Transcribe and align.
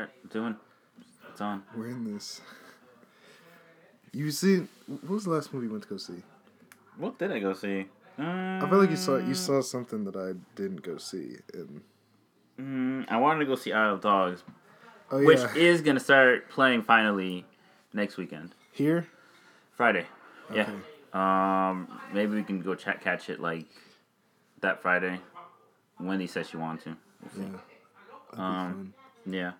right, 0.00 0.30
doing. 0.30 0.56
It's 1.30 1.40
on. 1.40 1.62
We're 1.76 1.88
in 1.88 2.12
this. 2.14 2.40
You 4.12 4.30
seen? 4.30 4.68
What 4.86 5.10
was 5.10 5.24
the 5.24 5.30
last 5.30 5.52
movie 5.52 5.66
you 5.66 5.72
went 5.72 5.84
to 5.84 5.88
go 5.90 5.96
see? 5.96 6.22
What 6.96 7.18
did 7.18 7.32
I 7.32 7.38
go 7.38 7.52
see? 7.52 7.86
I 8.18 8.66
feel 8.70 8.78
like 8.78 8.90
you 8.90 8.96
saw 8.96 9.16
you 9.18 9.34
saw 9.34 9.60
something 9.60 10.04
that 10.04 10.16
I 10.16 10.32
didn't 10.54 10.82
go 10.82 10.96
see, 10.96 11.36
and 11.52 11.82
Mm, 12.58 13.04
I 13.10 13.18
wanted 13.18 13.40
to 13.40 13.44
go 13.44 13.54
see 13.54 13.70
Isle 13.70 13.94
of 13.94 14.00
Dogs, 14.00 14.42
oh 15.10 15.22
which 15.22 15.40
is 15.54 15.82
gonna 15.82 16.00
start 16.00 16.48
playing 16.48 16.80
finally 16.82 17.44
next 17.92 18.16
weekend, 18.16 18.54
here. 18.72 19.06
Friday. 19.76 20.06
Yeah. 20.54 20.70
Um, 21.12 22.00
maybe 22.14 22.34
we 22.34 22.42
can 22.42 22.62
go 22.62 22.74
chat 22.74 23.02
catch 23.02 23.28
it 23.28 23.40
like 23.40 23.66
that 24.62 24.80
Friday. 24.80 25.20
Wendy 26.00 26.26
said 26.26 26.46
she 26.46 26.56
wants 26.56 26.84
to. 26.84 26.96
We'll. 27.36 27.46
Yeah. 27.46 27.58
Um. 28.38 28.94
Yeah. 29.26 29.52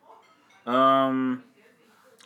Um, 0.66 1.42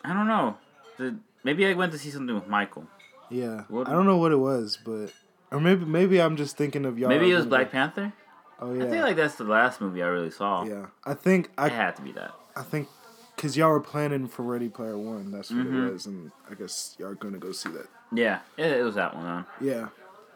I 0.03 0.13
don't 0.13 0.27
know. 0.27 0.57
The, 0.97 1.15
maybe 1.43 1.65
I 1.65 1.73
went 1.73 1.91
to 1.91 1.97
see 1.97 2.09
something 2.09 2.33
with 2.35 2.47
Michael. 2.47 2.87
Yeah. 3.29 3.63
what- 3.69 3.87
I 3.87 3.91
don't 3.91 4.05
know 4.05 4.17
what 4.17 4.31
it 4.31 4.37
was, 4.37 4.77
but 4.83 5.11
or 5.51 5.59
maybe 5.59 5.85
maybe 5.85 6.21
I'm 6.21 6.35
just 6.37 6.57
thinking 6.57 6.85
of 6.85 6.97
y'all. 6.97 7.09
maybe 7.09 7.29
it 7.31 7.35
was 7.35 7.45
Black 7.45 7.71
Panther. 7.71 8.13
Oh 8.59 8.73
yeah. 8.73 8.83
I 8.85 8.89
think 8.89 9.03
like 9.03 9.15
that's 9.15 9.35
the 9.35 9.43
last 9.43 9.81
movie 9.81 10.01
I 10.03 10.07
really 10.07 10.31
saw. 10.31 10.63
yeah. 10.65 10.87
I 11.05 11.13
think 11.13 11.45
It 11.47 11.51
I 11.57 11.69
had 11.69 11.95
to 11.97 12.01
be 12.01 12.11
that. 12.13 12.31
I 12.55 12.63
think 12.63 12.87
because 13.35 13.57
y'all 13.57 13.69
were 13.71 13.79
planning 13.79 14.27
for 14.27 14.43
Ready 14.43 14.69
Player 14.69 14.97
One. 14.97 15.31
That's 15.31 15.49
what 15.49 15.65
Mhm. 15.65 15.87
it 15.87 15.93
was, 15.93 16.05
and 16.05 16.31
I 16.49 16.53
guess 16.53 16.95
y'all 16.99 17.09
are 17.09 17.15
gonna 17.15 17.37
go 17.39 17.51
see 17.51 17.69
that. 17.71 17.87
Yeah, 18.13 18.39
it, 18.57 18.71
it 18.71 18.83
was 18.83 18.95
that 18.95 19.15
one, 19.15 19.25
huh? 19.25 19.43
Yeah. 19.61 19.87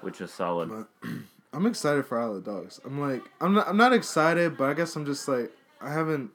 which 0.02 0.20
was 0.20 0.32
solid. 0.32 0.70
But 0.70 1.10
I'm 1.54 1.66
excited 1.66 2.06
for 2.06 2.20
Isle 2.20 2.38
of 2.38 2.44
Dogs. 2.46 2.80
I'm 2.86 3.00
like 3.00 3.24
I'm 3.42 3.54
not 3.54 3.68
I'm 3.68 3.78
not 3.78 3.94
excited, 3.94 4.58
but 4.58 4.70
I 4.70 4.74
guess 4.74 4.96
I'm 4.96 5.06
just 5.06 5.28
like 5.28 5.52
I 5.82 5.92
haven't 5.92 6.32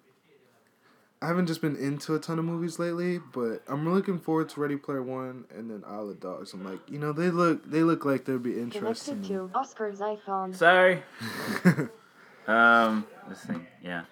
I 1.23 1.27
haven't 1.27 1.47
just 1.47 1.61
been 1.61 1.77
into 1.77 2.15
a 2.15 2.19
ton 2.19 2.39
of 2.39 2.47
movies 2.47 2.79
lately, 2.79 3.19
but 3.19 3.63
I'm 3.69 3.93
looking 3.93 4.19
forward 4.19 4.49
to 4.51 4.61
Ready 4.61 4.77
Player 4.77 5.03
One 5.03 5.45
and 5.55 5.71
then 5.71 5.85
Isle 5.87 6.11
of 6.11 6.21
Dogs. 6.21 6.55
I'm 6.55 6.65
like, 6.65 6.81
you 6.89 6.99
know, 6.99 7.13
they 7.13 7.31
look 7.31 7.71
they 7.71 7.83
look 7.83 8.05
like 8.07 8.25
they'd 8.25 8.43
be 8.43 8.59
interesting. 8.59 9.23
Connected 9.23 9.51
to 9.51 9.51
Oscar's 9.55 9.99
iPhone. 10.01 10.55
Sorry. 10.55 11.03
Um, 12.47 13.07
this 13.29 13.39
thing, 13.41 13.67
yeah. 13.83 14.05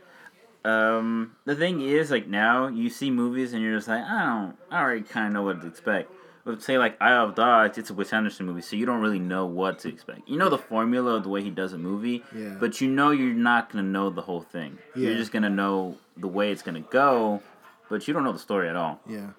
Um, 0.64 1.36
the 1.44 1.56
thing 1.56 1.80
is, 1.80 2.10
like 2.10 2.28
now 2.28 2.68
you 2.68 2.90
see 2.90 3.10
movies 3.10 3.52
and 3.52 3.62
you're 3.62 3.76
just 3.76 3.88
like, 3.88 4.04
I 4.04 4.24
don't, 4.26 4.56
I 4.70 4.80
already 4.80 5.02
kind 5.02 5.28
of 5.28 5.32
know 5.32 5.42
what 5.42 5.60
to 5.62 5.66
expect. 5.66 6.12
But 6.48 6.62
say 6.62 6.78
like 6.78 6.96
Isle 6.98 7.26
of 7.28 7.34
Dogs, 7.34 7.76
it's 7.76 7.90
a 7.90 7.94
Wes 7.94 8.10
Anderson 8.10 8.46
movie, 8.46 8.62
so 8.62 8.74
you 8.74 8.86
don't 8.86 9.02
really 9.02 9.18
know 9.18 9.44
what 9.44 9.80
to 9.80 9.88
expect. 9.90 10.26
You 10.26 10.38
know 10.38 10.48
the 10.48 10.56
formula 10.56 11.16
of 11.16 11.22
the 11.22 11.28
way 11.28 11.42
he 11.42 11.50
does 11.50 11.74
a 11.74 11.78
movie, 11.78 12.24
Yeah. 12.34 12.56
but 12.58 12.80
you 12.80 12.88
know 12.88 13.10
you're 13.10 13.34
not 13.34 13.70
gonna 13.70 13.82
know 13.86 14.08
the 14.08 14.22
whole 14.22 14.40
thing. 14.40 14.78
You're 14.96 15.14
just 15.14 15.30
gonna 15.30 15.50
know 15.50 15.98
the 16.16 16.26
way 16.26 16.50
it's 16.50 16.62
gonna 16.62 16.80
go, 16.80 17.42
but 17.90 18.08
you 18.08 18.14
don't 18.14 18.24
know 18.24 18.32
the 18.32 18.38
story 18.38 18.66
at 18.66 18.76
all. 18.76 18.98
Yeah. 19.06 19.32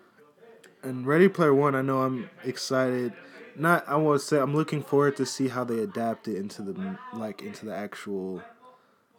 And 0.83 1.07
Ready 1.07 1.27
Player 1.29 1.51
One, 1.51 1.73
I 1.73 1.81
know 1.81 2.03
I'm 2.03 2.29
excited. 2.43 3.13
Not 3.55 3.89
I 3.89 3.95
want 3.95 4.21
to 4.21 4.25
say 4.27 4.37
I'm 4.39 4.53
looking 4.55 4.83
forward 4.83 5.17
to 5.17 5.25
see 5.25 5.47
how 5.47 5.63
they 5.63 5.79
adapt 5.79 6.27
it 6.27 6.35
into 6.37 6.61
the 6.61 6.95
like 7.13 7.41
into 7.41 7.65
the 7.65 7.75
actual 7.75 8.43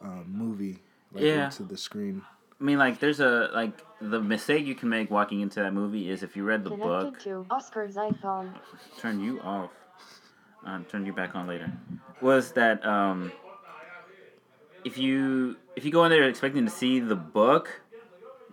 um, 0.01 0.27
movie, 0.29 0.79
like 1.11 1.25
Yeah. 1.25 1.45
into 1.47 1.63
the 1.63 1.75
screen. 1.75 2.21
I 2.61 2.63
mean, 2.63 2.77
like, 2.77 2.99
there's 2.99 3.19
a 3.19 3.49
like 3.53 3.73
the 3.99 4.21
mistake 4.21 4.67
you 4.67 4.75
can 4.75 4.87
make 4.87 5.09
walking 5.09 5.41
into 5.41 5.59
that 5.61 5.73
movie 5.73 6.09
is 6.09 6.21
if 6.21 6.35
you 6.35 6.43
read 6.43 6.63
the 6.63 6.69
book. 6.69 7.05
Connected 7.15 7.23
to 7.23 7.45
Oscar's 7.49 7.95
iPhone. 7.95 8.53
turn 8.99 9.19
you 9.19 9.41
off. 9.41 9.71
Uh, 10.65 10.79
turn 10.87 11.07
you 11.07 11.11
back 11.11 11.35
on 11.35 11.47
later. 11.47 11.71
Was 12.21 12.51
that 12.51 12.85
um, 12.85 13.31
if 14.85 14.99
you 14.99 15.57
if 15.75 15.83
you 15.83 15.91
go 15.91 16.05
in 16.05 16.11
there 16.11 16.29
expecting 16.29 16.65
to 16.65 16.71
see 16.71 16.99
the 16.99 17.15
book, 17.15 17.81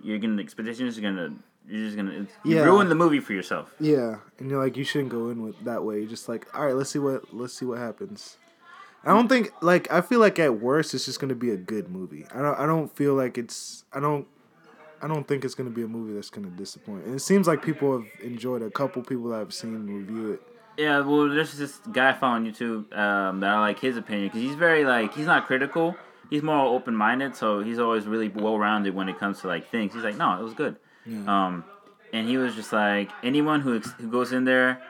you're 0.02 0.18
gonna 0.18 0.40
expectations 0.40 0.96
are 0.96 1.02
gonna 1.02 1.34
you're 1.68 1.84
just 1.84 1.96
gonna 1.96 2.12
it's, 2.12 2.32
you 2.44 2.56
Yeah. 2.56 2.62
ruin 2.64 2.88
the 2.88 2.94
movie 2.94 3.20
for 3.20 3.34
yourself. 3.34 3.74
Yeah, 3.78 4.20
and 4.38 4.50
you're 4.50 4.62
like 4.62 4.78
you 4.78 4.84
shouldn't 4.84 5.10
go 5.10 5.28
in 5.28 5.42
with 5.42 5.62
that 5.64 5.84
way. 5.84 5.98
You're 5.98 6.08
just 6.08 6.30
like, 6.30 6.46
all 6.56 6.64
right, 6.64 6.74
let's 6.74 6.88
see 6.88 6.98
what 6.98 7.34
let's 7.34 7.52
see 7.52 7.66
what 7.66 7.76
happens. 7.78 8.38
I 9.04 9.14
don't 9.14 9.28
think 9.28 9.52
like 9.62 9.90
I 9.90 10.00
feel 10.00 10.20
like 10.20 10.38
at 10.38 10.60
worst 10.60 10.92
it's 10.94 11.04
just 11.06 11.20
gonna 11.20 11.34
be 11.34 11.50
a 11.50 11.56
good 11.56 11.88
movie. 11.88 12.26
I 12.34 12.42
don't 12.42 12.58
I 12.58 12.66
don't 12.66 12.94
feel 12.94 13.14
like 13.14 13.38
it's 13.38 13.84
I 13.92 14.00
don't 14.00 14.26
I 15.00 15.06
don't 15.06 15.26
think 15.26 15.44
it's 15.44 15.54
gonna 15.54 15.70
be 15.70 15.82
a 15.82 15.88
movie 15.88 16.14
that's 16.14 16.30
gonna 16.30 16.48
disappoint. 16.48 17.04
And 17.04 17.14
it 17.14 17.20
seems 17.20 17.46
like 17.46 17.62
people 17.62 17.92
have 17.98 18.06
enjoyed 18.22 18.62
a 18.62 18.70
couple 18.70 19.02
people 19.02 19.28
that 19.30 19.40
I've 19.40 19.54
seen 19.54 19.86
review 19.86 20.32
it. 20.32 20.42
Yeah, 20.76 21.00
well, 21.00 21.28
there's 21.28 21.58
this 21.58 21.78
guy 21.90 22.12
following 22.12 22.44
YouTube 22.44 22.96
um, 22.96 23.40
that 23.40 23.50
I 23.50 23.58
like 23.60 23.80
his 23.80 23.96
opinion 23.96 24.28
because 24.28 24.42
he's 24.42 24.54
very 24.54 24.84
like 24.84 25.14
he's 25.14 25.26
not 25.26 25.46
critical. 25.46 25.96
He's 26.30 26.42
more 26.42 26.66
open 26.66 26.94
minded, 26.94 27.34
so 27.34 27.60
he's 27.60 27.78
always 27.78 28.06
really 28.06 28.28
well 28.28 28.58
rounded 28.58 28.94
when 28.94 29.08
it 29.08 29.18
comes 29.18 29.40
to 29.40 29.46
like 29.48 29.70
things. 29.70 29.94
He's 29.94 30.04
like, 30.04 30.16
no, 30.16 30.38
it 30.38 30.42
was 30.42 30.54
good. 30.54 30.76
Um, 31.26 31.64
and 32.12 32.28
he 32.28 32.36
was 32.36 32.54
just 32.54 32.72
like 32.72 33.10
anyone 33.22 33.60
who 33.62 33.76
ex- 33.78 33.92
who 33.98 34.10
goes 34.10 34.32
in 34.32 34.44
there 34.44 34.82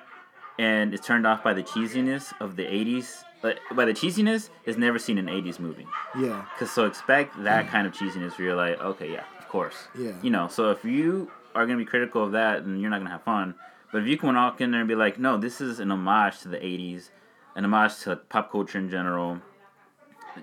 and 0.59 0.93
is 0.93 1.01
turned 1.01 1.27
off 1.27 1.45
by 1.45 1.55
the 1.55 1.63
cheesiness 1.63 2.33
of 2.41 2.57
the 2.57 2.65
'80s, 2.65 3.23
but 3.43 3.59
by 3.75 3.85
the 3.85 3.93
cheesiness, 3.93 4.51
has 4.67 4.77
never 4.77 4.99
seen 4.99 5.19
an 5.19 5.27
'80s 5.27 5.59
movie. 5.59 5.87
Yeah, 6.19 6.45
Cause 6.59 6.71
so 6.71 6.85
expect 6.87 7.43
that 7.45 7.67
mm. 7.67 7.69
kind 7.69 7.87
of 7.87 7.93
cheesiness 7.93 8.39
where 8.39 8.49
you're 8.49 8.57
like, 8.57 8.81
okay, 8.81 9.11
yeah, 9.13 9.25
of 9.39 9.49
course. 9.49 9.75
Yeah. 9.99 10.13
You 10.23 10.31
know, 10.31 10.49
so 10.49 10.71
if 10.71 10.85
you 10.85 11.31
are 11.55 11.67
gonna 11.67 11.79
be 11.79 11.85
critical 11.85 12.25
of 12.25 12.33
that, 12.33 12.65
then 12.65 12.79
you're 12.81 12.91
not 12.91 12.99
gonna 12.99 13.11
have 13.11 13.23
fun. 13.23 13.55
But 13.93 14.03
if 14.03 14.09
you 14.09 14.19
can 14.19 14.35
walk 14.35 14.61
in 14.61 14.71
there 14.71 14.81
and 14.81 14.89
be 14.89 14.95
like, 14.95 15.19
no, 15.19 15.39
this 15.39 15.61
is 15.61 15.81
an 15.81 15.91
homage 15.91 16.41
to 16.41 16.49
the 16.49 16.59
'80s, 16.59 17.11
an 17.55 17.65
homage 17.65 17.99
to 18.01 18.17
pop 18.17 18.51
culture 18.53 18.79
in 18.79 18.91
general. 18.91 19.41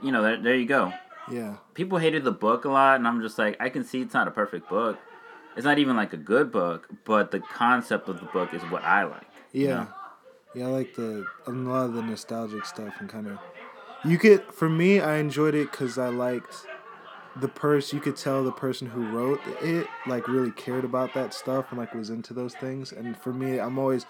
You 0.01 0.11
know, 0.11 0.21
there, 0.21 0.41
there 0.41 0.55
you 0.55 0.65
go. 0.65 0.91
yeah, 1.31 1.55
People 1.73 1.97
hated 1.99 2.23
the 2.23 2.31
book 2.31 2.65
a 2.65 2.69
lot, 2.69 2.95
and 2.97 3.07
I'm 3.07 3.21
just 3.21 3.37
like, 3.37 3.55
I 3.59 3.69
can 3.69 3.83
see 3.83 4.01
it's 4.01 4.13
not 4.13 4.27
a 4.27 4.31
perfect 4.31 4.67
book. 4.69 4.99
It's 5.55 5.63
not 5.63 5.79
even 5.79 5.95
like 5.95 6.11
a 6.11 6.17
good 6.17 6.51
book, 6.51 6.89
but 7.05 7.31
the 7.31 7.39
concept 7.39 8.09
of 8.09 8.19
the 8.19 8.25
book 8.25 8.53
is 8.53 8.61
what 8.63 8.83
I 8.83 9.03
like. 9.03 9.27
you 9.53 9.67
yeah, 9.67 9.75
know? 9.75 9.87
Yeah. 10.55 10.67
I 10.67 10.69
like 10.69 10.95
the 10.95 11.25
a 11.47 11.51
lot 11.51 11.85
of 11.85 11.93
the 11.93 12.01
nostalgic 12.01 12.65
stuff 12.65 12.93
and 12.99 13.09
kind 13.09 13.27
of 13.27 13.39
you 14.03 14.17
could 14.17 14.43
for 14.53 14.69
me 14.69 14.99
I 14.99 15.17
enjoyed 15.17 15.55
it 15.55 15.71
because 15.71 15.97
I 15.97 16.09
liked 16.09 16.65
the 17.35 17.47
person. 17.47 17.97
You 17.97 18.01
could 18.01 18.15
tell 18.15 18.43
the 18.43 18.51
person 18.51 18.87
who 18.87 19.05
wrote 19.09 19.41
it 19.61 19.87
like 20.07 20.27
really 20.27 20.51
cared 20.51 20.85
about 20.85 21.13
that 21.13 21.33
stuff 21.33 21.67
and 21.69 21.79
like 21.79 21.93
was 21.93 22.09
into 22.09 22.33
those 22.33 22.55
things. 22.55 22.91
And 22.91 23.17
for 23.17 23.33
me, 23.33 23.59
I'm 23.59 23.77
always 23.77 24.05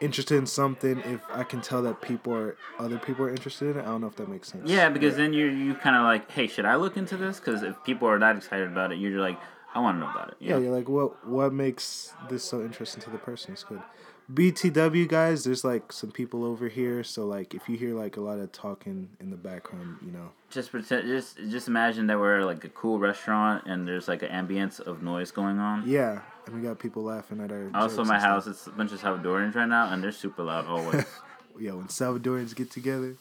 interested 0.00 0.36
in 0.36 0.46
something 0.46 0.98
if 1.00 1.20
I 1.30 1.44
can 1.44 1.60
tell 1.60 1.82
that 1.82 2.00
people 2.02 2.34
are 2.34 2.56
other 2.78 2.98
people 2.98 3.24
are 3.26 3.30
interested 3.30 3.70
in 3.70 3.78
it. 3.78 3.82
I 3.82 3.86
don't 3.86 4.00
know 4.00 4.06
if 4.06 4.16
that 4.16 4.28
makes 4.28 4.48
sense. 4.48 4.68
Yeah, 4.68 4.88
because 4.88 5.16
then 5.16 5.32
you 5.32 5.46
you 5.46 5.74
kind 5.74 5.96
of 5.96 6.02
like, 6.02 6.30
hey, 6.30 6.46
should 6.46 6.64
I 6.64 6.76
look 6.76 6.96
into 6.96 7.16
this? 7.16 7.38
Because 7.38 7.62
if 7.62 7.82
people 7.84 8.08
are 8.08 8.18
that 8.18 8.36
excited 8.36 8.68
about 8.68 8.92
it, 8.92 8.98
you're 8.98 9.20
like, 9.20 9.38
I 9.74 9.80
want 9.80 9.96
to 9.96 10.00
know 10.00 10.10
about 10.10 10.28
it. 10.28 10.36
you 10.40 10.50
Yeah, 10.50 10.58
you're 10.58 10.74
like, 10.74 10.88
what 10.88 11.26
what 11.26 11.52
makes 11.52 12.14
this 12.30 12.44
so 12.44 12.62
interesting 12.62 13.02
to 13.02 13.10
the 13.10 13.18
person? 13.18 13.52
It's 13.52 13.64
good. 13.64 13.82
BTW 14.32 15.06
guys, 15.06 15.44
there's 15.44 15.64
like 15.64 15.92
some 15.92 16.10
people 16.10 16.44
over 16.44 16.68
here, 16.68 17.04
so 17.04 17.26
like 17.26 17.54
if 17.54 17.68
you 17.68 17.76
hear 17.76 17.94
like 17.94 18.16
a 18.16 18.20
lot 18.20 18.38
of 18.38 18.52
talking 18.52 19.10
in 19.20 19.30
the 19.30 19.36
background, 19.36 19.98
you 20.04 20.10
know. 20.10 20.30
Just 20.50 20.70
pretend, 20.70 21.06
just 21.06 21.36
just 21.50 21.68
imagine 21.68 22.06
that 22.06 22.18
we're 22.18 22.42
like 22.44 22.64
a 22.64 22.70
cool 22.70 22.98
restaurant 22.98 23.66
and 23.66 23.86
there's 23.86 24.08
like 24.08 24.22
an 24.22 24.30
ambience 24.30 24.80
of 24.80 25.02
noise 25.02 25.30
going 25.30 25.58
on. 25.58 25.82
Yeah, 25.86 26.20
and 26.46 26.54
we 26.54 26.62
got 26.62 26.78
people 26.78 27.02
laughing 27.02 27.40
at 27.40 27.52
our. 27.52 27.70
Also, 27.74 28.02
my 28.04 28.18
house 28.18 28.46
it's 28.46 28.66
a 28.66 28.70
bunch 28.70 28.92
of 28.92 29.00
Salvadorians 29.00 29.54
right 29.54 29.68
now, 29.68 29.92
and 29.92 30.02
they're 30.02 30.12
super 30.12 30.42
loud 30.42 30.66
always. 30.66 31.04
Yeah, 31.56 31.74
when 31.74 31.86
Salvadorians 31.86 32.52
get 32.56 32.72
together, 32.72 33.14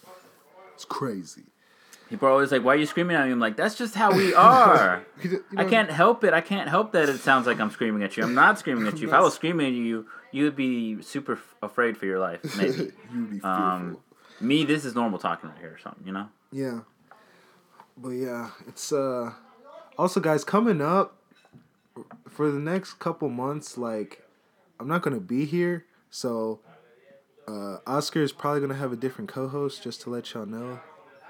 it's 0.73 0.85
crazy. 0.85 1.43
People 2.13 2.27
are 2.27 2.31
always 2.31 2.51
like, 2.51 2.63
"Why 2.63 2.73
are 2.73 2.77
you 2.77 2.85
screaming 2.85 3.15
at 3.15 3.25
me?" 3.25 3.31
I'm 3.31 3.39
like, 3.39 3.55
"That's 3.57 3.75
just 3.75 3.95
how 3.95 4.11
we 4.15 4.33
are." 4.35 5.03
You 5.23 5.29
know- 5.31 5.61
I 5.61 5.65
can't 5.65 5.89
help 5.89 6.23
it. 6.23 6.33
I 6.33 6.41
can't 6.41 6.69
help 6.69 6.91
that 6.91 7.09
it 7.09 7.19
sounds 7.19 7.47
like 7.47 7.59
I'm 7.59 7.71
screaming 7.71 8.03
at 8.03 8.15
you. 8.17 8.23
I'm 8.23 8.35
not 8.35 8.59
screaming 8.59 8.85
at 8.87 8.99
you. 8.99 9.07
If 9.07 9.13
I 9.13 9.19
was 9.21 9.33
screaming 9.39 9.67
at 9.67 9.73
you, 9.73 10.05
you 10.31 10.43
would 10.43 10.55
be 10.55 11.01
super 11.01 11.33
f- 11.33 11.55
afraid 11.61 11.97
for 11.97 12.05
your 12.05 12.19
life. 12.19 12.41
Maybe. 12.57 12.91
You'd 13.13 13.29
be 13.31 13.39
fearful. 13.39 13.49
um, 13.49 13.97
me, 14.39 14.63
this 14.65 14.85
is 14.85 14.93
normal 14.95 15.17
talking 15.19 15.49
right 15.49 15.57
here 15.59 15.73
or 15.73 15.79
something. 15.79 16.05
You 16.05 16.13
know. 16.13 16.27
Yeah. 16.51 16.79
But 17.97 18.09
yeah, 18.09 18.49
it's 18.67 18.91
uh 18.91 19.33
also 19.97 20.19
guys 20.19 20.43
coming 20.43 20.81
up 20.81 21.15
for 22.27 22.51
the 22.51 22.59
next 22.59 22.93
couple 22.99 23.29
months 23.29 23.77
like 23.77 24.23
I'm 24.79 24.87
not 24.87 25.01
going 25.01 25.13
to 25.15 25.21
be 25.21 25.45
here, 25.45 25.85
so 26.09 26.59
uh 27.47 27.77
Oscar 27.87 28.21
is 28.21 28.31
probably 28.33 28.59
going 28.59 28.71
to 28.71 28.77
have 28.77 28.91
a 28.91 28.95
different 28.95 29.29
co-host 29.29 29.83
just 29.83 30.01
to 30.01 30.09
let 30.09 30.33
y'all 30.33 30.45
know. 30.45 30.79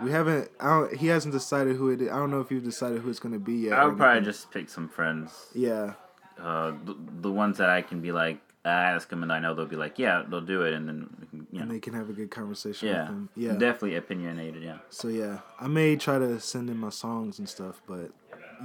We 0.02 0.12
haven't 0.12 0.50
I 0.60 0.70
don't 0.70 0.96
he 0.96 1.08
hasn't 1.08 1.34
decided 1.34 1.76
who 1.78 1.90
it 1.90 2.02
is. 2.02 2.10
I 2.10 2.16
don't 2.18 2.32
know 2.32 2.42
if 2.42 2.52
you've 2.52 2.64
decided 2.64 3.02
who 3.02 3.10
it's 3.10 3.20
going 3.20 3.34
to 3.34 3.40
be 3.40 3.54
yet. 3.54 3.74
I 3.74 3.86
would 3.86 3.98
probably 3.98 4.18
anything. 4.18 4.26
just 4.34 4.52
pick 4.52 4.70
some 4.70 4.90
friends. 4.90 5.32
Yeah. 5.54 5.94
Uh, 6.40 6.72
the, 6.84 6.96
the 7.22 7.32
ones 7.32 7.58
that 7.60 7.70
I 7.70 7.84
can 7.84 8.02
be 8.02 8.12
like, 8.12 8.40
I 8.66 8.70
ask 8.70 9.08
them 9.10 9.22
and 9.24 9.32
I 9.32 9.40
know 9.40 9.54
they'll 9.54 9.66
be 9.68 9.76
like, 9.76 10.00
yeah, 10.00 10.24
they'll 10.28 10.42
do 10.42 10.64
it, 10.64 10.74
and 10.74 10.88
then 10.88 11.10
we 11.20 11.28
can, 11.28 11.48
you 11.52 11.60
And 11.60 11.70
know, 11.70 11.74
they 11.76 11.80
can 11.80 11.94
have 11.94 12.10
a 12.10 12.14
good 12.14 12.32
conversation 12.32 12.88
yeah, 12.88 13.02
with 13.02 13.10
him. 13.10 13.30
Yeah. 13.36 13.52
definitely 13.54 13.96
opinionated. 13.98 14.64
Yeah. 14.64 14.78
So 14.90 15.10
yeah, 15.10 15.40
I 15.60 15.68
may 15.68 15.96
try 15.96 16.18
to 16.18 16.40
send 16.40 16.70
in 16.70 16.78
my 16.78 16.90
songs 16.90 17.38
and 17.40 17.48
stuff, 17.48 17.82
but 17.88 18.12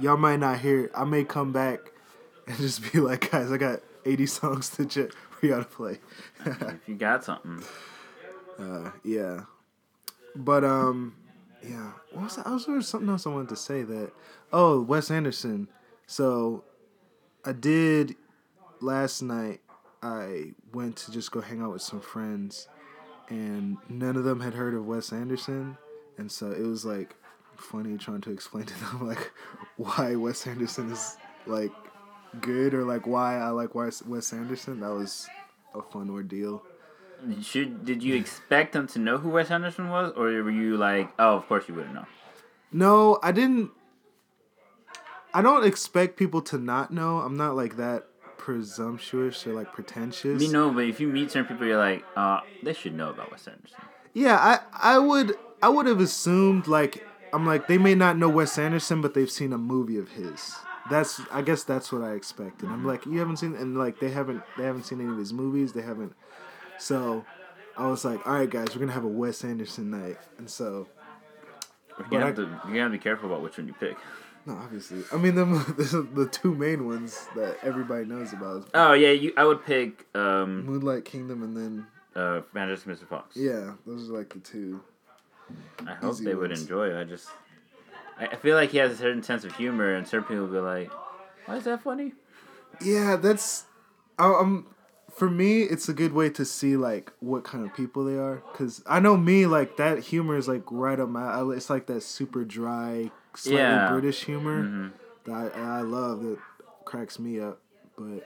y'all 0.01 0.17
might 0.17 0.39
not 0.39 0.59
hear. 0.59 0.89
I 0.95 1.03
may 1.03 1.23
come 1.25 1.51
back 1.51 1.79
and 2.47 2.57
just 2.65 2.91
be 2.91 2.99
like, 2.99 3.29
guys, 3.29 3.51
I 3.51 3.57
got 3.57 3.81
80 4.05 4.25
songs 4.25 4.69
to 4.71 4.85
ch- 4.85 5.13
for 5.13 5.45
y'all 5.45 5.59
to 5.59 5.65
play. 5.65 5.99
if 6.45 6.79
you 6.87 6.95
got 6.95 7.23
something, 7.23 7.61
uh, 8.59 8.91
yeah, 9.03 9.41
but 10.35 10.63
um, 10.63 11.15
yeah. 11.63 11.91
What 12.11 12.23
was 12.23 12.35
that? 12.37 12.47
I 12.47 12.53
was 12.53 12.65
there 12.65 12.75
was 12.75 12.87
something 12.87 13.09
else 13.09 13.25
I 13.25 13.29
wanted 13.29 13.49
to 13.49 13.55
say 13.55 13.83
that. 13.83 14.11
Oh, 14.51 14.81
Wes 14.81 15.11
Anderson. 15.11 15.67
So 16.07 16.63
I 17.45 17.51
did 17.51 18.15
last 18.81 19.21
night. 19.21 19.61
I 20.01 20.53
went 20.73 20.95
to 20.97 21.11
just 21.11 21.31
go 21.31 21.41
hang 21.41 21.61
out 21.61 21.73
with 21.73 21.81
some 21.81 21.99
friends, 21.99 22.67
and 23.27 23.77
none 23.89 24.15
of 24.15 24.23
them 24.23 24.39
had 24.39 24.53
heard 24.53 24.73
of 24.73 24.85
Wes 24.85 25.11
Anderson, 25.11 25.77
and 26.17 26.31
so 26.31 26.51
it 26.51 26.65
was 26.65 26.85
like 26.85 27.15
funny 27.57 27.97
trying 27.97 28.21
to 28.21 28.31
explain 28.31 28.65
to 28.65 28.79
them 28.79 29.07
like 29.07 29.31
why 29.75 30.15
Wes 30.15 30.47
Anderson 30.47 30.91
is 30.91 31.17
like 31.45 31.71
good 32.39 32.73
or 32.73 32.85
like 32.85 33.05
why 33.05 33.37
I 33.37 33.49
like 33.49 33.75
Wes 33.75 34.01
Wes 34.03 34.31
Anderson. 34.31 34.79
That 34.79 34.91
was 34.91 35.27
a 35.75 35.81
fun 35.81 36.09
ordeal. 36.09 36.63
Should 37.41 37.85
did 37.85 38.01
you 38.01 38.15
expect 38.15 38.73
them 38.73 38.87
to 38.87 38.99
know 38.99 39.17
who 39.17 39.29
Wes 39.29 39.51
Anderson 39.51 39.89
was, 39.89 40.13
or 40.15 40.25
were 40.25 40.51
you 40.51 40.77
like, 40.77 41.11
oh, 41.19 41.35
of 41.35 41.47
course 41.47 41.67
you 41.67 41.75
wouldn't 41.75 41.93
know? 41.93 42.05
No, 42.71 43.19
I 43.21 43.31
didn't. 43.31 43.71
I 45.33 45.41
don't 45.41 45.65
expect 45.65 46.17
people 46.17 46.41
to 46.43 46.57
not 46.57 46.91
know. 46.91 47.19
I'm 47.19 47.37
not 47.37 47.55
like 47.55 47.77
that 47.77 48.05
presumptuous 48.37 49.45
or 49.45 49.53
like 49.53 49.73
pretentious. 49.73 50.41
You 50.41 50.51
know, 50.51 50.71
but 50.71 50.85
if 50.85 50.99
you 50.99 51.07
meet 51.07 51.31
certain 51.31 51.47
people, 51.47 51.67
you're 51.67 51.77
like, 51.77 52.03
uh, 52.15 52.39
they 52.63 52.73
should 52.73 52.95
know 52.95 53.09
about 53.09 53.31
Wes 53.31 53.47
Anderson. 53.47 53.79
Yeah, 54.13 54.37
I 54.37 54.59
I 54.95 54.97
would 54.97 55.35
I 55.61 55.69
would 55.69 55.85
have 55.85 55.99
assumed 55.99 56.67
like 56.67 57.05
I'm 57.31 57.45
like 57.45 57.67
they 57.67 57.77
may 57.77 57.95
not 57.95 58.17
know 58.17 58.29
Wes 58.29 58.57
Anderson, 58.57 59.01
but 59.01 59.13
they've 59.13 59.29
seen 59.29 59.53
a 59.53 59.57
movie 59.57 59.97
of 59.97 60.09
his. 60.11 60.55
That's 60.89 61.21
I 61.31 61.41
guess 61.43 61.63
that's 61.63 61.91
what 61.91 62.01
I 62.01 62.13
expected. 62.13 62.69
I'm 62.69 62.85
like 62.85 63.05
you 63.05 63.19
haven't 63.19 63.37
seen 63.37 63.55
and 63.55 63.77
like 63.77 63.99
they 63.99 64.09
haven't 64.09 64.41
they 64.57 64.63
haven't 64.63 64.83
seen 64.83 65.01
any 65.01 65.11
of 65.11 65.17
his 65.17 65.33
movies. 65.33 65.73
They 65.73 65.83
haven't. 65.83 66.13
So 66.79 67.25
I 67.77 67.87
was 67.87 68.03
like, 68.05 68.25
all 68.25 68.33
right, 68.33 68.49
guys, 68.49 68.67
we're 68.73 68.79
gonna 68.79 68.91
have 68.93 69.03
a 69.03 69.07
Wes 69.07 69.43
Anderson 69.43 69.91
night, 69.91 70.17
and 70.37 70.49
so 70.49 70.87
You're 71.97 71.97
But 71.97 72.09
gonna, 72.09 72.23
I- 72.23 72.27
have 72.27 72.35
to, 72.37 72.41
you're 72.67 72.77
gonna 72.77 72.89
be 72.89 72.97
careful 72.99 73.29
about 73.29 73.41
which 73.41 73.57
one 73.57 73.67
you 73.67 73.73
pick. 73.73 73.97
no, 74.45 74.53
obviously, 74.53 75.03
I 75.11 75.17
mean 75.17 75.35
the, 75.35 76.07
the 76.13 76.25
two 76.27 76.55
main 76.55 76.85
ones 76.87 77.27
that 77.35 77.57
everybody 77.63 78.05
knows 78.05 78.33
about 78.33 78.69
Oh 78.73 78.93
yeah, 78.93 79.11
you. 79.11 79.33
I 79.37 79.43
would 79.45 79.65
pick 79.65 80.05
um, 80.15 80.65
Moonlight 80.65 81.05
Kingdom 81.05 81.43
and 81.43 81.55
then 81.55 81.87
uh, 82.15 82.41
Fantastic 82.53 82.87
Mr. 82.99 83.07
Fox. 83.07 83.35
yeah, 83.35 83.73
those 83.85 84.09
are 84.09 84.13
like 84.17 84.29
the 84.33 84.39
two. 84.39 84.81
I 85.87 85.93
hope 85.93 86.17
they 86.17 86.35
would 86.35 86.51
enjoy 86.51 86.89
it. 86.89 86.99
I 86.99 87.03
just, 87.05 87.27
I, 88.19 88.27
I 88.27 88.35
feel 88.35 88.55
like 88.55 88.69
he 88.71 88.77
has 88.77 88.91
a 88.91 88.95
certain 88.97 89.23
sense 89.23 89.43
of 89.43 89.55
humor, 89.55 89.95
and 89.95 90.07
certain 90.07 90.27
people 90.27 90.45
will 90.45 90.53
be 90.53 90.59
like, 90.59 90.91
"Why 91.45 91.55
is 91.57 91.63
that 91.65 91.81
funny?" 91.83 92.13
Yeah, 92.81 93.15
that's 93.15 93.65
I, 94.17 94.31
I'm 94.33 94.67
for 95.19 95.29
me. 95.29 95.63
It's 95.63 95.87
a 95.89 95.93
good 95.93 96.13
way 96.13 96.29
to 96.31 96.45
see 96.45 96.75
like 96.77 97.11
what 97.19 97.43
kind 97.43 97.63
of 97.65 97.75
people 97.75 98.05
they 98.05 98.17
are, 98.17 98.41
because 98.51 98.81
I 98.87 98.99
know 98.99 99.17
me 99.17 99.45
like 99.45 99.77
that 99.77 99.99
humor 99.99 100.37
is 100.37 100.47
like 100.47 100.63
right 100.71 100.99
up 100.99 101.09
my. 101.09 101.41
It's 101.51 101.69
like 101.69 101.85
that 101.87 102.01
super 102.01 102.43
dry, 102.45 103.11
slightly 103.35 103.59
Yeah. 103.59 103.87
British 103.87 104.23
humor 104.23 104.63
Mhm. 104.63 104.91
that 105.25 105.55
I, 105.55 105.79
I 105.79 105.81
love. 105.81 106.23
That 106.23 106.39
cracks 106.85 107.19
me 107.19 107.39
up, 107.39 107.59
but. 107.97 108.25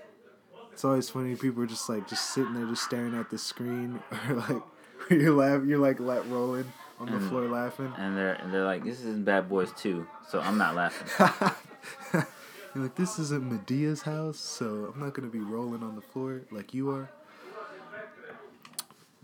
It's 0.71 0.83
always 0.83 1.07
funny. 1.07 1.35
People 1.35 1.61
are 1.61 1.67
just 1.67 1.87
like 1.87 2.07
just 2.07 2.31
sitting 2.31 2.55
there, 2.55 2.65
just 2.65 2.83
staring 2.83 3.13
at 3.13 3.29
the 3.29 3.37
screen, 3.37 3.99
or 4.29 4.35
like 4.49 4.63
you're 5.09 5.31
laughing, 5.31 5.69
you're 5.69 5.77
like 5.77 5.99
let 5.99 6.25
rolling 6.29 6.65
on 6.99 7.05
the 7.11 7.17
Mhm. 7.19 7.29
floor 7.29 7.43
laughing. 7.47 7.93
And 7.95 8.17
they're 8.17 8.33
and 8.33 8.51
they're 8.51 8.65
like, 8.65 8.83
"This 8.83 8.99
isn't 9.01 9.23
Bad 9.23 9.47
Boys 9.49 9.71
too, 9.73 10.07
so 10.27 10.39
I'm 10.41 10.57
not 10.57 10.73
laughing." 10.73 11.07
You're 12.73 12.83
like, 12.83 12.95
this 12.95 13.19
isn't 13.19 13.43
Madea's 13.43 14.01
house, 14.01 14.39
so 14.39 14.91
I'm 14.93 14.99
not 14.99 15.13
gonna 15.13 15.27
be 15.27 15.39
rolling 15.39 15.83
on 15.83 15.95
the 15.95 16.01
floor 16.01 16.41
like 16.51 16.73
you 16.73 16.89
are. 16.89 17.09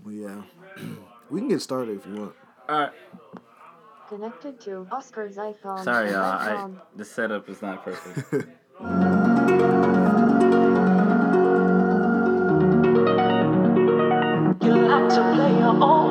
Well, 0.05 0.13
yeah, 0.13 0.41
we 1.31 1.39
can 1.39 1.49
get 1.49 1.61
started 1.61 1.97
if 1.97 2.05
you 2.05 2.13
want. 2.21 2.35
All 2.67 2.79
right. 2.79 2.91
Connected 4.07 4.59
to 4.61 4.87
Oscar's 4.91 5.37
iPhone. 5.37 5.83
Sorry, 5.83 6.11
y'all. 6.11 6.23
I, 6.23 6.69
the 6.95 7.05
setup 7.05 7.49
is 7.49 7.61
not 7.61 7.83
perfect. 7.83 8.47
You 14.61 14.75
like 14.75 15.09
to 15.09 15.31
play 15.33 15.57
your 15.57 15.83
own. 15.83 16.08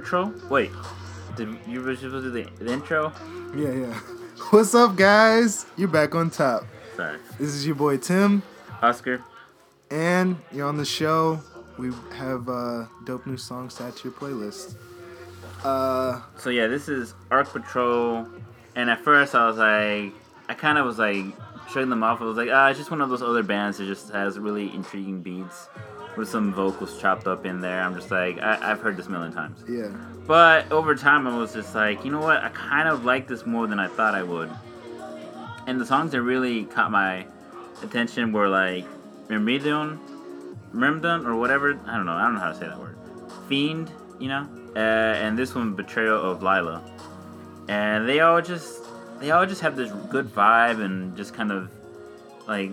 Patrol. 0.00 0.32
Wait, 0.48 0.70
did 1.36 1.56
you 1.66 1.80
were 1.82 1.96
supposed 1.96 2.24
to 2.24 2.32
do 2.32 2.44
the, 2.58 2.64
the 2.64 2.72
intro? 2.72 3.12
Yeah, 3.56 3.72
yeah. 3.72 3.94
What's 4.50 4.74
up, 4.74 4.96
guys? 4.96 5.66
You're 5.76 5.88
back 5.88 6.14
on 6.14 6.30
top. 6.30 6.64
Sorry, 6.96 7.18
This 7.38 7.48
is 7.50 7.66
your 7.66 7.74
boy 7.76 7.96
Tim, 7.96 8.42
Oscar. 8.82 9.22
and 9.90 10.36
you're 10.52 10.66
on 10.68 10.76
the 10.76 10.84
show. 10.84 11.40
We 11.78 11.90
have 12.16 12.48
uh, 12.48 12.86
dope 13.04 13.26
new 13.26 13.36
songs 13.36 13.74
to 13.76 13.84
add 13.84 13.96
to 13.96 14.04
your 14.08 14.12
playlist. 14.12 14.74
Uh, 15.64 16.20
So 16.36 16.50
yeah, 16.50 16.66
this 16.66 16.88
is 16.88 17.14
Arc 17.30 17.52
Patrol, 17.52 18.26
and 18.76 18.90
at 18.90 19.00
first 19.00 19.34
I 19.34 19.46
was 19.48 19.56
like, 19.58 20.12
I 20.48 20.54
kind 20.54 20.78
of 20.78 20.86
was 20.86 20.98
like 20.98 21.24
shutting 21.70 21.90
them 21.90 22.02
off. 22.02 22.20
I 22.20 22.24
was 22.24 22.36
like, 22.36 22.48
ah, 22.52 22.68
it's 22.68 22.78
just 22.78 22.90
one 22.90 23.00
of 23.00 23.10
those 23.10 23.22
other 23.22 23.42
bands 23.42 23.78
that 23.78 23.86
just 23.86 24.10
has 24.10 24.38
really 24.38 24.72
intriguing 24.74 25.20
beats 25.22 25.68
with 26.18 26.28
some 26.28 26.52
vocals 26.52 27.00
chopped 27.00 27.26
up 27.26 27.46
in 27.46 27.60
there. 27.60 27.80
I'm 27.80 27.94
just 27.94 28.10
like, 28.10 28.38
I- 28.38 28.70
I've 28.72 28.80
heard 28.80 28.96
this 28.96 29.06
a 29.06 29.10
million 29.10 29.32
times. 29.32 29.64
yeah, 29.68 29.88
But 30.26 30.70
over 30.72 30.94
time, 30.94 31.26
I 31.26 31.36
was 31.38 31.54
just 31.54 31.74
like, 31.74 32.04
you 32.04 32.10
know 32.10 32.20
what? 32.20 32.42
I 32.42 32.48
kind 32.50 32.88
of 32.88 33.04
like 33.04 33.26
this 33.28 33.46
more 33.46 33.66
than 33.66 33.78
I 33.78 33.86
thought 33.88 34.14
I 34.14 34.22
would. 34.24 34.50
And 35.66 35.80
the 35.80 35.86
songs 35.86 36.10
that 36.12 36.22
really 36.22 36.64
caught 36.64 36.90
my 36.90 37.24
attention 37.82 38.32
were 38.32 38.48
like 38.48 38.84
Myrmidon, 39.30 39.98
Myrmidon, 40.72 41.24
or 41.26 41.36
whatever. 41.36 41.78
I 41.86 41.96
don't 41.96 42.06
know. 42.06 42.12
I 42.12 42.22
don't 42.22 42.34
know 42.34 42.40
how 42.40 42.48
to 42.52 42.58
say 42.58 42.66
that 42.66 42.78
word. 42.78 42.96
Fiend, 43.48 43.90
you 44.18 44.28
know? 44.28 44.46
Uh, 44.74 44.78
and 44.78 45.38
this 45.38 45.54
one, 45.54 45.74
Betrayal 45.74 46.20
of 46.20 46.42
Lila. 46.42 46.82
And 47.68 48.08
they 48.08 48.20
all 48.20 48.40
just, 48.42 48.82
they 49.20 49.30
all 49.30 49.46
just 49.46 49.60
have 49.60 49.76
this 49.76 49.92
good 50.10 50.26
vibe 50.26 50.82
and 50.84 51.16
just 51.16 51.32
kind 51.34 51.52
of 51.52 51.70
like, 52.46 52.72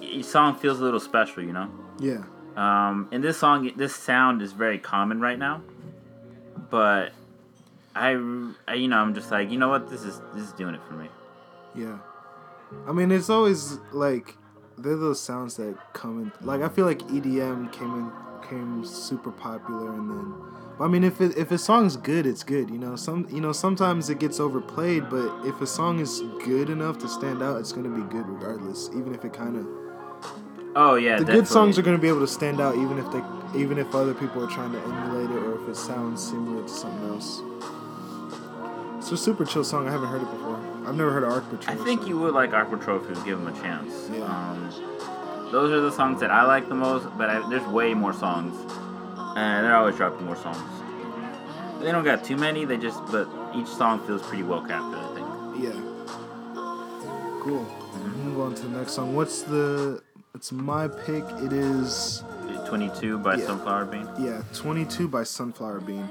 each 0.00 0.24
song 0.24 0.56
feels 0.56 0.80
a 0.80 0.82
little 0.84 1.00
special, 1.00 1.42
you 1.42 1.52
know? 1.52 1.68
yeah, 1.98 2.22
Um, 2.56 3.08
and 3.12 3.22
this 3.22 3.38
song, 3.38 3.70
this 3.76 3.94
sound 3.94 4.42
is 4.42 4.52
very 4.52 4.78
common 4.78 5.20
right 5.20 5.38
now, 5.38 5.62
but 6.70 7.12
I, 7.94 8.10
I, 8.66 8.74
you 8.74 8.88
know, 8.88 8.98
I'm 8.98 9.14
just 9.14 9.30
like, 9.30 9.50
you 9.50 9.58
know 9.58 9.68
what, 9.68 9.88
this 9.90 10.02
is 10.04 10.20
this 10.34 10.44
is 10.44 10.52
doing 10.52 10.74
it 10.74 10.80
for 10.86 10.94
me. 10.94 11.08
yeah. 11.74 11.98
I 12.86 12.92
mean, 12.92 13.10
it's 13.10 13.30
always 13.30 13.78
like 13.92 14.36
they're 14.78 14.96
those 14.96 15.20
sounds 15.20 15.56
that 15.56 15.76
come 15.92 16.20
in. 16.22 16.46
Like 16.46 16.62
I 16.62 16.68
feel 16.68 16.86
like 16.86 17.00
EDM 17.00 17.72
came 17.72 17.94
in, 17.94 18.48
came 18.48 18.84
super 18.84 19.30
popular, 19.30 19.92
and 19.92 20.10
then. 20.10 20.34
I 20.78 20.88
mean, 20.88 21.04
if 21.04 21.20
it, 21.20 21.36
if 21.36 21.50
a 21.50 21.58
song's 21.58 21.98
good, 21.98 22.26
it's 22.26 22.42
good. 22.42 22.70
You 22.70 22.78
know, 22.78 22.96
some 22.96 23.26
you 23.30 23.40
know 23.40 23.52
sometimes 23.52 24.08
it 24.08 24.18
gets 24.18 24.40
overplayed, 24.40 25.10
but 25.10 25.44
if 25.44 25.60
a 25.60 25.66
song 25.66 25.98
is 26.00 26.20
good 26.44 26.70
enough 26.70 26.98
to 26.98 27.08
stand 27.08 27.42
out, 27.42 27.58
it's 27.60 27.72
gonna 27.72 27.90
be 27.90 28.02
good 28.10 28.26
regardless. 28.26 28.88
Even 28.94 29.14
if 29.14 29.24
it 29.24 29.32
kind 29.32 29.56
of 29.56 29.66
Oh 30.76 30.94
yeah, 30.94 31.18
the 31.18 31.24
good 31.24 31.48
songs 31.48 31.78
are 31.78 31.82
gonna 31.82 31.98
be 31.98 32.08
able 32.08 32.20
to 32.20 32.28
stand 32.28 32.60
out, 32.60 32.76
even 32.76 32.98
if 32.98 33.10
they 33.10 33.22
even 33.58 33.78
if 33.78 33.94
other 33.94 34.14
people 34.14 34.44
are 34.44 34.50
trying 34.50 34.72
to 34.72 34.78
emulate 34.80 35.30
it 35.30 35.42
or 35.42 35.62
if 35.62 35.68
it 35.68 35.76
sounds 35.76 36.22
similar 36.22 36.62
to 36.62 36.68
something 36.68 37.08
else. 37.08 37.42
It's 38.98 39.10
a 39.12 39.16
super 39.16 39.44
chill 39.44 39.64
song. 39.64 39.88
I 39.88 39.90
haven't 39.90 40.08
heard 40.08 40.22
it 40.22 40.30
before. 40.30 40.56
I've 40.86 40.94
never 40.94 41.10
heard 41.10 41.24
of 41.24 41.32
Arc 41.32 41.44
I 41.68 41.74
think 41.74 42.02
so- 42.02 42.08
you 42.08 42.18
would 42.18 42.34
like 42.34 42.52
Aqua 42.52 42.78
Trophy 42.78 43.12
if 43.12 43.18
you 43.18 43.24
give 43.24 43.38
them 43.42 43.48
a 43.48 43.60
chance. 43.60 44.08
Yeah. 44.12 44.24
Um, 44.24 44.70
those 45.50 45.72
are 45.72 45.80
the 45.80 45.90
songs 45.90 46.20
that 46.20 46.30
I 46.30 46.44
like 46.44 46.68
the 46.68 46.74
most, 46.76 47.06
but 47.18 47.28
I, 47.28 47.48
there's 47.48 47.66
way 47.66 47.92
more 47.92 48.12
songs, 48.12 48.54
and 49.36 49.66
they're 49.66 49.74
always 49.74 49.96
dropping 49.96 50.26
more 50.26 50.36
songs. 50.36 50.58
They 51.80 51.90
don't 51.90 52.04
got 52.04 52.22
too 52.22 52.36
many. 52.36 52.64
They 52.64 52.76
just, 52.76 53.04
but 53.06 53.28
each 53.56 53.66
song 53.66 54.06
feels 54.06 54.22
pretty 54.22 54.44
well 54.44 54.62
crafted. 54.62 54.98
I 54.98 55.14
think. 55.14 55.64
Yeah. 55.64 57.40
Cool. 57.42 57.66
Move 58.24 58.40
on 58.40 58.54
to 58.54 58.62
the 58.62 58.78
next 58.78 58.92
song. 58.92 59.16
What's 59.16 59.42
the? 59.42 60.02
It's 60.34 60.52
my 60.52 60.88
pick. 60.88 61.24
It 61.42 61.52
is 61.52 62.22
22 62.68 63.18
by 63.18 63.34
Yeah. 63.36 63.46
Sunflower 63.46 63.84
Bean. 63.86 64.08
yeah, 64.18 64.42
22 64.54 65.08
by 65.08 65.24
Sunflower 65.24 65.80
Bean. 65.80 66.08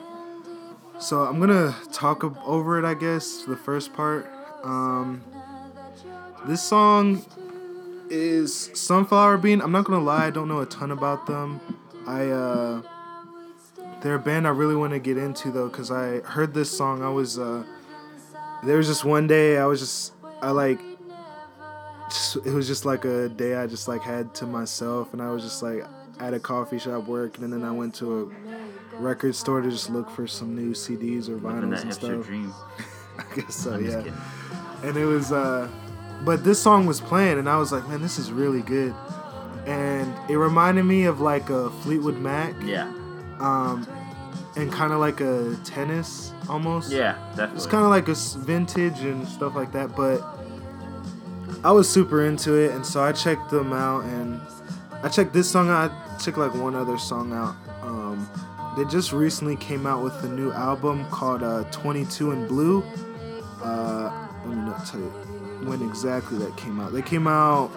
So 0.99 1.21
I'm 1.23 1.39
gonna 1.39 1.73
talk 1.93 2.23
over 2.45 2.77
it. 2.77 2.85
I 2.85 2.93
guess 2.93 3.43
the 3.47 3.55
first 3.55 3.93
part. 3.93 4.27
Um, 4.63 5.21
this 6.45 6.61
song 6.61 7.23
is 8.09 8.69
Sunflower 8.73 9.37
Bean. 9.37 9.61
I'm 9.61 9.71
not 9.71 9.85
gonna 9.85 10.03
lie. 10.03 10.25
I 10.27 10.29
don't 10.29 10.47
know 10.49 10.59
a 10.59 10.65
ton 10.65 10.91
about 10.91 11.25
them. 11.25 11.61
I 12.05 12.27
uh, 12.27 12.81
they're 14.01 14.15
a 14.15 14.19
band 14.19 14.45
I 14.47 14.51
really 14.51 14.75
want 14.75 14.91
to 14.93 14.99
get 14.99 15.17
into 15.17 15.51
though, 15.51 15.69
cause 15.69 15.91
I 15.91 16.19
heard 16.19 16.53
this 16.53 16.69
song. 16.69 17.01
I 17.01 17.09
was 17.09 17.39
uh, 17.39 17.63
there 18.65 18.77
was 18.77 18.87
just 18.87 19.05
one 19.05 19.27
day 19.27 19.57
I 19.57 19.65
was 19.65 19.79
just 19.79 20.13
I 20.41 20.51
like. 20.51 20.79
Just, 22.09 22.37
it 22.37 22.53
was 22.53 22.67
just 22.67 22.85
like 22.85 23.05
a 23.05 23.29
day 23.29 23.55
I 23.55 23.67
just 23.67 23.87
like 23.87 24.01
had 24.01 24.33
to 24.35 24.45
myself, 24.45 25.13
and 25.13 25.21
I 25.21 25.31
was 25.31 25.43
just 25.43 25.61
like 25.61 25.85
at 26.19 26.33
a 26.33 26.39
coffee 26.39 26.79
shop 26.79 27.05
working, 27.07 27.43
and 27.43 27.53
then 27.53 27.63
I 27.63 27.71
went 27.71 27.93
to 27.95 28.31
a 28.93 28.97
record 28.97 29.35
store 29.35 29.61
to 29.61 29.69
just 29.69 29.89
look 29.89 30.09
for 30.09 30.27
some 30.27 30.55
new 30.55 30.71
CDs 30.73 31.29
or 31.29 31.37
vinyls 31.37 31.69
that 31.71 31.83
and 31.83 31.93
stuff. 31.93 32.25
dream. 32.25 32.53
I 33.17 33.35
guess 33.35 33.55
so, 33.55 33.73
I'm 33.73 33.85
yeah. 33.85 34.03
And 34.83 34.97
it 34.97 35.05
was, 35.05 35.31
uh, 35.31 35.67
but 36.23 36.43
this 36.43 36.59
song 36.61 36.85
was 36.85 36.99
playing, 37.01 37.37
and 37.37 37.47
I 37.49 37.57
was 37.57 37.71
like, 37.71 37.87
man, 37.87 38.01
this 38.01 38.17
is 38.17 38.31
really 38.31 38.61
good. 38.61 38.93
And 39.65 40.13
it 40.29 40.37
reminded 40.37 40.83
me 40.83 41.03
of 41.05 41.19
like 41.21 41.49
a 41.49 41.69
Fleetwood 41.81 42.17
Mac, 42.17 42.55
Yeah. 42.63 42.91
um, 43.39 43.85
and 44.55 44.71
kind 44.71 44.91
of 44.93 44.99
like 44.99 45.21
a 45.21 45.55
tennis 45.63 46.33
almost. 46.49 46.91
Yeah, 46.91 47.13
definitely. 47.29 47.57
It's 47.57 47.65
kind 47.67 47.83
of 47.83 47.89
like 47.91 48.07
a 48.07 48.15
vintage 48.39 48.99
and 49.01 49.27
stuff 49.27 49.55
like 49.55 49.71
that, 49.73 49.95
but 49.95 50.21
I 51.63 51.71
was 51.71 51.89
super 51.89 52.25
into 52.25 52.53
it, 52.55 52.71
and 52.71 52.85
so 52.85 53.03
I 53.03 53.11
checked 53.11 53.49
them 53.49 53.73
out, 53.73 54.05
and 54.05 54.39
I 55.03 55.09
checked 55.09 55.33
this 55.33 55.49
song 55.49 55.69
out. 55.69 55.91
I 55.91 56.17
checked 56.17 56.37
like 56.37 56.53
one 56.55 56.75
other 56.75 56.97
song 56.97 57.33
out. 57.33 57.55
Um, 57.81 58.29
they 58.77 58.85
just 58.85 59.11
recently 59.11 59.57
came 59.57 59.85
out 59.85 60.03
with 60.03 60.13
a 60.23 60.29
new 60.29 60.51
album 60.51 61.05
called 61.09 61.43
uh, 61.43 61.63
22 61.71 62.31
in 62.31 62.47
Blue. 62.47 62.81
Uh, 63.61 64.27
let 64.45 64.55
me 64.55 64.55
not 64.55 64.85
tell 64.85 65.01
you 65.01 65.09
when 65.65 65.81
exactly 65.81 66.37
that 66.37 66.55
came 66.55 66.79
out. 66.79 66.93
They 66.93 67.01
came 67.01 67.27
out 67.27 67.69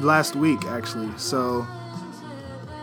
last 0.00 0.34
week, 0.34 0.64
actually. 0.64 1.10
So 1.16 1.64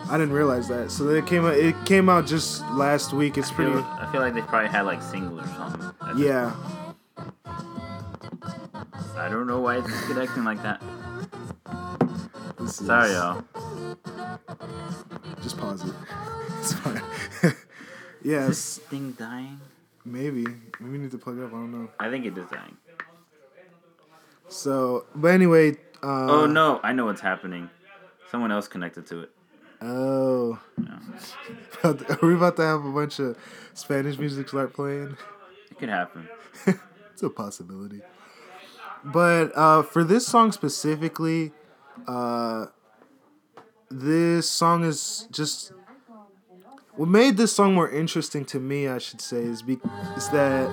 I 0.10 0.17
didn't 0.17 0.34
realize 0.34 0.70
that. 0.70 0.91
So 0.91 1.03
they 1.03 1.22
came 1.22 1.46
out. 1.46 1.55
It 1.55 1.75
came 1.86 2.08
out 2.08 2.25
just 2.25 2.62
last 2.72 3.12
week. 3.12 3.38
It's 3.38 3.51
I 3.51 3.55
pretty. 3.55 3.72
feel, 3.74 3.81
I 3.84 4.10
feel 4.13 4.22
like 4.22 4.34
they 4.34 4.41
probably 4.41 4.70
had 4.70 4.84
like 4.84 5.01
singles 5.01 5.41
or 5.41 5.48
something. 5.55 5.91
Yeah. 6.17 6.55
Don't 9.32 9.48
know 9.48 9.60
why 9.62 9.78
it's 9.78 10.02
connecting 10.08 10.44
like 10.44 10.62
that. 10.64 10.82
This 12.60 12.80
is- 12.82 12.88
Sorry, 12.88 13.12
y'all. 13.12 13.44
Just 15.42 15.58
pause 15.58 15.84
it. 15.86 15.94
It's 16.60 16.74
fine. 16.74 16.98
Is 17.42 17.42
this 17.42 17.56
yes, 18.24 18.78
thing 18.78 19.14
dying? 19.14 19.60
maybe. 20.06 20.46
Maybe 20.80 20.92
we 20.92 20.98
need 21.00 21.10
to 21.10 21.18
plug 21.18 21.40
it 21.40 21.44
up. 21.44 21.50
I 21.50 21.54
don't 21.54 21.72
know. 21.72 21.90
I 22.00 22.08
think 22.12 22.26
it 22.28 22.38
is 22.38 22.46
dying. 22.52 22.78
So, 24.48 25.06
but 25.16 25.30
anyway. 25.30 25.72
Uh, 26.04 26.28
oh 26.30 26.46
no, 26.46 26.80
I 26.84 26.94
know 26.94 27.06
what's 27.06 27.22
happening. 27.22 27.72
Someone 28.30 28.52
else 28.52 28.68
connected 28.68 29.08
to 29.08 29.22
it. 29.22 29.32
Oh. 29.82 30.60
Yeah. 30.80 31.00
Are 31.84 32.18
we 32.22 32.36
about 32.36 32.58
to 32.58 32.62
have 32.64 32.86
a 32.86 32.92
bunch 32.92 33.18
of 33.20 33.36
Spanish 33.74 34.20
music 34.20 34.50
start 34.50 34.74
playing? 34.74 35.18
It 35.72 35.80
could 35.80 35.90
happen. 35.90 36.30
it's 37.12 37.24
a 37.24 37.30
possibility. 37.32 38.02
But 39.03 39.51
uh, 39.55 39.84
for 39.84 40.03
this 40.03 40.27
song 40.27 40.51
specifically, 40.51 41.51
uh, 42.08 42.67
this 43.89 44.50
song 44.50 44.84
is 44.84 45.27
just 45.31 45.74
what 46.96 47.10
made 47.10 47.38
this 47.38 47.53
song 47.53 47.74
more 47.74 47.89
interesting 47.89 48.46
to 48.46 48.60
me. 48.60 48.88
I 48.88 48.98
should 48.98 49.22
say 49.22 49.38
is 49.38 49.62
be 49.62 49.79
is 50.15 50.29
that 50.29 50.70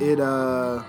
it 0.00 0.18
uh 0.20 0.82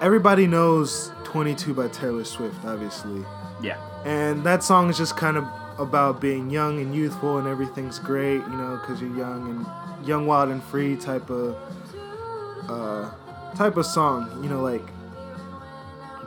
everybody 0.00 0.46
knows 0.46 1.12
22 1.24 1.74
by 1.74 1.88
Taylor 1.88 2.24
Swift, 2.24 2.64
obviously. 2.64 3.24
Yeah. 3.62 3.78
And 4.04 4.44
that 4.44 4.62
song 4.62 4.90
is 4.90 4.98
just 4.98 5.16
kind 5.16 5.36
of 5.36 5.44
about 5.78 6.20
being 6.20 6.50
young 6.50 6.80
and 6.80 6.94
youthful 6.94 7.38
and 7.38 7.46
everything's 7.46 7.98
great, 7.98 8.38
you 8.38 8.56
know, 8.56 8.78
because 8.80 9.00
you're 9.00 9.16
young 9.16 9.48
and 9.48 10.08
young, 10.08 10.26
wild, 10.26 10.50
and 10.50 10.62
free 10.64 10.96
type 10.96 11.28
of 11.30 11.56
uh, 12.68 13.10
type 13.54 13.76
of 13.76 13.86
song. 13.86 14.42
You 14.42 14.48
know, 14.48 14.62
like 14.62 14.82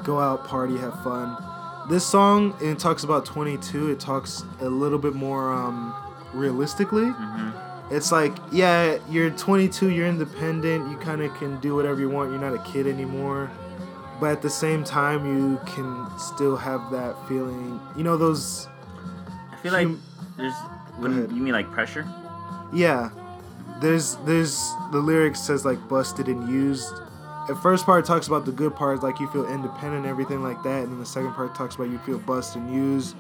go 0.04 0.20
out, 0.20 0.46
party, 0.46 0.78
have 0.78 1.02
fun. 1.04 1.38
This 1.90 2.06
song 2.06 2.56
it 2.62 2.80
talks 2.80 3.04
about 3.04 3.26
22. 3.26 3.90
It 3.92 4.00
talks 4.00 4.44
a 4.62 4.70
little 4.70 5.00
bit 5.00 5.14
more 5.14 5.52
um, 5.52 5.96
realistically. 6.34 7.06
Mm-hmm. 7.06 7.96
It's 7.96 8.12
like, 8.12 8.36
yeah, 8.52 9.00
you're 9.10 9.32
22, 9.32 9.90
you're 9.90 10.08
independent, 10.08 10.92
you 10.92 10.98
kind 10.98 11.22
of 11.22 11.34
can 11.38 11.60
do 11.60 11.74
whatever 11.76 12.00
you 12.00 12.10
want. 12.10 12.30
You're 12.30 12.40
not 12.40 12.54
a 12.54 12.72
kid 12.72 12.86
anymore 12.86 13.50
but 14.20 14.32
at 14.32 14.42
the 14.42 14.50
same 14.50 14.84
time 14.84 15.26
you 15.26 15.60
can 15.66 16.08
still 16.20 16.58
have 16.58 16.92
that 16.92 17.16
feeling 17.28 17.80
you 17.96 18.04
know 18.04 18.18
those 18.18 18.68
I 19.52 19.56
feel 19.58 19.74
like 19.74 19.88
there's. 20.38 20.54
When 20.98 21.34
you 21.34 21.42
mean 21.42 21.54
like 21.54 21.72
pressure? 21.72 22.08
yeah 22.74 23.10
there's 23.82 24.16
there's 24.26 24.74
the 24.92 25.00
lyrics 25.00 25.40
says 25.40 25.66
like 25.66 25.86
busted 25.88 26.28
and 26.28 26.50
used 26.50 26.94
the 27.50 27.56
first 27.56 27.84
part 27.84 28.06
talks 28.06 28.28
about 28.28 28.46
the 28.46 28.52
good 28.52 28.76
parts 28.76 29.02
like 29.02 29.20
you 29.20 29.28
feel 29.32 29.44
independent 29.48 30.04
and 30.04 30.06
everything 30.06 30.44
like 30.44 30.62
that 30.62 30.84
and 30.84 30.92
then 30.92 31.00
the 31.00 31.06
second 31.06 31.34
part 31.34 31.56
talks 31.56 31.74
about 31.74 31.90
you 31.90 31.98
feel 32.00 32.20
busted 32.20 32.62
and 32.62 32.72
used 32.72 33.16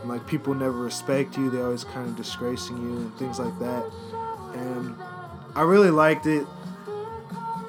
and 0.00 0.08
like 0.08 0.26
people 0.26 0.54
never 0.54 0.78
respect 0.78 1.36
you 1.36 1.50
they 1.50 1.60
always 1.60 1.84
kind 1.84 2.08
of 2.08 2.16
disgracing 2.16 2.78
you 2.78 2.96
and 2.96 3.18
things 3.18 3.38
like 3.38 3.56
that. 3.58 3.84
And 4.54 4.96
i 5.54 5.60
really 5.60 5.90
liked 5.90 6.24
it 6.24 6.46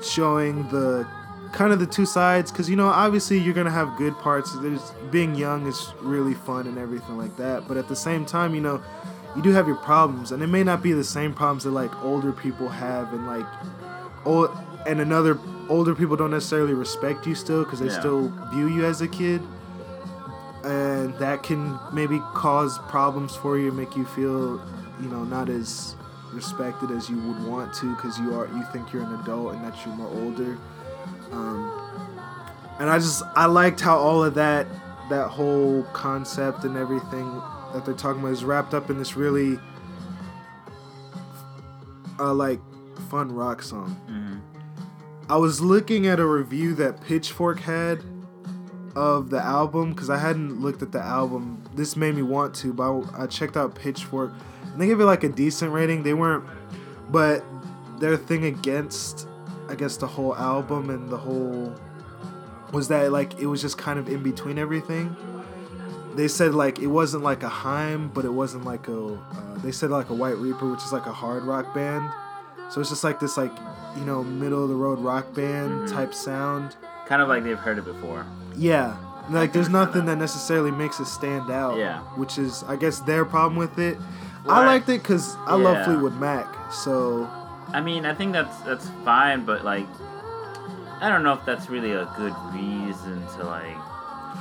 showing 0.01 0.67
the 0.69 1.05
kind 1.51 1.73
of 1.73 1.79
the 1.79 1.87
two 1.87 2.05
sides 2.05 2.51
because 2.51 2.69
you 2.69 2.77
know 2.77 2.87
obviously 2.87 3.37
you're 3.37 3.53
gonna 3.53 3.69
have 3.69 3.97
good 3.97 4.17
parts 4.19 4.57
there's 4.59 4.91
being 5.11 5.35
young 5.35 5.67
is 5.67 5.93
really 5.99 6.35
fun 6.35 6.67
and 6.67 6.77
everything 6.77 7.17
like 7.17 7.35
that 7.35 7.67
but 7.67 7.75
at 7.75 7.89
the 7.89 7.95
same 7.95 8.25
time 8.25 8.55
you 8.55 8.61
know 8.61 8.81
you 9.35 9.41
do 9.41 9.51
have 9.51 9.67
your 9.67 9.75
problems 9.77 10.31
and 10.31 10.41
it 10.41 10.47
may 10.47 10.63
not 10.63 10.81
be 10.81 10.93
the 10.93 11.03
same 11.03 11.33
problems 11.33 11.65
that 11.65 11.71
like 11.71 11.93
older 12.05 12.31
people 12.31 12.69
have 12.69 13.11
and 13.13 13.27
like 13.27 13.45
old 14.25 14.49
and 14.85 15.01
another 15.01 15.37
older 15.69 15.93
people 15.95 16.15
don't 16.15 16.31
necessarily 16.31 16.73
respect 16.73 17.25
you 17.27 17.35
still 17.35 17.63
because 17.63 17.79
they 17.79 17.87
Yeah. 17.87 17.99
still 17.99 18.31
view 18.53 18.67
you 18.67 18.85
as 18.85 19.01
a 19.01 19.07
kid 19.07 19.41
and 20.63 21.13
that 21.15 21.43
can 21.43 21.77
maybe 21.93 22.19
cause 22.33 22.77
problems 22.89 23.35
for 23.35 23.57
you 23.57 23.71
make 23.71 23.95
you 23.95 24.05
feel 24.05 24.61
you 25.01 25.07
know 25.09 25.23
not 25.23 25.49
as 25.49 25.95
respected 26.33 26.91
as 26.91 27.09
you 27.09 27.17
would 27.21 27.43
want 27.45 27.73
to 27.73 27.93
because 27.95 28.19
you 28.19 28.33
are 28.33 28.47
you 28.47 28.63
think 28.73 28.91
you're 28.91 29.03
an 29.03 29.13
adult 29.21 29.53
and 29.53 29.63
that 29.63 29.73
you're 29.85 29.95
more 29.95 30.09
older 30.23 30.57
um, 31.31 31.71
and 32.79 32.89
I 32.89 32.97
just 32.99 33.23
I 33.35 33.45
liked 33.45 33.79
how 33.81 33.97
all 33.97 34.23
of 34.23 34.33
that 34.35 34.67
that 35.09 35.27
whole 35.29 35.83
concept 35.93 36.63
and 36.65 36.75
everything 36.77 37.41
that 37.73 37.85
they're 37.85 37.93
talking 37.93 38.21
about 38.21 38.33
is 38.33 38.43
wrapped 38.43 38.73
up 38.73 38.89
in 38.89 38.97
this 38.97 39.15
really 39.15 39.57
uh, 42.19 42.33
like 42.33 42.59
fun 43.09 43.31
rock 43.33 43.61
song. 43.61 43.95
Mm-hmm. 44.09 44.56
I 45.29 45.35
was 45.35 45.59
looking 45.59 46.07
at 46.07 46.19
a 46.19 46.25
review 46.25 46.73
that 46.75 47.01
Pitchfork 47.01 47.59
had 47.59 48.01
of 48.95 49.29
the 49.29 49.39
album 49.39 49.91
because 49.91 50.09
I 50.09 50.17
hadn't 50.17 50.61
looked 50.61 50.81
at 50.81 50.93
the 50.93 51.01
album. 51.01 51.63
This 51.75 51.97
made 51.97 52.15
me 52.15 52.21
want 52.21 52.55
to, 52.55 52.73
but 52.73 52.89
I, 52.89 53.23
I 53.23 53.27
checked 53.27 53.57
out 53.57 53.75
Pitchfork 53.75 54.31
and 54.63 54.81
they 54.81 54.87
gave 54.87 55.01
it 55.01 55.05
like 55.05 55.25
a 55.25 55.29
decent 55.29 55.73
rating. 55.73 56.03
They 56.03 56.13
weren't, 56.13 56.45
but 57.09 57.43
their 57.99 58.15
thing 58.15 58.45
against, 58.45 59.27
I 59.67 59.75
guess, 59.75 59.97
the 59.97 60.07
whole 60.07 60.33
album 60.35 60.89
and 60.89 61.09
the 61.09 61.17
whole 61.17 61.75
was 62.71 62.87
that 62.87 63.11
like 63.11 63.37
it 63.39 63.47
was 63.47 63.61
just 63.61 63.77
kind 63.77 63.99
of 63.99 64.07
in 64.07 64.23
between 64.23 64.57
everything. 64.57 65.15
They 66.15 66.29
said 66.29 66.53
like 66.55 66.79
it 66.79 66.87
wasn't 66.87 67.23
like 67.23 67.43
a 67.43 67.49
Haim, 67.49 68.09
but 68.09 68.23
it 68.23 68.31
wasn't 68.31 68.63
like 68.63 68.87
a. 68.87 69.15
Uh, 69.15 69.57
they 69.57 69.71
said 69.71 69.89
like 69.89 70.09
a 70.09 70.13
White 70.13 70.37
Reaper, 70.37 70.71
which 70.71 70.83
is 70.83 70.93
like 70.93 71.05
a 71.05 71.11
hard 71.13 71.43
rock 71.43 71.73
band. 71.75 72.09
So 72.69 72.81
it's 72.81 72.89
just 72.89 73.03
like 73.03 73.19
this 73.19 73.37
like 73.37 73.51
you 73.97 74.05
know 74.05 74.23
middle 74.23 74.63
of 74.63 74.69
the 74.69 74.75
road 74.75 74.99
rock 74.99 75.33
band 75.33 75.81
Mhm. 75.89 75.91
type 75.93 76.13
sound. 76.13 76.75
Kind 77.07 77.21
of 77.21 77.27
like 77.29 77.43
they've 77.43 77.57
heard 77.57 77.77
it 77.77 77.85
before. 77.85 78.25
Yeah. 78.55 78.95
Like 79.29 79.51
there's 79.53 79.69
nothing 79.69 80.05
that. 80.05 80.17
necessarily 80.17 80.71
makes 80.71 80.99
it 80.99 81.05
stand 81.07 81.51
out. 81.51 81.77
Yeah. 81.77 81.99
Which 82.15 82.37
is 82.37 82.63
I 82.67 82.75
guess 82.75 82.99
their 83.01 83.25
problem 83.25 83.57
with 83.57 83.77
it. 83.79 83.97
Well, 84.45 84.55
I 84.55 84.65
liked 84.65 84.87
it 84.89 85.01
because 85.03 85.35
I 85.45 85.55
love 85.55 85.77
Yeah. 85.77 85.85
Fleetwood 85.85 86.19
Mac. 86.19 86.47
So 86.71 87.27
I 87.73 87.81
mean, 87.81 88.05
I 88.05 88.13
think 88.13 88.31
that's 88.33 88.55
that's 88.61 88.89
fine, 89.03 89.43
but 89.45 89.65
like, 89.65 89.85
I 91.01 91.09
don't 91.09 91.23
know 91.23 91.33
if 91.33 91.43
that's 91.45 91.69
really 91.69 91.91
a 91.91 92.07
good 92.17 92.33
reason 92.53 93.21
to 93.37 93.43
like 93.43 93.77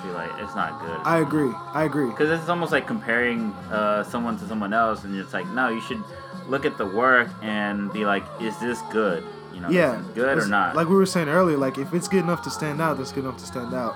feel 0.02 0.12
like 0.12 0.30
it's 0.38 0.54
not 0.54 0.80
good. 0.80 0.98
I 1.04 1.18
agree. 1.18 1.52
I 1.74 1.84
agree. 1.84 2.06
Because 2.10 2.30
it's 2.38 2.48
almost 2.48 2.70
like 2.70 2.86
comparing 2.86 3.52
uh, 3.72 4.04
someone 4.04 4.38
to 4.38 4.46
someone 4.46 4.72
else, 4.72 5.02
and 5.04 5.16
it's 5.18 5.32
like, 5.32 5.46
no, 5.48 5.68
you 5.68 5.80
should 5.80 6.02
look 6.48 6.64
at 6.64 6.78
the 6.78 6.86
work 6.86 7.28
and 7.42 7.92
be 7.92 8.04
like, 8.04 8.22
is 8.40 8.56
this 8.58 8.80
good? 8.92 9.24
You 9.56 9.62
know, 9.62 9.70
Yeah. 9.70 10.02
good 10.14 10.36
or 10.38 10.46
not? 10.46 10.76
Like 10.76 10.88
we 10.88 10.96
were 10.96 11.06
saying 11.06 11.30
earlier, 11.30 11.56
like 11.56 11.78
if 11.78 11.94
it's 11.94 12.08
good 12.08 12.22
enough 12.22 12.42
to 12.42 12.50
stand 12.50 12.78
out, 12.82 12.98
that's 12.98 13.10
good 13.10 13.24
enough 13.24 13.38
to 13.38 13.46
stand 13.46 13.72
out. 13.72 13.94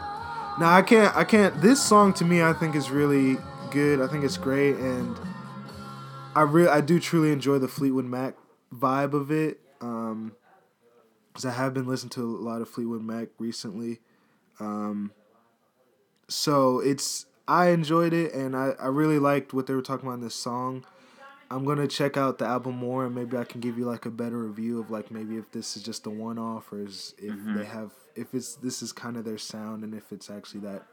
Now 0.58 0.72
I 0.74 0.80
can't 0.80 1.14
I 1.14 1.22
can't 1.24 1.60
this 1.60 1.82
song 1.82 2.14
to 2.14 2.24
me 2.24 2.42
I 2.42 2.54
think 2.54 2.74
is 2.74 2.90
really 2.90 3.36
good. 3.70 4.00
I 4.00 4.06
think 4.06 4.24
it's 4.24 4.38
great 4.38 4.76
and 4.76 5.16
I 6.34 6.42
really 6.42 6.70
I 6.70 6.80
do 6.80 6.98
truly 6.98 7.30
enjoy 7.30 7.58
the 7.58 7.68
Fleetwood 7.68 8.06
Mac 8.06 8.36
vibe 8.74 9.12
of 9.12 9.30
it. 9.30 9.60
Um 9.82 10.32
because 11.28 11.44
I 11.44 11.50
have 11.52 11.74
been 11.74 11.86
listening 11.86 12.10
to 12.10 12.22
a 12.22 12.42
lot 12.42 12.62
of 12.62 12.68
Fleetwood 12.68 13.02
Mac 13.02 13.28
recently. 13.38 14.00
Um 14.60 15.12
so 16.26 16.80
it's 16.80 17.26
I 17.46 17.68
enjoyed 17.68 18.14
it 18.14 18.32
and 18.32 18.56
I, 18.56 18.70
I 18.80 18.86
really 18.86 19.18
liked 19.18 19.52
what 19.52 19.66
they 19.66 19.74
were 19.74 19.82
talking 19.82 20.06
about 20.06 20.14
in 20.14 20.20
this 20.22 20.34
song. 20.34 20.86
I'm 21.50 21.64
gonna 21.64 21.88
check 21.88 22.16
out 22.16 22.38
the 22.38 22.46
album 22.46 22.76
more, 22.76 23.04
and 23.06 23.14
maybe 23.14 23.36
I 23.36 23.44
can 23.44 23.60
give 23.60 23.76
you 23.78 23.84
like 23.84 24.06
a 24.06 24.10
better 24.10 24.38
review 24.38 24.78
of 24.80 24.90
like 24.90 25.10
maybe 25.10 25.36
if 25.36 25.50
this 25.50 25.76
is 25.76 25.82
just 25.82 26.06
a 26.06 26.10
one 26.10 26.38
off, 26.38 26.72
or 26.72 26.80
is, 26.80 27.14
if 27.18 27.32
Mm-hmm. 27.34 27.56
they 27.58 27.64
have 27.64 27.90
if 28.14 28.34
it's 28.34 28.54
this 28.56 28.82
is 28.82 28.92
kind 28.92 29.16
of 29.16 29.24
their 29.24 29.38
sound, 29.38 29.82
and 29.84 29.94
if 29.94 30.12
it's 30.12 30.30
actually 30.30 30.60
that. 30.60 30.84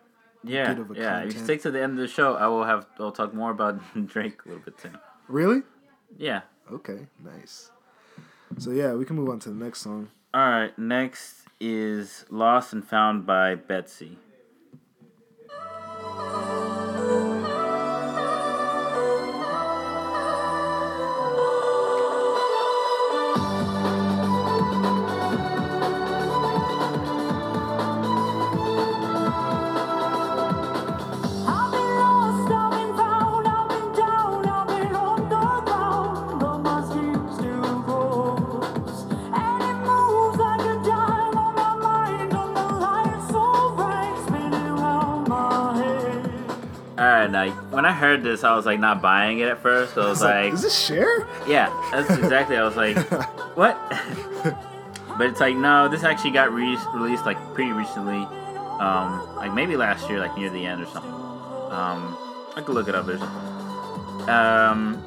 Yeah, 0.43 0.73
bit 0.73 0.81
of 0.81 0.91
a 0.91 0.95
yeah. 0.95 1.19
If 1.23 1.33
you 1.33 1.39
stick 1.43 1.61
to 1.63 1.71
the 1.71 1.81
end 1.81 1.93
of 1.93 1.97
the 1.99 2.07
show, 2.07 2.35
I 2.35 2.47
will 2.47 2.63
have. 2.63 2.85
I'll 2.99 3.11
talk 3.11 3.33
more 3.33 3.51
about 3.51 3.79
Drake 4.07 4.39
a 4.45 4.49
little 4.49 4.63
bit 4.63 4.77
too. 4.77 4.91
Really? 5.27 5.61
Yeah. 6.17 6.41
Okay, 6.71 7.07
nice. 7.23 7.71
So 8.57 8.71
yeah, 8.71 8.93
we 8.93 9.03
can 9.05 9.15
move 9.15 9.29
on 9.29 9.39
to 9.39 9.49
the 9.49 9.55
next 9.55 9.81
song. 9.81 10.09
All 10.33 10.49
right. 10.49 10.77
Next 10.77 11.35
is 11.59 12.25
"Lost 12.29 12.71
and 12.73 12.85
Found" 12.87 13.25
by 13.25 13.55
Betsy. 13.55 14.17
Right. 47.33 47.47
Now, 47.49 47.61
when 47.69 47.85
I 47.85 47.91
heard 47.93 48.23
this, 48.23 48.43
I 48.43 48.55
was 48.55 48.65
like 48.65 48.79
not 48.79 49.01
buying 49.01 49.39
it 49.39 49.47
at 49.47 49.59
first. 49.61 49.97
I 49.97 50.01
was 50.09 50.11
It's 50.17 50.21
like, 50.21 50.45
like, 50.45 50.53
is 50.53 50.61
this 50.61 50.77
Cher? 50.77 51.27
yeah, 51.47 51.69
that's 51.91 52.09
exactly. 52.17 52.57
I 52.57 52.63
was 52.63 52.75
like, 52.75 52.97
what? 53.55 53.77
but 55.17 55.27
it's 55.27 55.39
like 55.39 55.55
no, 55.55 55.87
this 55.87 56.03
actually 56.03 56.31
got 56.31 56.51
re- 56.53 56.77
released 56.93 57.25
like 57.25 57.37
pretty 57.53 57.71
recently. 57.71 58.27
Um, 58.79 59.35
like 59.35 59.53
maybe 59.53 59.75
last 59.75 60.07
year, 60.09 60.19
like 60.19 60.35
near 60.37 60.49
the 60.49 60.65
end 60.65 60.81
or 60.83 60.85
something. 60.87 61.11
Um, 61.11 62.15
I 62.55 62.61
could 62.63 62.75
look 62.75 62.87
it 62.87 62.95
up 62.95 63.05
something. 63.07 64.29
Um, 64.29 65.03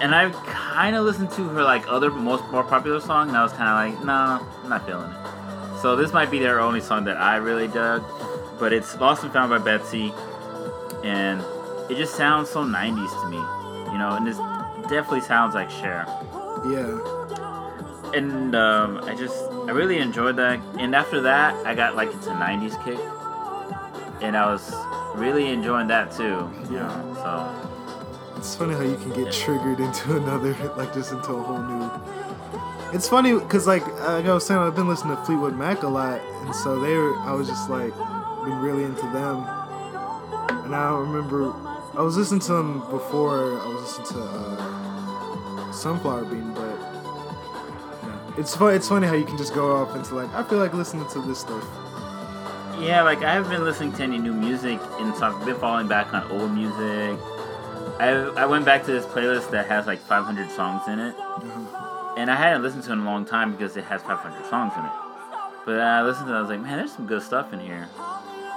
and 0.00 0.14
I 0.14 0.30
kind 0.46 0.96
of 0.96 1.04
listened 1.04 1.30
to 1.32 1.48
her 1.48 1.62
like 1.62 1.86
other 1.88 2.10
most 2.10 2.44
more 2.50 2.62
popular 2.64 3.00
song, 3.00 3.28
and 3.28 3.36
I 3.36 3.42
was 3.42 3.52
kind 3.52 3.68
of 3.92 3.98
like, 3.98 4.04
no, 4.06 4.46
I'm 4.62 4.68
not 4.68 4.86
feeling 4.86 5.10
it. 5.10 5.80
So 5.82 5.96
this 5.96 6.12
might 6.12 6.30
be 6.30 6.38
their 6.38 6.60
only 6.60 6.80
song 6.80 7.04
that 7.04 7.16
I 7.16 7.36
really 7.36 7.68
dug, 7.68 8.02
but 8.58 8.72
it's 8.72 8.96
"Lost 8.98 9.22
and 9.24 9.32
Found" 9.32 9.50
by 9.50 9.58
Betsy, 9.58 10.12
and 11.02 11.40
it 11.90 11.96
just 11.96 12.14
sounds 12.16 12.48
so 12.50 12.64
'90s 12.64 13.10
to 13.22 13.28
me, 13.28 13.36
you 13.92 13.98
know, 13.98 14.10
and 14.16 14.26
this 14.26 14.38
definitely 14.88 15.20
sounds 15.22 15.54
like 15.54 15.70
Cher 15.70 16.04
Yeah. 16.66 16.98
and 18.14 18.54
um, 18.54 18.98
I 19.04 19.14
just 19.14 19.36
I 19.68 19.70
really 19.72 19.98
enjoyed 19.98 20.36
that. 20.36 20.60
And 20.78 20.94
after 20.94 21.20
that, 21.22 21.54
I 21.66 21.74
got 21.74 21.96
like 21.96 22.12
into 22.12 22.30
'90s 22.30 22.76
kick, 22.84 22.98
and 24.22 24.36
I 24.36 24.46
was 24.50 24.72
really 25.14 25.48
enjoying 25.48 25.86
that 25.88 26.10
too. 26.12 26.50
Yeah. 26.70 26.88
know, 26.88 27.14
so 27.14 28.36
It's 28.36 28.54
funny 28.56 28.74
how 28.74 28.82
you 28.82 28.96
can 28.96 29.12
get 29.12 29.32
triggered 29.32 29.80
into 29.80 30.16
another, 30.16 30.54
like 30.76 30.92
just 30.94 31.12
into 31.12 31.32
a 31.32 31.42
whole 31.42 31.62
new. 31.62 31.90
It's 32.92 33.08
funny 33.08 33.32
because, 33.34 33.66
like, 33.66 33.84
like 34.02 34.24
I 34.26 34.32
was 34.34 34.46
saying, 34.46 34.60
I've 34.60 34.76
been 34.76 34.86
listening 34.86 35.16
to 35.16 35.22
Fleetwood 35.24 35.56
Mac 35.56 35.82
a 35.82 35.88
lot, 35.88 36.20
and 36.44 36.54
so 36.54 36.78
they 36.78 36.94
were. 36.94 37.16
I 37.20 37.32
was 37.32 37.48
just 37.48 37.68
like, 37.68 37.92
been 38.44 38.60
really 38.60 38.84
into 38.84 39.02
them, 39.10 39.42
and 40.64 40.74
I 40.74 40.96
remember 40.96 41.52
I 41.96 42.02
was 42.02 42.16
listening 42.16 42.40
to 42.40 42.52
them 42.54 42.80
before 42.90 43.60
I 43.60 43.66
was 43.68 43.98
listening 43.98 44.08
to 44.08 44.28
uh, 44.28 45.72
Sunflower 45.72 46.24
Bean, 46.24 46.52
but 46.54 46.76
yeah. 46.80 48.32
it's 48.38 48.56
fun. 48.56 48.74
It's 48.74 48.88
funny 48.88 49.06
how 49.06 49.14
you 49.14 49.24
can 49.24 49.36
just 49.36 49.54
go 49.54 49.76
off 49.76 49.94
into 49.94 50.14
like, 50.14 50.32
I 50.34 50.42
feel 50.42 50.58
like 50.58 50.74
listening 50.74 51.08
to 51.10 51.20
this 51.22 51.38
stuff. 51.38 51.64
yeah, 52.80 53.02
like 53.02 53.22
I 53.22 53.34
haven't 53.34 53.50
been 53.50 53.64
listening 53.64 53.92
to 53.92 54.02
any 54.02 54.18
new 54.18 54.32
music, 54.32 54.80
and 54.98 55.14
so 55.14 55.26
I've 55.26 55.44
been 55.44 55.56
falling 55.56 55.86
back 55.86 56.12
on 56.12 56.28
old 56.32 56.52
music. 56.52 57.20
I 58.00 58.32
I 58.36 58.46
went 58.46 58.64
back 58.64 58.84
to 58.86 58.92
this 58.92 59.04
playlist 59.06 59.50
that 59.50 59.66
has 59.66 59.86
like 59.86 60.00
500 60.00 60.50
songs 60.50 60.88
in 60.88 60.98
it, 60.98 61.14
and 62.16 62.30
I 62.30 62.34
hadn't 62.34 62.62
listened 62.62 62.82
to 62.84 62.90
it 62.90 62.94
in 62.94 63.00
a 63.00 63.04
long 63.04 63.24
time 63.24 63.52
because 63.52 63.76
it 63.76 63.84
has 63.84 64.02
500 64.02 64.46
songs 64.50 64.72
in 64.76 64.84
it. 64.84 64.90
But 65.64 65.78
I 65.80 66.02
listened 66.02 66.26
to 66.26 66.34
it, 66.34 66.38
I 66.38 66.40
was 66.40 66.50
like, 66.50 66.60
man, 66.60 66.78
there's 66.78 66.92
some 66.92 67.06
good 67.06 67.22
stuff 67.22 67.52
in 67.52 67.60
here. 67.60 67.88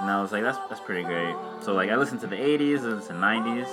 And 0.02 0.10
I 0.10 0.22
was 0.22 0.32
like, 0.32 0.44
that's 0.44 0.58
that's 0.70 0.82
pretty 0.82 1.04
great. 1.04 1.36
So 1.62 1.74
like 1.74 1.90
I 1.90 1.96
listened 1.96 2.22
to 2.22 2.28
the 2.28 2.36
80s, 2.36 2.80
I 2.80 2.96
listened 2.96 3.20
to 3.20 3.26
90s. 3.26 3.68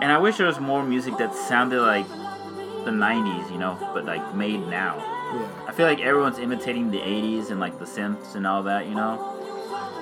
And 0.00 0.12
I 0.12 0.18
wish 0.18 0.36
there 0.36 0.46
was 0.46 0.60
more 0.60 0.84
music 0.84 1.16
that 1.18 1.34
sounded 1.34 1.80
like 1.82 2.08
the 2.84 2.92
90s, 2.92 3.50
you 3.50 3.58
know, 3.58 3.76
but 3.92 4.04
like 4.04 4.34
made 4.34 4.66
now. 4.68 4.96
Yeah. 5.34 5.48
I 5.66 5.72
feel 5.72 5.86
like 5.86 6.00
everyone's 6.00 6.38
imitating 6.38 6.90
the 6.90 7.00
80s 7.00 7.50
and 7.50 7.58
like 7.58 7.78
the 7.78 7.84
synths 7.84 8.34
and 8.34 8.46
all 8.46 8.62
that, 8.62 8.86
you 8.86 8.94
know? 8.94 9.18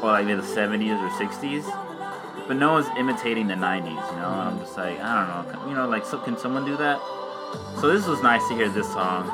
Or 0.02 0.12
like 0.12 0.26
the 0.26 0.34
70s 0.34 1.00
or 1.02 1.08
60s. 1.10 1.64
But 2.46 2.58
no 2.58 2.72
one's 2.72 2.86
imitating 2.98 3.48
the 3.48 3.54
90s, 3.54 3.88
you 3.88 4.18
know? 4.18 4.30
And 4.30 4.40
I'm 4.50 4.58
just 4.58 4.76
like, 4.76 5.00
I 5.00 5.26
don't 5.26 5.52
know. 5.52 5.68
You 5.68 5.74
know, 5.74 5.88
like, 5.88 6.04
so 6.04 6.18
can 6.18 6.36
someone 6.36 6.64
do 6.64 6.76
that? 6.76 7.00
So 7.80 7.88
this 7.88 8.06
was 8.06 8.22
nice 8.22 8.46
to 8.48 8.54
hear 8.54 8.68
this 8.68 8.86
song. 8.92 9.30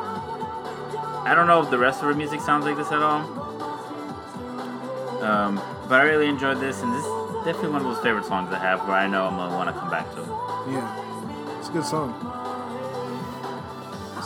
I 1.26 1.34
don't 1.34 1.46
know 1.46 1.60
if 1.62 1.70
the 1.70 1.78
rest 1.78 2.00
of 2.00 2.06
her 2.06 2.14
music 2.14 2.40
sounds 2.40 2.64
like 2.64 2.76
this 2.76 2.90
at 2.92 3.02
all. 3.02 3.51
Um, 5.22 5.56
but 5.88 6.00
I 6.00 6.02
really 6.02 6.26
enjoyed 6.28 6.58
this, 6.58 6.82
and 6.82 6.92
this 6.92 7.04
is 7.04 7.44
definitely 7.44 7.70
one 7.70 7.82
of 7.82 7.94
those 7.94 8.02
favorite 8.02 8.24
songs 8.24 8.52
I 8.52 8.58
have 8.58 8.86
where 8.86 8.96
I 8.96 9.06
know 9.06 9.26
I'm 9.26 9.36
gonna 9.36 9.54
want 9.54 9.72
to 9.72 9.80
come 9.80 9.90
back 9.90 10.10
to. 10.14 10.20
Yeah, 10.68 11.58
it's 11.58 11.68
a 11.68 11.72
good 11.72 11.84
song. 11.84 12.12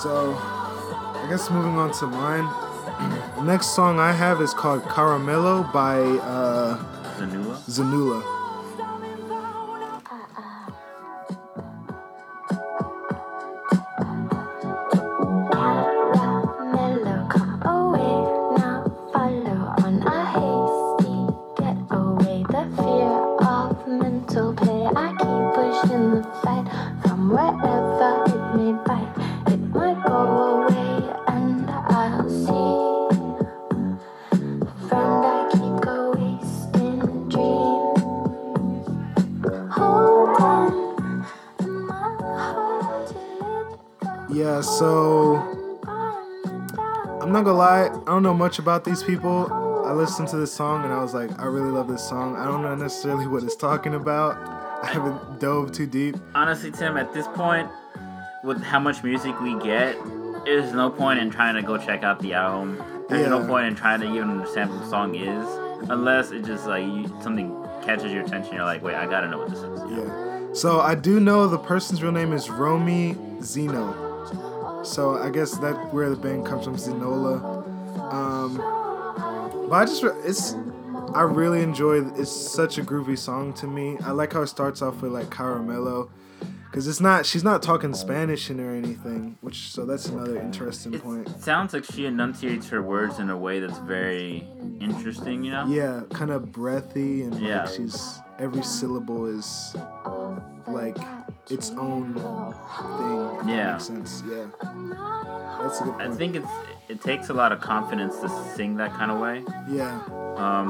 So, 0.02 0.34
I 0.34 1.26
guess 1.28 1.50
moving 1.50 1.76
on 1.76 1.92
to 1.94 2.06
mine. 2.06 3.44
Next 3.44 3.74
song 3.74 3.98
I 3.98 4.12
have 4.12 4.40
is 4.40 4.54
called 4.54 4.82
Caramello 4.84 5.70
by 5.72 6.00
uh, 6.00 6.78
Zanula. 7.18 7.56
Zanula. 7.68 8.35
Much 48.46 48.60
about 48.60 48.84
these 48.84 49.02
people. 49.02 49.52
I 49.84 49.90
listened 49.90 50.28
to 50.28 50.36
this 50.36 50.52
song 50.52 50.84
and 50.84 50.92
I 50.92 51.02
was 51.02 51.12
like, 51.12 51.36
I 51.36 51.46
really 51.46 51.72
love 51.72 51.88
this 51.88 52.08
song. 52.08 52.36
I 52.36 52.44
don't 52.44 52.62
know 52.62 52.76
necessarily 52.76 53.26
what 53.26 53.42
it's 53.42 53.56
talking 53.56 53.92
about. 53.92 54.36
I 54.84 54.86
haven't 54.86 55.40
dove 55.40 55.72
too 55.72 55.88
deep. 55.88 56.14
honestly, 56.32 56.70
Tim, 56.70 56.96
at 56.96 57.12
this 57.12 57.26
point, 57.34 57.68
with 58.44 58.62
how 58.62 58.78
much 58.78 59.02
music 59.02 59.40
we 59.40 59.58
get, 59.58 59.96
there's 60.44 60.72
no 60.72 60.90
point 60.90 61.18
in 61.18 61.28
trying 61.28 61.56
to 61.56 61.62
go 61.62 61.76
check 61.76 62.04
out 62.04 62.20
the 62.20 62.34
album. 62.34 62.80
There's 63.08 63.28
no 63.28 63.44
point 63.44 63.66
in 63.66 63.74
trying 63.74 64.00
to 64.02 64.14
even 64.14 64.30
understand 64.30 64.70
what 64.70 64.78
the 64.78 64.90
song 64.90 65.16
is, 65.16 65.44
unless 65.90 66.30
it 66.30 66.44
just 66.44 66.68
like 66.68 66.84
you, 66.84 67.08
something 67.20 67.50
catches 67.82 68.12
your 68.12 68.24
attention. 68.24 68.54
You're 68.54 68.64
like, 68.64 68.80
wait, 68.80 68.94
I 68.94 69.06
gotta 69.06 69.26
know 69.26 69.38
what 69.38 69.50
this 69.50 69.58
is. 69.58 69.80
Yeah. 69.90 70.52
So 70.52 70.78
I 70.78 70.94
do 70.94 71.18
know 71.18 71.48
the 71.48 71.58
person's 71.58 72.00
real 72.00 72.12
name 72.12 72.32
is 72.32 72.48
Romy 72.48 73.16
Zeno. 73.42 74.84
So 74.84 75.18
I 75.18 75.30
guess 75.30 75.58
that 75.58 75.92
where 75.92 76.08
the 76.08 76.14
band 76.14 76.46
comes 76.46 76.64
from, 76.64 76.76
Zenola. 76.76 77.55
Um, 77.98 78.56
but 79.68 79.72
I 79.74 79.84
just 79.84 80.04
it's 80.24 80.54
I 81.14 81.22
really 81.22 81.62
enjoy. 81.62 82.04
It's 82.16 82.30
such 82.30 82.78
a 82.78 82.82
groovy 82.82 83.18
song 83.18 83.52
to 83.54 83.66
me. 83.66 83.96
I 84.04 84.10
like 84.12 84.32
how 84.32 84.42
it 84.42 84.48
starts 84.48 84.82
off 84.82 85.02
with 85.02 85.12
like 85.12 85.26
caramelo 85.30 86.10
because 86.70 86.86
it's 86.88 87.00
not 87.00 87.24
she's 87.24 87.42
not 87.44 87.62
talking 87.62 87.94
Spanish 87.94 88.50
in 88.50 88.60
or 88.60 88.74
anything. 88.74 89.38
Which 89.40 89.70
so 89.72 89.86
that's 89.86 90.06
another 90.06 90.36
interesting 90.38 90.94
It 90.94 91.02
point. 91.02 91.28
sounds 91.40 91.72
like 91.72 91.84
she 91.84 92.06
enunciates 92.06 92.68
her 92.68 92.82
words 92.82 93.18
in 93.18 93.30
a 93.30 93.36
way 93.36 93.60
that's 93.60 93.78
very 93.78 94.46
interesting, 94.80 95.42
you 95.42 95.52
know? 95.52 95.66
Yeah, 95.68 96.02
kind 96.12 96.30
of 96.30 96.52
breathy 96.52 97.22
and 97.22 97.34
Yeah. 97.40 97.64
like 97.64 97.74
she's 97.74 98.18
every 98.38 98.62
syllable 98.62 99.26
is 99.26 99.74
like 100.66 100.98
its 101.50 101.70
own 101.72 102.14
thing. 102.14 103.48
Yeah. 103.48 103.72
makes 103.72 103.84
sense. 103.84 104.22
Yeah, 104.28 104.46
that's 105.60 105.80
a 105.80 105.84
good 105.84 105.92
point. 105.94 106.12
I 106.12 106.14
think 106.14 106.36
it's 106.36 106.48
it 106.88 107.00
takes 107.02 107.30
a 107.30 107.34
lot 107.34 107.52
of 107.52 107.60
confidence 107.60 108.18
to 108.20 108.28
sing 108.54 108.76
that 108.76 108.92
kind 108.92 109.10
of 109.10 109.18
way. 109.20 109.44
yeah, 109.68 110.00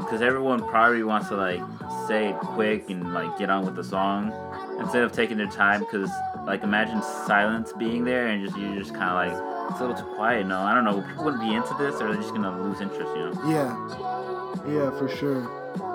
because 0.01 0.21
everyone 0.21 0.59
probably 0.67 1.03
wants 1.03 1.29
to 1.29 1.35
like 1.35 1.61
say 2.07 2.29
it 2.29 2.37
quick 2.37 2.89
and 2.89 3.13
like 3.13 3.37
get 3.37 3.49
on 3.49 3.65
with 3.65 3.75
the 3.75 3.83
song 3.83 4.33
instead 4.79 5.03
of 5.03 5.11
taking 5.11 5.37
their 5.37 5.47
time 5.47 5.79
because 5.81 6.09
like 6.45 6.63
imagine 6.63 7.01
silence 7.25 7.73
being 7.73 8.03
there 8.03 8.27
and 8.27 8.45
just 8.45 8.57
you're 8.57 8.77
just 8.79 8.93
kind 8.93 9.09
of 9.09 9.15
like 9.15 9.57
it's 9.71 9.79
a 9.81 9.85
little 9.85 9.97
too 10.01 10.15
quiet. 10.15 10.47
No, 10.47 10.59
I 10.61 10.73
don't 10.73 10.85
know. 10.85 11.01
People 11.01 11.25
wouldn't 11.25 11.43
be 11.43 11.53
into 11.53 11.73
this, 11.77 11.95
or 12.01 12.07
they're 12.07 12.15
just 12.21 12.33
gonna 12.33 12.61
lose 12.63 12.79
interest. 12.79 13.11
You 13.15 13.31
know? 13.31 13.49
Yeah, 13.49 14.73
yeah, 14.73 14.97
for 14.97 15.09
sure. 15.09 15.43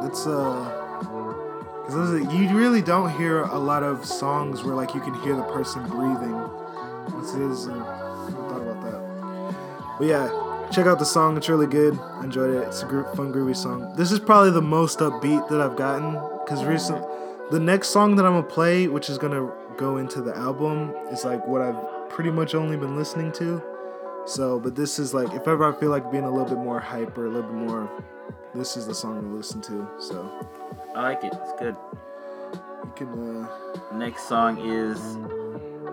It's 0.04 0.26
uh, 0.26 0.81
you 1.94 2.56
really 2.56 2.80
don't 2.80 3.10
hear 3.16 3.42
a 3.42 3.58
lot 3.58 3.82
of 3.82 4.04
songs 4.04 4.62
where 4.62 4.74
like 4.74 4.94
you 4.94 5.00
can 5.00 5.14
hear 5.22 5.36
the 5.36 5.42
person 5.44 5.86
breathing. 5.88 6.48
This 7.20 7.34
is 7.34 7.68
uh, 7.68 7.72
I 7.72 8.30
thought 8.30 8.62
about 8.62 8.82
that. 8.82 9.98
But 9.98 10.06
yeah, 10.06 10.68
check 10.72 10.86
out 10.86 10.98
the 10.98 11.04
song. 11.04 11.36
It's 11.36 11.48
really 11.48 11.66
good. 11.66 11.98
I 11.98 12.24
enjoyed 12.24 12.54
it. 12.54 12.66
It's 12.66 12.82
a 12.82 12.86
fun, 12.86 13.32
groovy 13.32 13.54
song. 13.54 13.94
This 13.96 14.10
is 14.10 14.18
probably 14.18 14.50
the 14.50 14.62
most 14.62 15.00
upbeat 15.00 15.48
that 15.48 15.60
I've 15.60 15.76
gotten 15.76 16.12
because 16.44 16.64
recent. 16.64 17.04
The 17.50 17.60
next 17.60 17.88
song 17.88 18.16
that 18.16 18.24
I'm 18.24 18.32
gonna 18.32 18.46
play, 18.46 18.88
which 18.88 19.10
is 19.10 19.18
gonna 19.18 19.52
go 19.76 19.98
into 19.98 20.22
the 20.22 20.36
album, 20.36 20.94
is 21.10 21.24
like 21.24 21.46
what 21.46 21.60
I've 21.60 22.08
pretty 22.08 22.30
much 22.30 22.54
only 22.54 22.76
been 22.76 22.96
listening 22.96 23.32
to. 23.32 23.62
So, 24.24 24.58
but 24.58 24.76
this 24.76 24.98
is 24.98 25.12
like 25.12 25.32
if 25.34 25.46
ever 25.46 25.64
I 25.64 25.78
feel 25.78 25.90
like 25.90 26.10
being 26.10 26.24
a 26.24 26.30
little 26.30 26.48
bit 26.48 26.58
more 26.58 26.80
hyper, 26.80 27.26
a 27.26 27.28
little 27.28 27.50
bit 27.50 27.68
more, 27.68 27.90
this 28.54 28.76
is 28.76 28.86
the 28.86 28.94
song 28.94 29.20
to 29.20 29.28
listen 29.28 29.60
to. 29.62 29.88
So 29.98 30.30
I 30.94 31.02
like 31.02 31.24
it. 31.24 31.32
It's 31.34 31.52
good. 31.58 31.76
you 32.84 32.92
can. 32.96 33.08
uh 33.44 33.94
Next 33.96 34.28
song 34.28 34.58
is 34.58 34.98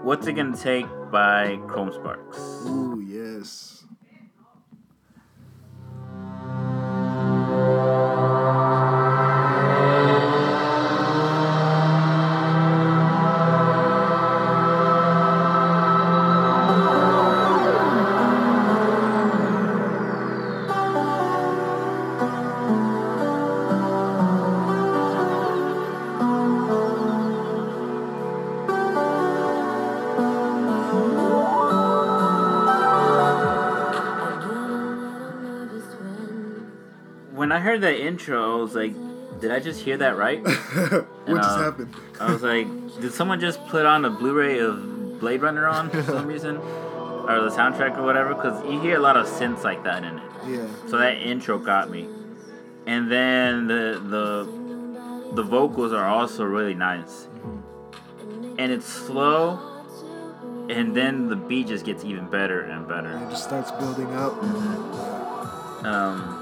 "What's 0.04 0.28
It 0.28 0.34
Gonna 0.34 0.56
Take" 0.56 0.88
by 1.12 1.58
Chrome 1.68 1.92
Sparks. 1.92 2.38
Ooh 2.68 3.00
yes. 3.06 3.79
Intro, 38.20 38.60
I 38.60 38.62
was 38.62 38.76
like, 38.76 38.94
"Did 39.40 39.52
I 39.52 39.60
just 39.60 39.82
hear 39.82 39.98
that 39.98 40.18
right?" 40.18 40.42
what 40.44 41.38
just 41.38 41.50
uh, 41.50 41.64
happened? 41.64 41.96
I 42.20 42.32
was 42.32 42.42
like, 42.42 42.68
"Did 43.00 43.14
someone 43.14 43.40
just 43.40 43.66
put 43.68 43.86
on 43.86 44.06
a 44.06 44.10
Blu-ray 44.10 44.60
of 44.60 45.20
Blade 45.20 45.42
Runner 45.42 45.68
on 45.68 45.90
for 45.90 46.04
some 46.04 46.28
reason, 46.34 46.58
or 46.58 47.42
the 47.42 47.50
soundtrack 47.50 47.98
or 47.98 48.04
whatever?" 48.04 48.36
Because 48.36 48.64
you 48.66 48.80
hear 48.82 48.98
a 48.98 49.02
lot 49.02 49.16
of 49.16 49.26
synths 49.26 49.64
like 49.64 49.84
that 49.84 50.04
in 50.04 50.18
it. 50.18 50.32
Yeah. 50.48 50.68
So 50.88 50.98
that 50.98 51.18
intro 51.18 51.58
got 51.58 51.90
me, 51.90 52.08
and 52.86 53.12
then 53.12 53.68
the 53.68 54.02
the 54.06 55.34
the 55.36 55.44
vocals 55.44 55.94
are 55.94 56.06
also 56.06 56.44
really 56.44 56.76
nice, 56.76 57.28
and 58.58 58.72
it's 58.72 58.86
slow, 58.86 59.60
and 60.70 60.96
then 60.96 61.30
the 61.30 61.36
beat 61.36 61.68
just 61.68 61.86
gets 61.86 62.04
even 62.04 62.30
better 62.30 62.62
and 62.62 62.88
better. 62.88 63.18
It 63.18 63.30
just 63.30 63.46
starts 63.46 63.72
building 63.72 64.14
up. 64.14 64.34
Um, 65.82 66.39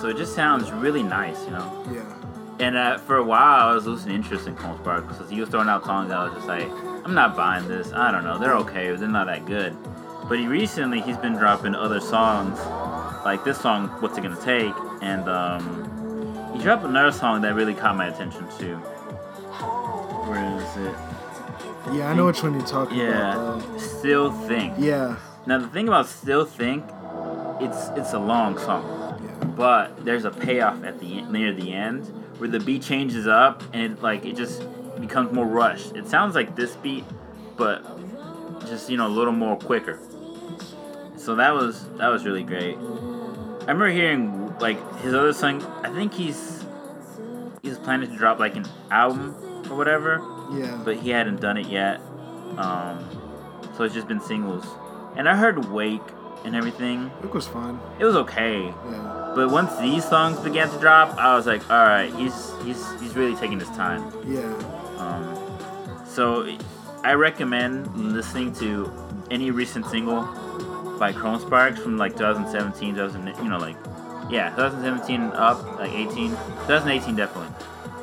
so 0.00 0.08
it 0.08 0.16
just 0.16 0.34
sounds 0.34 0.70
really 0.72 1.02
nice, 1.02 1.42
you 1.44 1.50
know. 1.50 1.84
Yeah. 1.92 2.12
And 2.58 2.76
uh, 2.76 2.98
for 2.98 3.16
a 3.16 3.22
while, 3.24 3.68
I 3.68 3.74
was 3.74 3.86
losing 3.86 4.12
interest 4.12 4.46
in 4.46 4.54
Chrome 4.56 4.78
Spark 4.78 5.06
because 5.08 5.28
he 5.28 5.40
was 5.40 5.48
throwing 5.50 5.68
out 5.68 5.84
songs. 5.84 6.10
I 6.10 6.24
was 6.24 6.34
just 6.34 6.46
like, 6.46 6.68
I'm 7.04 7.14
not 7.14 7.36
buying 7.36 7.68
this. 7.68 7.92
I 7.92 8.10
don't 8.10 8.24
know. 8.24 8.38
They're 8.38 8.56
okay, 8.56 8.90
but 8.90 9.00
they're 9.00 9.08
not 9.08 9.26
that 9.26 9.44
good. 9.46 9.76
But 10.28 10.38
he 10.38 10.46
recently 10.46 11.00
he's 11.00 11.18
been 11.18 11.34
dropping 11.34 11.74
other 11.74 12.00
songs, 12.00 12.58
like 13.24 13.44
this 13.44 13.60
song, 13.60 13.88
"What's 14.00 14.18
It 14.18 14.22
Gonna 14.22 14.40
Take," 14.40 14.74
and 15.00 15.28
um, 15.28 16.52
he 16.56 16.62
dropped 16.62 16.84
another 16.84 17.12
song 17.12 17.42
that 17.42 17.54
really 17.54 17.74
caught 17.74 17.96
my 17.96 18.08
attention 18.08 18.44
too. 18.58 18.76
Where 20.26 20.56
is 20.56 20.76
it? 20.88 20.94
Yeah, 21.94 22.10
I 22.10 22.14
know 22.14 22.26
which 22.26 22.42
one 22.42 22.54
you're 22.54 22.66
talking 22.66 22.98
Yeah, 22.98 23.34
about. 23.34 23.60
Though. 23.60 23.78
"Still 23.78 24.32
Think." 24.48 24.74
Yeah. 24.78 25.16
Now 25.46 25.58
the 25.58 25.68
thing 25.68 25.86
about 25.86 26.06
"Still 26.06 26.44
Think," 26.44 26.84
it's 27.60 27.88
it's 27.96 28.12
a 28.14 28.18
long 28.18 28.58
song. 28.58 28.82
But 29.56 30.04
there's 30.04 30.24
a 30.24 30.30
payoff 30.30 30.84
at 30.84 30.98
the 31.00 31.22
near 31.22 31.52
the 31.52 31.72
end 31.72 32.06
where 32.38 32.48
the 32.48 32.60
beat 32.60 32.82
changes 32.82 33.26
up 33.26 33.62
and 33.72 33.82
it 33.94 34.02
like 34.02 34.24
it 34.24 34.36
just 34.36 34.62
becomes 35.00 35.32
more 35.32 35.46
rushed. 35.46 35.94
It 35.96 36.06
sounds 36.08 36.34
like 36.34 36.54
this 36.56 36.74
beat, 36.76 37.04
but 37.56 37.82
just 38.66 38.90
you 38.90 38.96
know 38.96 39.06
a 39.06 39.08
little 39.08 39.32
more 39.32 39.56
quicker. 39.56 39.98
So 41.16 41.34
that 41.36 41.54
was 41.54 41.86
that 41.96 42.08
was 42.08 42.24
really 42.24 42.42
great. 42.44 42.76
I 42.76 43.72
remember 43.72 43.88
hearing 43.88 44.56
like 44.58 44.78
his 45.00 45.12
other 45.14 45.32
song. 45.32 45.62
I 45.82 45.88
think 45.90 46.12
he's 46.14 46.64
he's 47.62 47.78
planning 47.78 48.10
to 48.10 48.16
drop 48.16 48.38
like 48.38 48.56
an 48.56 48.66
album 48.90 49.34
or 49.70 49.76
whatever, 49.76 50.22
Yeah. 50.52 50.80
but 50.84 50.96
he 50.98 51.10
hadn't 51.10 51.40
done 51.40 51.56
it 51.56 51.66
yet. 51.66 52.00
Um, 52.58 53.04
so 53.76 53.82
it's 53.84 53.94
just 53.94 54.06
been 54.06 54.20
singles. 54.20 54.64
And 55.16 55.28
I 55.28 55.34
heard 55.36 55.64
Wake 55.70 56.00
and 56.44 56.54
everything. 56.54 57.10
it 57.24 57.32
was 57.34 57.46
fun. 57.48 57.80
It 57.98 58.04
was 58.04 58.14
okay. 58.16 58.62
Yeah. 58.66 59.25
But 59.36 59.50
once 59.50 59.76
these 59.76 60.02
songs 60.02 60.40
began 60.40 60.70
to 60.70 60.78
drop, 60.78 61.14
I 61.18 61.36
was 61.36 61.46
like, 61.46 61.68
all 61.68 61.84
right, 61.84 62.10
he's 62.14 62.54
he's 62.64 62.82
he's 62.98 63.14
really 63.14 63.36
taking 63.36 63.60
his 63.60 63.68
time. 63.68 64.10
Yeah. 64.26 64.40
Um, 64.96 66.06
so 66.06 66.56
I 67.04 67.12
recommend 67.12 67.94
listening 68.14 68.54
to 68.54 68.90
any 69.30 69.50
recent 69.50 69.84
single 69.84 70.22
by 70.98 71.12
Chrome 71.12 71.38
Sparks 71.38 71.78
from 71.78 71.98
like 71.98 72.12
2017, 72.16 72.94
2000, 72.94 73.26
you 73.26 73.50
know, 73.50 73.58
like 73.58 73.76
yeah, 74.30 74.48
2017 74.56 75.20
up, 75.34 75.62
like 75.78 75.92
18, 75.92 76.30
2018 76.30 77.14
definitely. 77.14 77.54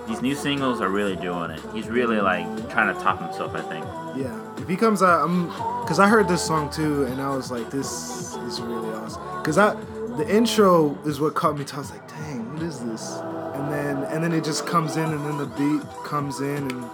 These 0.07 0.21
new 0.21 0.35
singles 0.35 0.81
are 0.81 0.89
really 0.89 1.15
doing 1.15 1.49
it. 1.49 1.61
He's 1.73 1.87
really 1.87 2.21
like 2.21 2.45
trying 2.69 2.93
to 2.93 3.01
top 3.01 3.19
himself, 3.19 3.55
I 3.55 3.61
think. 3.61 3.85
Yeah. 4.15 4.39
If 4.57 4.69
he 4.69 4.75
comes 4.75 5.01
out, 5.01 5.27
I'm, 5.27 5.49
cause 5.87 5.97
I 5.97 6.07
heard 6.07 6.27
this 6.27 6.43
song 6.43 6.69
too, 6.69 7.05
and 7.05 7.19
I 7.19 7.35
was 7.35 7.49
like, 7.49 7.71
this 7.71 8.35
is 8.35 8.61
really 8.61 8.89
awesome. 8.89 9.43
Cause 9.43 9.57
I, 9.57 9.75
the 10.17 10.35
intro 10.35 10.97
is 11.05 11.19
what 11.19 11.33
caught 11.35 11.57
me. 11.57 11.65
To, 11.65 11.75
I 11.75 11.79
was 11.79 11.91
like, 11.91 12.07
dang, 12.07 12.53
what 12.53 12.61
is 12.63 12.79
this? 12.79 13.11
And 13.55 13.71
then, 13.71 13.97
and 14.05 14.23
then 14.23 14.33
it 14.33 14.43
just 14.43 14.65
comes 14.65 14.97
in, 14.97 15.05
and 15.05 15.25
then 15.25 15.37
the 15.37 15.45
beat 15.45 15.87
comes 16.03 16.39
in, 16.41 16.57
and 16.71 16.89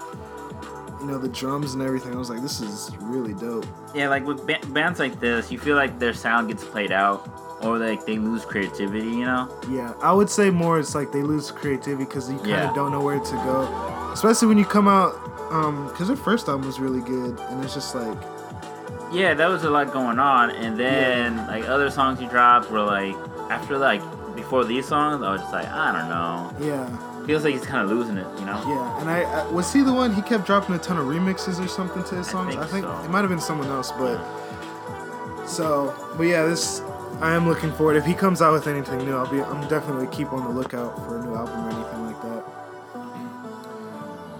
you 1.01 1.05
know 1.07 1.17
the 1.17 1.29
drums 1.29 1.73
and 1.73 1.81
everything. 1.83 2.13
I 2.13 2.17
was 2.17 2.29
like, 2.29 2.41
this 2.41 2.59
is 2.61 2.91
really 2.99 3.33
dope. 3.33 3.65
Yeah, 3.95 4.09
like 4.09 4.25
with 4.25 4.45
ba- 4.45 4.59
bands 4.69 4.99
like 4.99 5.19
this, 5.19 5.51
you 5.51 5.57
feel 5.59 5.75
like 5.75 5.99
their 5.99 6.13
sound 6.13 6.49
gets 6.49 6.63
played 6.63 6.91
out, 6.91 7.29
or 7.63 7.77
like 7.77 8.05
they 8.05 8.17
lose 8.17 8.43
creativity, 8.45 9.07
you 9.07 9.25
know? 9.25 9.49
Yeah, 9.69 9.93
I 10.01 10.11
would 10.13 10.29
say 10.29 10.49
more. 10.49 10.79
It's 10.79 10.95
like 10.95 11.11
they 11.11 11.23
lose 11.23 11.51
creativity 11.51 12.03
because 12.05 12.29
you 12.29 12.37
kind 12.37 12.51
of 12.51 12.57
Yeah. 12.57 12.73
don't 12.73 12.91
know 12.91 13.01
where 13.01 13.19
to 13.19 13.35
go, 13.35 14.11
especially 14.13 14.47
when 14.49 14.57
you 14.57 14.65
come 14.65 14.87
out. 14.87 15.13
Um, 15.51 15.87
because 15.87 16.07
their 16.07 16.15
first 16.17 16.47
album 16.47 16.67
was 16.67 16.79
really 16.79 16.99
good, 17.01 17.39
and 17.39 17.63
it's 17.63 17.73
just 17.73 17.95
like, 17.95 18.17
Yeah, 19.11 19.33
that 19.33 19.49
was 19.49 19.63
a 19.63 19.69
lot 19.69 19.91
going 19.91 20.19
on, 20.19 20.51
and 20.51 20.77
then 20.79 21.37
like 21.47 21.67
other 21.67 21.89
songs 21.89 22.19
he 22.19 22.27
dropped 22.27 22.69
were 22.69 22.81
like 22.83 23.15
after 23.49 23.77
like 23.77 24.01
before 24.35 24.63
these 24.63 24.87
songs, 24.87 25.23
I 25.23 25.31
was 25.31 25.41
just 25.41 25.51
like, 25.51 25.67
I 25.67 25.91
don't 25.91 26.07
know. 26.09 26.53
yeah, 26.67 26.85
Feels 27.25 27.43
like 27.43 27.53
he's 27.53 27.65
kind 27.65 27.83
of 27.83 27.89
losing 27.89 28.17
it, 28.17 28.27
you 28.39 28.45
know? 28.45 28.61
yeah. 28.67 29.01
And 29.01 29.09
I, 29.09 29.23
I 29.23 29.43
was 29.51 29.73
he 29.73 29.81
the 29.81 29.91
one 29.93 30.13
he 30.13 30.21
kept 30.21 30.45
dropping 30.45 30.75
a 30.75 30.79
ton 30.79 30.97
of 30.97 31.05
remixes 31.07 31.59
or 31.63 31.67
something 31.67 32.03
to 32.05 32.15
his 32.15 32.27
I 32.29 32.31
songs. 32.31 32.53
think 32.53 32.63
I 32.63 32.67
think 32.67 32.85
so. 32.85 32.99
it 33.03 33.09
might 33.09 33.21
have 33.21 33.29
been 33.29 33.41
someone 33.41 33.67
else, 33.67 33.91
but 33.93 34.19
so, 35.47 35.93
but 36.15 36.23
yeah, 36.23 36.45
this 36.45 36.81
I 37.19 37.33
am 37.33 37.47
looking 37.47 37.71
forward. 37.73 37.97
If 37.97 38.05
he 38.05 38.13
comes 38.13 38.41
out 38.41 38.53
with 38.53 38.67
anything 38.67 38.99
new, 38.99 39.15
I'll 39.17 39.27
be. 39.29 39.41
I'm 39.41 39.67
definitely 39.67 40.07
keep 40.15 40.31
on 40.31 40.43
the 40.43 40.49
lookout 40.51 40.95
for 41.05 41.17
a 41.17 41.21
new 41.25 41.33
album 41.35 41.65
or 41.65 41.69
anything 41.71 42.05
like 42.05 42.21
that. 42.21 42.45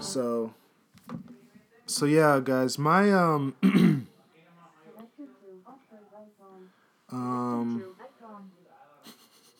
So, 0.02 0.54
so 1.86 2.06
yeah, 2.06 2.40
guys, 2.42 2.78
my 2.78 3.12
um. 3.12 3.54
Um, 7.12 7.84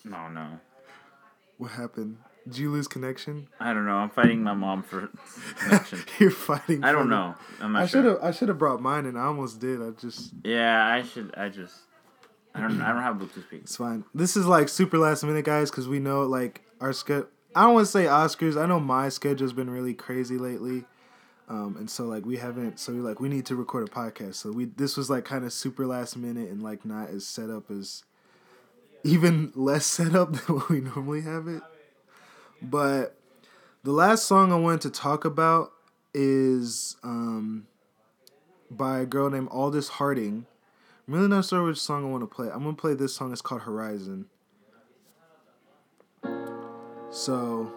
No, 0.05 0.29
no. 0.29 0.61
what 1.59 1.73
happened? 1.73 2.19
Did 2.47 2.57
you 2.59 2.71
lose 2.71 2.89
connection? 2.89 3.49
I 3.61 3.75
don't 3.75 3.85
know. 3.85 3.97
I'm 3.97 4.09
fighting 4.11 4.43
my 4.43 4.55
mom 4.55 4.83
for 4.83 5.11
connection. 5.59 6.01
You're 6.19 6.31
fighting. 6.31 6.83
I 6.83 6.91
don't 6.91 7.11
know. 7.11 7.35
I'm 7.61 7.73
not 7.73 7.83
I 7.83 7.87
should 7.87 8.05
have. 8.07 8.19
I 8.23 8.31
should 8.31 8.49
have 8.49 8.59
brought 8.59 8.81
mine, 8.81 9.05
and 9.05 9.19
I 9.19 9.25
almost 9.25 9.61
did. 9.61 9.81
I 9.83 9.91
just. 9.91 10.33
Yeah, 10.43 10.85
I 10.87 11.03
should. 11.03 11.35
I 11.37 11.51
just. 11.51 11.75
I 12.55 12.61
don't. 12.63 12.81
I 12.81 12.93
don't 12.93 13.03
have 13.03 13.17
Bluetooth 13.17 13.45
speakers. 13.47 13.65
It's 13.65 13.77
fine. 13.77 14.05
This 14.15 14.37
is 14.37 14.47
like 14.47 14.69
super 14.71 14.97
last 14.99 15.23
minute, 15.23 15.45
guys, 15.45 15.71
because 15.71 15.87
we 15.87 15.99
know 16.01 16.23
like 16.23 16.63
our 16.81 16.93
schedule. 16.95 17.29
I 17.55 17.65
don't 17.65 17.75
want 17.75 17.87
to 17.87 17.93
say 17.93 18.05
Oscars. 18.05 18.61
I 18.61 18.67
know 18.67 18.81
my 18.81 19.11
schedule's 19.11 19.53
been 19.53 19.69
really 19.71 19.93
crazy 19.95 20.39
lately, 20.39 20.85
um, 21.51 21.77
and 21.77 21.91
so 21.91 22.05
like 22.05 22.25
we 22.25 22.37
haven't. 22.37 22.79
So 22.79 22.93
we're 22.93 23.03
like 23.03 23.19
we 23.19 23.29
need 23.29 23.45
to 23.47 23.57
record 23.57 23.89
a 23.89 23.91
podcast. 23.91 24.37
So 24.37 24.53
we 24.53 24.67
this 24.67 24.97
was 24.97 25.11
like 25.11 25.25
kind 25.25 25.45
of 25.45 25.53
super 25.53 25.85
last 25.85 26.17
minute 26.17 26.49
and 26.49 26.63
like 26.63 26.85
not 26.85 27.11
as 27.11 27.27
set 27.27 27.51
up 27.51 27.73
as, 27.73 28.05
even 29.03 29.53
less 29.57 29.85
set 29.85 30.15
up 30.15 30.33
than 30.47 30.57
what 30.57 30.69
we 30.69 30.81
normally 30.81 31.23
have 31.23 31.49
it. 31.49 31.63
But 32.63 33.17
the 33.83 33.91
last 33.91 34.27
song 34.27 34.53
I 34.53 34.57
wanted 34.57 34.83
to 34.83 34.91
talk 34.91 35.25
about 35.25 35.73
is 36.15 36.97
um, 37.03 37.67
by 38.71 39.01
a 39.01 39.07
girl 39.07 39.29
named 39.29 39.49
Aldous 39.51 39.89
Harding. 39.89 40.47
I'm 41.09 41.15
really 41.15 41.29
not 41.29 41.47
sure 41.47 41.65
which 41.65 41.79
song 41.79 42.05
I 42.05 42.09
want 42.09 42.23
to 42.23 42.33
play. 42.33 42.49
I'm 42.49 42.63
gonna 42.63 42.75
play 42.75 42.95
this 42.95 43.17
song. 43.17 43.33
It's 43.33 43.43
called 43.43 43.63
Horizon. 43.63 44.27
So, 47.11 47.73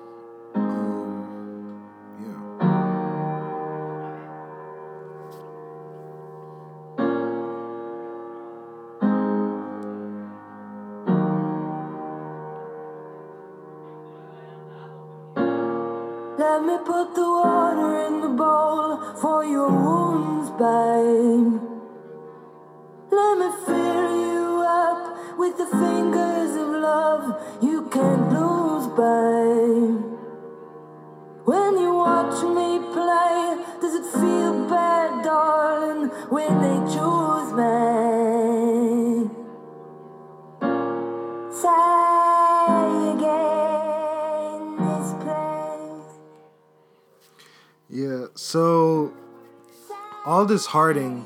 Aldous 50.54 50.68
Harding, 50.68 51.26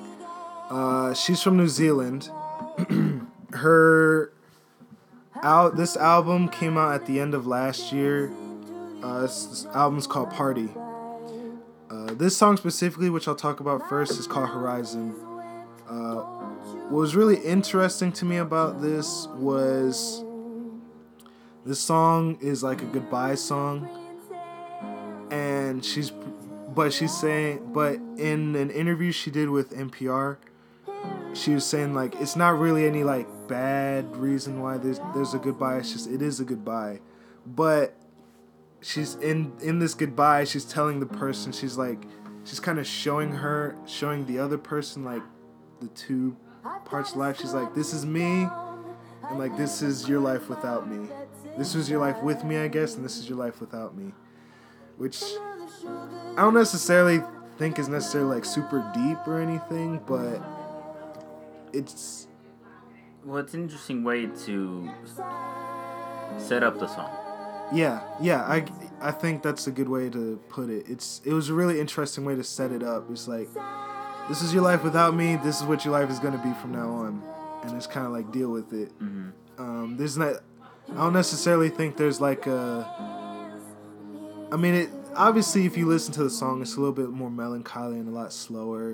uh, 0.70 1.14
she's 1.14 1.44
from 1.44 1.58
New 1.58 1.68
Zealand. 1.68 2.32
Her 3.52 4.32
out 5.44 5.76
this 5.76 5.98
album 5.98 6.48
came 6.48 6.78
out 6.78 6.94
at 6.94 7.08
the 7.08 7.20
end 7.20 7.34
of 7.34 7.46
last 7.46 7.92
year. 7.92 8.32
Uh, 9.04 9.24
this, 9.24 9.48
this 9.48 9.66
album's 9.74 10.08
called 10.08 10.30
Party. 10.30 10.70
Uh, 11.90 12.14
this 12.14 12.38
song 12.38 12.56
specifically, 12.56 13.10
which 13.10 13.28
I'll 13.28 13.36
talk 13.36 13.60
about 13.60 13.90
first, 13.90 14.18
is 14.18 14.28
called 14.28 14.48
Horizon. 14.48 15.14
Uh, 15.90 16.22
what 16.88 17.00
was 17.02 17.18
really 17.18 17.36
interesting 17.36 18.14
to 18.14 18.24
me 18.24 18.38
about 18.38 18.82
this 18.82 19.28
was 19.36 20.24
this 21.66 21.82
song 21.82 22.38
is 22.40 22.64
like 22.64 22.82
a 22.82 22.86
goodbye 22.86 23.36
song 23.36 23.90
and 25.32 25.84
she's 25.84 26.12
but 26.68 26.94
she's 26.94 27.16
saying 27.16 27.72
but 27.74 27.96
in 28.18 28.56
an 28.56 28.70
interview 28.70 29.12
she 29.12 29.32
did 29.32 29.50
with 29.50 29.72
NPR 29.72 30.38
she 31.38 31.54
was 31.54 31.66
saying 31.66 31.94
like 31.94 32.16
it's 32.20 32.36
not 32.36 32.58
really 32.58 32.86
any 32.86 33.04
like 33.04 33.28
bad 33.48 34.16
reason 34.16 34.62
why 34.62 34.78
there's 34.78 35.00
there's 35.14 35.34
a 35.34 35.38
goodbye 35.38 35.78
it's 35.78 35.94
just 35.94 36.10
it 36.10 36.22
is 36.22 36.40
a 36.40 36.46
goodbye. 36.46 37.00
But 37.46 37.96
she's 38.82 39.16
in 39.16 39.54
in 39.62 39.80
this 39.80 39.94
goodbye 39.94 40.44
she's 40.44 40.66
telling 40.66 41.00
the 41.00 41.06
person 41.06 41.52
she's 41.52 41.78
like 41.78 42.04
she's 42.44 42.60
kind 42.60 42.80
of 42.80 42.88
showing 42.88 43.32
her 43.32 43.76
showing 43.86 44.26
the 44.26 44.40
other 44.40 44.58
person 44.58 45.04
like 45.04 45.24
the 45.80 45.88
two 45.90 46.36
parts 46.86 47.12
of 47.12 47.18
life. 47.18 47.40
She's 47.40 47.54
like 47.54 47.74
this 47.74 47.94
is 47.94 48.06
me 48.06 48.48
and 49.30 49.40
like 49.40 49.56
this 49.58 49.82
is 49.82 50.10
your 50.10 50.20
life 50.20 50.50
without 50.50 50.90
me. 50.90 51.08
This 51.58 51.76
was 51.76 51.90
your 51.90 52.00
life 52.00 52.22
with 52.22 52.44
me 52.44 52.58
i 52.58 52.68
guess 52.68 52.96
and 52.96 53.04
this 53.04 53.18
is 53.18 53.30
your 53.30 53.38
life 53.38 53.62
without 53.62 53.96
me. 53.96 54.12
Which 54.98 55.24
I 56.38 56.42
don't 56.42 56.54
necessarily 56.54 57.22
think 57.58 57.80
is 57.80 57.90
necessarily 57.90 58.36
like 58.36 58.46
super 58.46 58.90
deep 58.94 59.18
or 59.28 59.40
anything, 59.42 60.00
but 60.08 60.42
it's 61.74 62.28
Well, 63.26 63.38
it's 63.38 63.54
an 63.54 63.64
interesting 63.64 64.04
way 64.04 64.28
to 64.46 64.90
set 66.38 66.64
up 66.64 66.80
the 66.80 66.88
song. 66.88 67.10
yeah, 67.74 68.02
yeah. 68.22 68.44
I 68.44 68.66
I 69.02 69.12
think 69.12 69.44
that's 69.44 69.68
a 69.68 69.72
good 69.72 69.90
way 69.90 70.10
to 70.10 70.40
put 70.50 70.70
it. 70.70 70.86
It's 70.88 71.22
it 71.26 71.34
was 71.34 71.50
a 71.50 71.54
really 71.54 71.80
interesting 71.80 72.26
way 72.26 72.36
to 72.36 72.44
set 72.44 72.72
it 72.72 72.84
up. 72.84 73.10
It's 73.12 73.28
like 73.28 73.50
this 74.30 74.42
is 74.42 74.54
your 74.54 74.64
life 74.64 74.84
without 74.84 75.16
me. 75.16 75.36
This 75.38 75.60
is 75.62 75.66
what 75.66 75.84
your 75.86 75.94
life 75.94 76.10
is 76.10 76.20
gonna 76.20 76.42
be 76.44 76.54
from 76.62 76.72
now 76.74 76.90
on, 76.90 77.24
and 77.64 77.76
it's 77.76 77.88
kind 77.88 78.06
of 78.06 78.12
like 78.12 78.32
deal 78.32 78.50
with 78.52 78.72
it. 78.74 78.92
Um, 79.58 79.96
there's 79.98 80.18
not. 80.18 80.36
I 80.92 80.96
don't 80.96 81.14
necessarily 81.14 81.70
think 81.70 81.98
there's 81.98 82.22
like 82.22 82.46
a. 82.48 82.86
I 84.52 84.56
mean, 84.56 84.76
it 84.76 84.90
obviously 85.18 85.66
if 85.66 85.76
you 85.76 85.88
listen 85.88 86.14
to 86.14 86.24
the 86.24 86.30
song, 86.30 86.62
it's 86.62 86.76
a 86.76 86.80
little 86.80 86.94
bit 86.94 87.10
more 87.10 87.30
melancholy 87.30 88.00
and 88.00 88.08
a 88.08 88.12
lot 88.12 88.32
slower. 88.32 88.94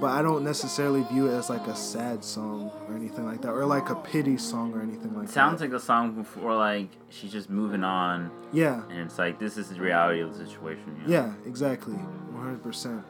But 0.00 0.10
I 0.12 0.22
don't 0.22 0.44
necessarily 0.44 1.02
view 1.02 1.26
it 1.26 1.36
as 1.36 1.50
like 1.50 1.66
a 1.66 1.74
sad 1.74 2.24
song 2.24 2.70
or 2.88 2.94
anything 2.94 3.26
like 3.26 3.42
that, 3.42 3.50
or 3.50 3.66
like 3.66 3.90
a 3.90 3.96
pity 3.96 4.38
song 4.38 4.72
or 4.72 4.80
anything 4.80 5.14
like 5.14 5.26
that. 5.26 5.30
It 5.30 5.34
sounds 5.34 5.60
that. 5.60 5.70
like 5.70 5.80
a 5.80 5.84
song 5.84 6.12
before 6.12 6.54
like 6.54 6.88
she's 7.10 7.32
just 7.32 7.50
moving 7.50 7.82
on, 7.82 8.30
yeah, 8.52 8.82
and 8.88 9.00
it's 9.00 9.18
like 9.18 9.40
this 9.40 9.56
is 9.56 9.70
the 9.70 9.80
reality 9.80 10.20
of 10.20 10.38
the 10.38 10.46
situation. 10.46 10.96
You 11.02 11.08
know? 11.08 11.12
yeah, 11.12 11.32
exactly, 11.46 11.94
one 11.94 12.44
hundred 12.44 12.62
percent. 12.62 13.02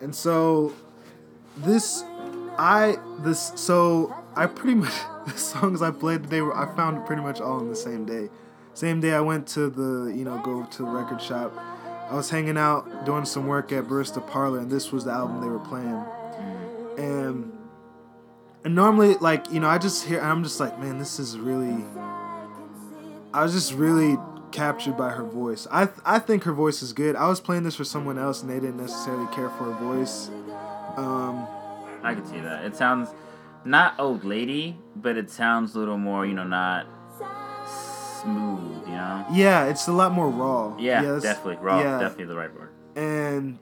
And 0.00 0.14
so, 0.14 0.72
this, 1.56 2.04
I 2.56 2.98
this 3.20 3.52
so 3.56 4.14
I 4.36 4.46
pretty 4.46 4.76
much 4.76 4.94
the 5.26 5.36
songs 5.36 5.82
I 5.82 5.90
played 5.90 6.22
today 6.22 6.40
were 6.40 6.56
I 6.56 6.72
found 6.76 7.04
pretty 7.04 7.22
much 7.22 7.40
all 7.40 7.58
in 7.58 7.68
the 7.68 7.76
same 7.76 8.04
day. 8.04 8.28
Same 8.76 9.00
day 9.00 9.14
I 9.14 9.22
went 9.22 9.46
to 9.48 9.70
the 9.70 10.12
you 10.14 10.22
know 10.22 10.38
go 10.44 10.62
to 10.62 10.78
the 10.82 10.84
record 10.84 11.22
shop. 11.22 11.50
I 12.10 12.14
was 12.14 12.28
hanging 12.28 12.58
out 12.58 13.06
doing 13.06 13.24
some 13.24 13.46
work 13.46 13.72
at 13.72 13.84
Barista 13.84 14.24
Parlor, 14.24 14.58
and 14.58 14.70
this 14.70 14.92
was 14.92 15.06
the 15.06 15.12
album 15.12 15.40
they 15.40 15.48
were 15.48 15.58
playing. 15.58 16.04
And 16.98 17.56
and 18.66 18.74
normally 18.74 19.14
like 19.14 19.50
you 19.50 19.60
know 19.60 19.68
I 19.68 19.78
just 19.78 20.04
hear 20.04 20.20
I'm 20.20 20.44
just 20.44 20.60
like 20.60 20.78
man 20.78 20.98
this 20.98 21.18
is 21.18 21.38
really. 21.38 21.82
I 23.32 23.42
was 23.42 23.54
just 23.54 23.72
really 23.72 24.18
captured 24.52 24.98
by 24.98 25.08
her 25.08 25.24
voice. 25.24 25.66
I 25.72 25.88
I 26.04 26.18
think 26.18 26.44
her 26.44 26.52
voice 26.52 26.82
is 26.82 26.92
good. 26.92 27.16
I 27.16 27.28
was 27.28 27.40
playing 27.40 27.62
this 27.62 27.76
for 27.76 27.84
someone 27.84 28.18
else 28.18 28.42
and 28.42 28.50
they 28.50 28.60
didn't 28.60 28.76
necessarily 28.76 29.26
care 29.34 29.48
for 29.48 29.72
her 29.72 29.82
voice. 29.82 30.28
Um, 30.98 31.46
I 32.02 32.12
can 32.12 32.26
see 32.26 32.40
that. 32.40 32.66
It 32.66 32.76
sounds 32.76 33.08
not 33.64 33.94
old 33.98 34.22
lady, 34.22 34.78
but 34.94 35.16
it 35.16 35.30
sounds 35.30 35.74
a 35.74 35.78
little 35.78 35.96
more, 35.96 36.26
you 36.26 36.34
know, 36.34 36.44
not 36.44 36.86
smooth. 38.26 38.86
You 38.86 38.92
know? 38.94 39.26
yeah, 39.32 39.64
it's 39.66 39.88
a 39.88 39.92
lot 39.92 40.12
more 40.12 40.28
raw. 40.28 40.76
Yeah, 40.78 41.02
that's- 41.02 41.22
definitely 41.22 41.56
raw. 41.64 41.80
yeah. 41.80 41.98
Definitely 42.00 42.26
the 42.26 42.36
right 42.36 42.54
word. 42.54 42.70
and 42.96 43.58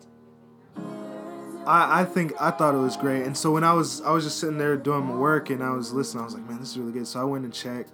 I, 1.67 2.01
I 2.01 2.05
think 2.05 2.33
I 2.41 2.51
thought 2.51 2.75
it 2.75 2.79
was 2.79 2.97
great. 2.97 3.23
And 3.25 3.37
so 3.37 3.51
when 3.53 3.65
I 3.65 3.73
was 3.73 4.01
I 4.03 4.11
was 4.11 4.25
just 4.25 4.39
sitting 4.39 4.59
there 4.59 4.77
doing 4.77 5.07
my 5.07 5.15
work 5.17 5.49
and 5.51 5.63
I 5.63 5.71
was 5.71 5.93
listening, 5.93 6.23
I 6.23 6.25
was 6.27 6.35
like, 6.35 6.49
man, 6.49 6.61
this 6.61 6.71
is 6.73 6.79
really 6.79 6.93
good. 6.93 7.07
So 7.07 7.21
I 7.21 7.25
went 7.25 7.45
and 7.45 7.55
checked, 7.55 7.91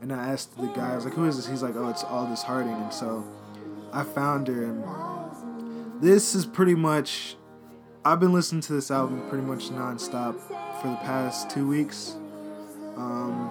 and 0.00 0.12
I 0.12 0.28
asked 0.32 0.56
the 0.58 0.66
guy, 0.68 0.92
I 0.92 0.96
was 0.96 1.04
like, 1.04 1.14
who 1.14 1.24
is 1.26 1.36
this? 1.36 1.46
He's 1.46 1.62
like, 1.62 1.76
oh, 1.76 1.88
it's 1.88 2.02
Aldous 2.04 2.42
Harding. 2.42 2.72
And 2.72 2.92
so 2.92 3.24
I 3.92 4.02
found 4.02 4.48
her, 4.48 4.64
and 4.64 6.02
this 6.02 6.34
is 6.34 6.44
pretty 6.46 6.74
much. 6.74 7.36
I've 8.04 8.18
been 8.18 8.32
listening 8.32 8.62
to 8.62 8.72
this 8.72 8.90
album 8.90 9.22
pretty 9.28 9.44
much 9.46 9.68
nonstop 9.70 10.36
for 10.80 10.88
the 10.88 10.96
past 11.02 11.48
two 11.48 11.68
weeks. 11.68 12.16
Um, 12.96 13.48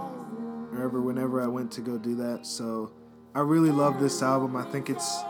wherever, 0.72 1.02
whenever 1.02 1.42
I 1.42 1.48
went 1.48 1.72
to 1.74 1.82
go 1.82 1.98
do 1.98 2.16
that. 2.16 2.46
So 2.46 2.92
I 3.36 3.42
really 3.42 3.72
love 3.72 4.00
this 4.00 4.22
album. 4.22 4.56
I 4.56 4.64
think 4.64 4.90
it's 4.90 5.22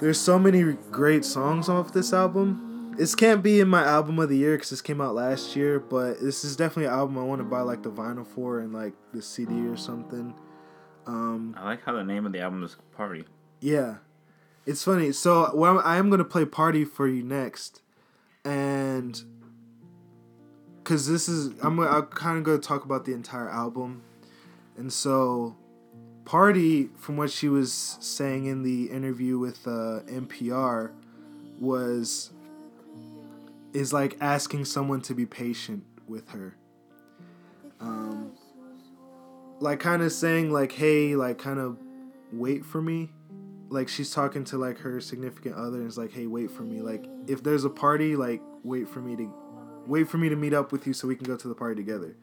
there's 0.00 0.20
so 0.20 0.38
many 0.38 0.74
great 0.90 1.24
songs 1.24 1.68
off 1.68 1.92
this 1.92 2.12
album. 2.12 2.94
This 2.96 3.14
can't 3.14 3.42
be 3.42 3.60
in 3.60 3.68
my 3.68 3.84
album 3.84 4.18
of 4.18 4.28
the 4.28 4.36
year 4.36 4.56
because 4.56 4.70
this 4.70 4.80
came 4.80 5.00
out 5.00 5.14
last 5.14 5.54
year, 5.54 5.78
but 5.78 6.20
this 6.20 6.44
is 6.44 6.56
definitely 6.56 6.86
an 6.86 6.92
album 6.92 7.18
I 7.18 7.22
want 7.22 7.40
to 7.40 7.44
buy 7.44 7.60
like 7.60 7.82
the 7.82 7.90
vinyl 7.90 8.26
for 8.26 8.60
and 8.60 8.72
like 8.72 8.94
the 9.12 9.22
CD 9.22 9.66
or 9.68 9.76
something. 9.76 10.34
Um, 11.06 11.54
I 11.56 11.64
like 11.64 11.84
how 11.84 11.92
the 11.92 12.04
name 12.04 12.26
of 12.26 12.32
the 12.32 12.40
album 12.40 12.62
is 12.64 12.76
Party. 12.96 13.24
yeah, 13.60 13.96
it's 14.66 14.84
funny. 14.84 15.12
So 15.12 15.50
well, 15.54 15.80
I 15.84 15.96
am 15.96 16.10
gonna 16.10 16.24
play 16.24 16.44
"Party" 16.44 16.84
for 16.84 17.06
you 17.08 17.22
next, 17.22 17.82
and 18.44 19.20
because 20.82 21.08
this 21.08 21.28
is 21.28 21.54
I'm 21.62 21.78
I'm 21.80 22.06
kind 22.06 22.38
of 22.38 22.44
gonna 22.44 22.58
talk 22.58 22.84
about 22.84 23.04
the 23.04 23.14
entire 23.14 23.48
album, 23.48 24.02
and 24.78 24.92
so 24.92 25.56
"Party" 26.24 26.88
from 26.96 27.16
what 27.16 27.30
she 27.30 27.48
was 27.48 27.98
saying 28.00 28.46
in 28.46 28.62
the 28.62 28.90
interview 28.90 29.38
with 29.38 29.66
uh, 29.66 30.00
NPR 30.06 30.92
was 31.58 32.30
is 33.72 33.92
like 33.92 34.16
asking 34.20 34.64
someone 34.64 35.00
to 35.02 35.14
be 35.14 35.26
patient 35.26 35.84
with 36.06 36.30
her. 36.30 36.56
Um, 37.80 38.32
like 39.60 39.80
kind 39.80 40.02
of 40.02 40.12
saying 40.12 40.52
like, 40.52 40.72
hey, 40.72 41.16
like 41.16 41.38
kind 41.38 41.58
of 41.58 41.78
wait 42.32 42.64
for 42.64 42.80
me. 42.80 43.10
Like 43.68 43.88
she's 43.88 44.12
talking 44.12 44.44
to 44.44 44.56
like 44.58 44.78
her 44.78 45.00
significant 45.00 45.56
other 45.56 45.78
and 45.78 45.88
is 45.88 45.98
like, 45.98 46.12
hey, 46.12 46.26
wait 46.26 46.50
for 46.50 46.62
me. 46.62 46.80
Like 46.80 47.04
if 47.26 47.42
there's 47.42 47.64
a 47.64 47.70
party, 47.70 48.16
like 48.16 48.40
wait 48.62 48.88
for 48.88 49.00
me 49.00 49.16
to 49.16 49.32
wait 49.86 50.08
for 50.08 50.18
me 50.18 50.28
to 50.28 50.36
meet 50.36 50.54
up 50.54 50.72
with 50.72 50.86
you 50.86 50.92
so 50.92 51.08
we 51.08 51.16
can 51.16 51.26
go 51.26 51.36
to 51.36 51.48
the 51.48 51.54
party 51.54 51.74
together. 51.74 52.16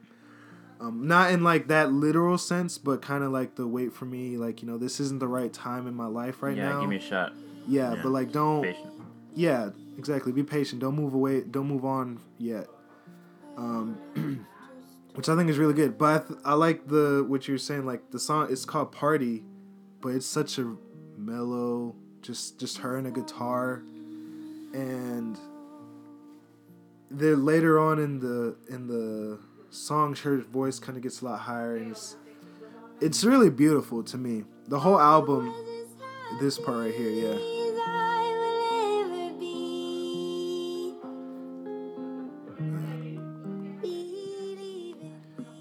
Um, 0.80 1.08
not 1.08 1.32
in 1.32 1.44
like 1.44 1.68
that 1.70 1.92
literal 1.92 2.38
sense, 2.38 2.78
but 2.78 3.02
kind 3.02 3.24
of 3.24 3.32
like 3.32 3.56
the 3.56 3.66
wait 3.66 3.94
for 3.94 4.06
me, 4.06 4.38
like 4.38 4.62
you 4.62 4.68
know, 4.68 4.78
this 4.78 5.00
isn't 5.00 5.20
the 5.20 5.28
right 5.28 5.52
time 5.52 5.88
in 5.88 5.96
my 5.96 6.08
life 6.08 6.44
right 6.44 6.56
yeah, 6.56 6.70
now. 6.70 6.76
Yeah, 6.76 6.82
give 6.82 6.90
me 6.90 6.96
a 6.98 7.00
shot. 7.00 7.34
yeah, 7.68 7.94
yeah. 7.94 8.02
but 8.04 8.10
like 8.10 8.32
don't 8.32 8.64
Patient. 8.64 8.94
yeah, 9.34 9.70
exactly. 9.98 10.32
Be 10.32 10.44
patient. 10.44 10.82
Don't 10.82 10.96
move 10.96 11.14
away. 11.14 11.42
Don't 11.42 11.68
move 11.68 11.86
on 11.86 12.20
yet. 12.38 12.68
Um, 13.58 13.98
which 15.16 15.30
I 15.30 15.36
think 15.36 15.50
is 15.50 15.58
really 15.58 15.74
good. 15.74 15.98
But 15.98 16.24
I, 16.24 16.28
th- 16.28 16.40
I 16.44 16.54
like 16.54 16.88
the 16.88 17.26
what 17.28 17.48
you're 17.48 17.58
saying. 17.58 17.86
Like 17.86 18.12
the 18.12 18.20
song, 18.20 18.48
it's 18.52 18.66
called 18.66 18.92
Party, 18.92 19.44
but 20.02 20.10
it's 20.10 20.26
such 20.26 20.58
a 20.60 20.76
mellow, 21.18 21.96
just 22.22 22.60
just 22.60 22.80
her 22.80 22.98
and 22.98 23.08
a 23.08 23.12
guitar, 23.12 23.82
and 24.74 25.40
then 27.10 27.46
later 27.46 27.80
on 27.80 28.00
in 28.00 28.20
the 28.20 28.58
in 28.70 28.88
the 28.88 29.40
song, 29.76 30.16
her 30.16 30.38
voice 30.38 30.80
kind 30.80 30.98
of 30.98 31.04
gets 31.04 31.22
a 31.22 31.26
lot 31.26 31.40
higher, 31.40 31.76
and 31.76 31.92
it's 31.92 32.16
it's 33.02 33.24
really 33.24 33.50
beautiful 33.50 34.04
to 34.04 34.18
me. 34.18 34.46
The 34.68 34.80
whole 34.80 35.00
album, 35.00 35.54
this 36.40 36.58
part 36.58 36.78
right 36.78 36.94
here, 36.94 37.10
yeah. 37.10 37.38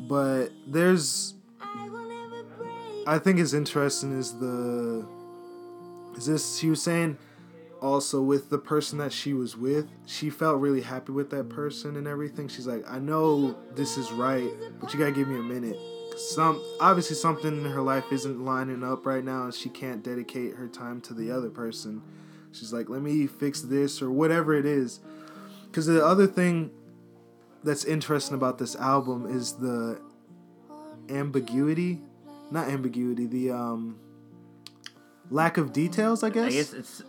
But 0.08 0.52
there's, 0.66 1.34
I 3.06 3.18
think 3.18 3.40
it's 3.40 3.52
interesting 3.52 4.16
is 4.16 4.38
the, 4.38 5.04
is 6.16 6.26
this 6.26 6.58
she 6.58 6.70
was 6.70 6.80
saying, 6.82 7.18
also 7.84 8.22
with 8.22 8.48
the 8.48 8.58
person 8.58 8.98
that 8.98 9.12
she 9.12 9.34
was 9.34 9.56
with, 9.58 9.86
she 10.06 10.30
felt 10.30 10.58
really 10.58 10.80
happy 10.80 11.12
with 11.12 11.28
that 11.30 11.50
person 11.50 11.96
and 11.96 12.08
everything. 12.08 12.48
She's 12.48 12.66
like, 12.66 12.82
I 12.90 12.98
know 12.98 13.56
this 13.74 13.98
is 13.98 14.10
right, 14.10 14.50
but 14.80 14.92
you 14.92 14.98
gotta 14.98 15.12
give 15.12 15.28
me 15.28 15.38
a 15.38 15.42
minute. 15.42 15.76
Some 16.16 16.62
obviously 16.80 17.16
something 17.16 17.64
in 17.64 17.70
her 17.70 17.82
life 17.82 18.04
isn't 18.10 18.42
lining 18.42 18.82
up 18.82 19.04
right 19.04 19.22
now, 19.22 19.44
and 19.44 19.54
she 19.54 19.68
can't 19.68 20.02
dedicate 20.02 20.54
her 20.54 20.66
time 20.66 21.02
to 21.02 21.14
the 21.14 21.30
other 21.30 21.50
person. 21.50 22.02
She's 22.52 22.72
like, 22.72 22.88
let 22.88 23.02
me 23.02 23.26
fix 23.26 23.60
this 23.60 24.00
or 24.00 24.10
whatever 24.10 24.54
it 24.54 24.64
is. 24.64 25.00
Because 25.66 25.86
the 25.86 26.04
other 26.04 26.26
thing 26.26 26.70
that's 27.64 27.84
interesting 27.84 28.34
about 28.34 28.58
this 28.58 28.74
album 28.76 29.26
is 29.26 29.54
the 29.54 30.00
ambiguity, 31.10 32.00
not 32.50 32.68
ambiguity, 32.68 33.26
the 33.26 33.50
um 33.50 33.98
lack 35.30 35.58
of 35.58 35.74
details. 35.74 36.22
I 36.22 36.30
guess. 36.30 36.46
I 36.46 36.50
guess 36.50 36.72
it's 36.72 37.02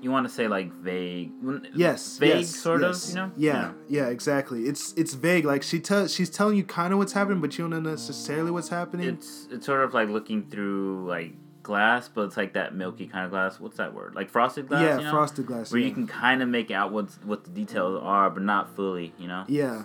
you 0.00 0.10
want 0.10 0.26
to 0.26 0.32
say 0.32 0.48
like 0.48 0.72
vague. 0.72 1.32
Yes, 1.74 2.18
vague 2.18 2.40
yes, 2.40 2.50
sort 2.50 2.82
yes. 2.82 3.04
of. 3.04 3.10
You 3.10 3.16
know. 3.16 3.32
Yeah, 3.36 3.72
yeah, 3.88 4.06
exactly. 4.08 4.64
It's 4.64 4.92
it's 4.94 5.14
vague. 5.14 5.44
Like 5.44 5.62
she 5.62 5.80
tells 5.80 6.14
she's 6.14 6.30
telling 6.30 6.56
you 6.56 6.64
kind 6.64 6.92
of 6.92 6.98
what's 6.98 7.12
happening, 7.12 7.40
but 7.40 7.56
you 7.56 7.64
don't 7.68 7.82
know 7.82 7.90
necessarily 7.90 8.50
what's 8.50 8.68
happening. 8.68 9.08
It's 9.08 9.48
it's 9.50 9.66
sort 9.66 9.82
of 9.82 9.94
like 9.94 10.08
looking 10.08 10.48
through 10.48 11.06
like 11.08 11.32
glass, 11.66 12.08
but 12.08 12.22
it's 12.22 12.36
like 12.36 12.54
that 12.54 12.74
milky 12.74 13.06
kind 13.06 13.24
of 13.24 13.30
glass. 13.30 13.58
What's 13.58 13.78
that 13.78 13.92
word? 13.92 14.14
Like 14.14 14.30
frosted 14.30 14.68
glass. 14.68 14.82
yeah, 14.82 14.98
you 14.98 15.04
know? 15.04 15.10
frosted 15.10 15.46
glass. 15.46 15.72
Where 15.72 15.80
yeah. 15.80 15.88
you 15.88 15.94
can 15.94 16.06
kind 16.06 16.42
of 16.42 16.48
make 16.48 16.70
out 16.70 16.92
what's 16.92 17.16
what 17.24 17.44
the 17.44 17.50
details 17.50 18.00
are, 18.02 18.30
but 18.30 18.42
not 18.42 18.74
fully. 18.76 19.12
You 19.18 19.28
know. 19.28 19.44
Yeah. 19.48 19.82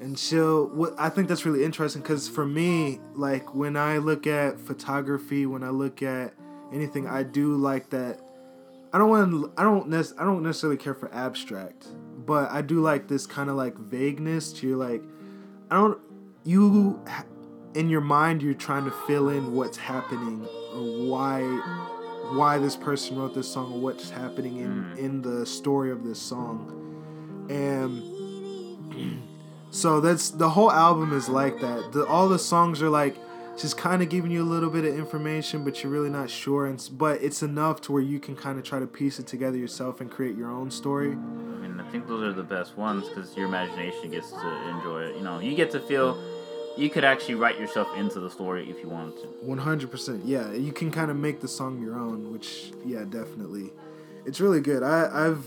And 0.00 0.18
she'll, 0.18 0.66
what 0.68 0.92
I 0.98 1.08
think 1.08 1.28
that's 1.28 1.46
really 1.46 1.64
interesting 1.64 2.02
because 2.02 2.28
for 2.28 2.44
me, 2.44 3.00
like 3.14 3.54
when 3.54 3.76
I 3.76 3.98
look 3.98 4.26
at 4.26 4.60
photography, 4.60 5.46
when 5.46 5.62
I 5.62 5.70
look 5.70 6.02
at 6.02 6.34
anything, 6.72 7.06
I 7.06 7.22
do 7.22 7.56
like 7.56 7.90
that. 7.90 8.20
I 8.94 8.98
don't 8.98 9.10
want, 9.10 9.52
I 9.58 9.64
don't, 9.64 9.88
nec- 9.88 10.18
I 10.18 10.22
don't 10.22 10.44
necessarily 10.44 10.76
care 10.76 10.94
for 10.94 11.12
abstract, 11.12 11.88
but 12.24 12.48
I 12.52 12.62
do 12.62 12.80
like 12.80 13.08
this 13.08 13.26
kind 13.26 13.50
of 13.50 13.56
like 13.56 13.76
vagueness. 13.76 14.52
To 14.52 14.68
you're 14.68 14.76
like, 14.76 15.02
I 15.68 15.74
don't, 15.74 15.98
you, 16.44 17.04
in 17.74 17.88
your 17.88 18.02
mind, 18.02 18.40
you're 18.40 18.54
trying 18.54 18.84
to 18.84 18.92
fill 19.08 19.30
in 19.30 19.52
what's 19.52 19.78
happening 19.78 20.46
or 20.72 21.08
why, 21.08 21.42
why 22.36 22.58
this 22.58 22.76
person 22.76 23.18
wrote 23.18 23.34
this 23.34 23.52
song 23.52 23.72
or 23.72 23.80
what's 23.80 24.10
happening 24.10 24.58
in 24.58 24.84
mm. 24.84 24.96
in 24.96 25.22
the 25.22 25.44
story 25.44 25.90
of 25.90 26.04
this 26.04 26.22
song, 26.22 27.46
and. 27.50 29.22
So 29.70 30.00
that's 30.00 30.30
the 30.30 30.50
whole 30.50 30.70
album 30.70 31.12
is 31.12 31.28
like 31.28 31.58
that. 31.58 31.90
The, 31.90 32.06
all 32.06 32.28
the 32.28 32.38
songs 32.38 32.80
are 32.80 32.88
like 32.88 33.16
just 33.56 33.76
kind 33.76 34.02
of 34.02 34.08
giving 34.08 34.30
you 34.30 34.42
a 34.42 34.44
little 34.44 34.70
bit 34.70 34.84
of 34.84 34.94
information, 34.96 35.64
but 35.64 35.82
you're 35.82 35.92
really 35.92 36.10
not 36.10 36.30
sure. 36.30 36.66
And 36.66 36.88
but 36.92 37.22
it's 37.22 37.42
enough 37.42 37.80
to 37.82 37.92
where 37.92 38.02
you 38.02 38.18
can 38.18 38.36
kind 38.36 38.58
of 38.58 38.64
try 38.64 38.78
to 38.78 38.86
piece 38.86 39.18
it 39.18 39.26
together 39.26 39.56
yourself 39.56 40.00
and 40.00 40.10
create 40.10 40.36
your 40.36 40.50
own 40.50 40.70
story. 40.70 41.12
I 41.12 41.14
mean, 41.14 41.80
I 41.80 41.88
think 41.90 42.06
those 42.06 42.22
are 42.22 42.32
the 42.32 42.42
best 42.42 42.76
ones 42.76 43.08
because 43.08 43.36
your 43.36 43.46
imagination 43.46 44.10
gets 44.10 44.30
to 44.30 44.68
enjoy 44.70 45.02
it. 45.02 45.16
You 45.16 45.22
know, 45.22 45.38
you 45.38 45.54
get 45.54 45.70
to 45.72 45.80
feel. 45.80 46.22
You 46.76 46.90
could 46.90 47.04
actually 47.04 47.36
write 47.36 47.60
yourself 47.60 47.86
into 47.96 48.18
the 48.18 48.28
story 48.28 48.68
if 48.68 48.82
you 48.82 48.88
wanted 48.88 49.16
to. 49.22 49.28
One 49.42 49.58
hundred 49.58 49.92
percent. 49.92 50.24
Yeah, 50.24 50.52
you 50.52 50.72
can 50.72 50.90
kind 50.90 51.08
of 51.08 51.16
make 51.16 51.40
the 51.40 51.46
song 51.46 51.80
your 51.80 51.96
own, 51.96 52.32
which 52.32 52.72
yeah, 52.84 53.04
definitely, 53.04 53.72
it's 54.26 54.40
really 54.40 54.60
good. 54.60 54.82
I 54.82 55.08
I've 55.28 55.46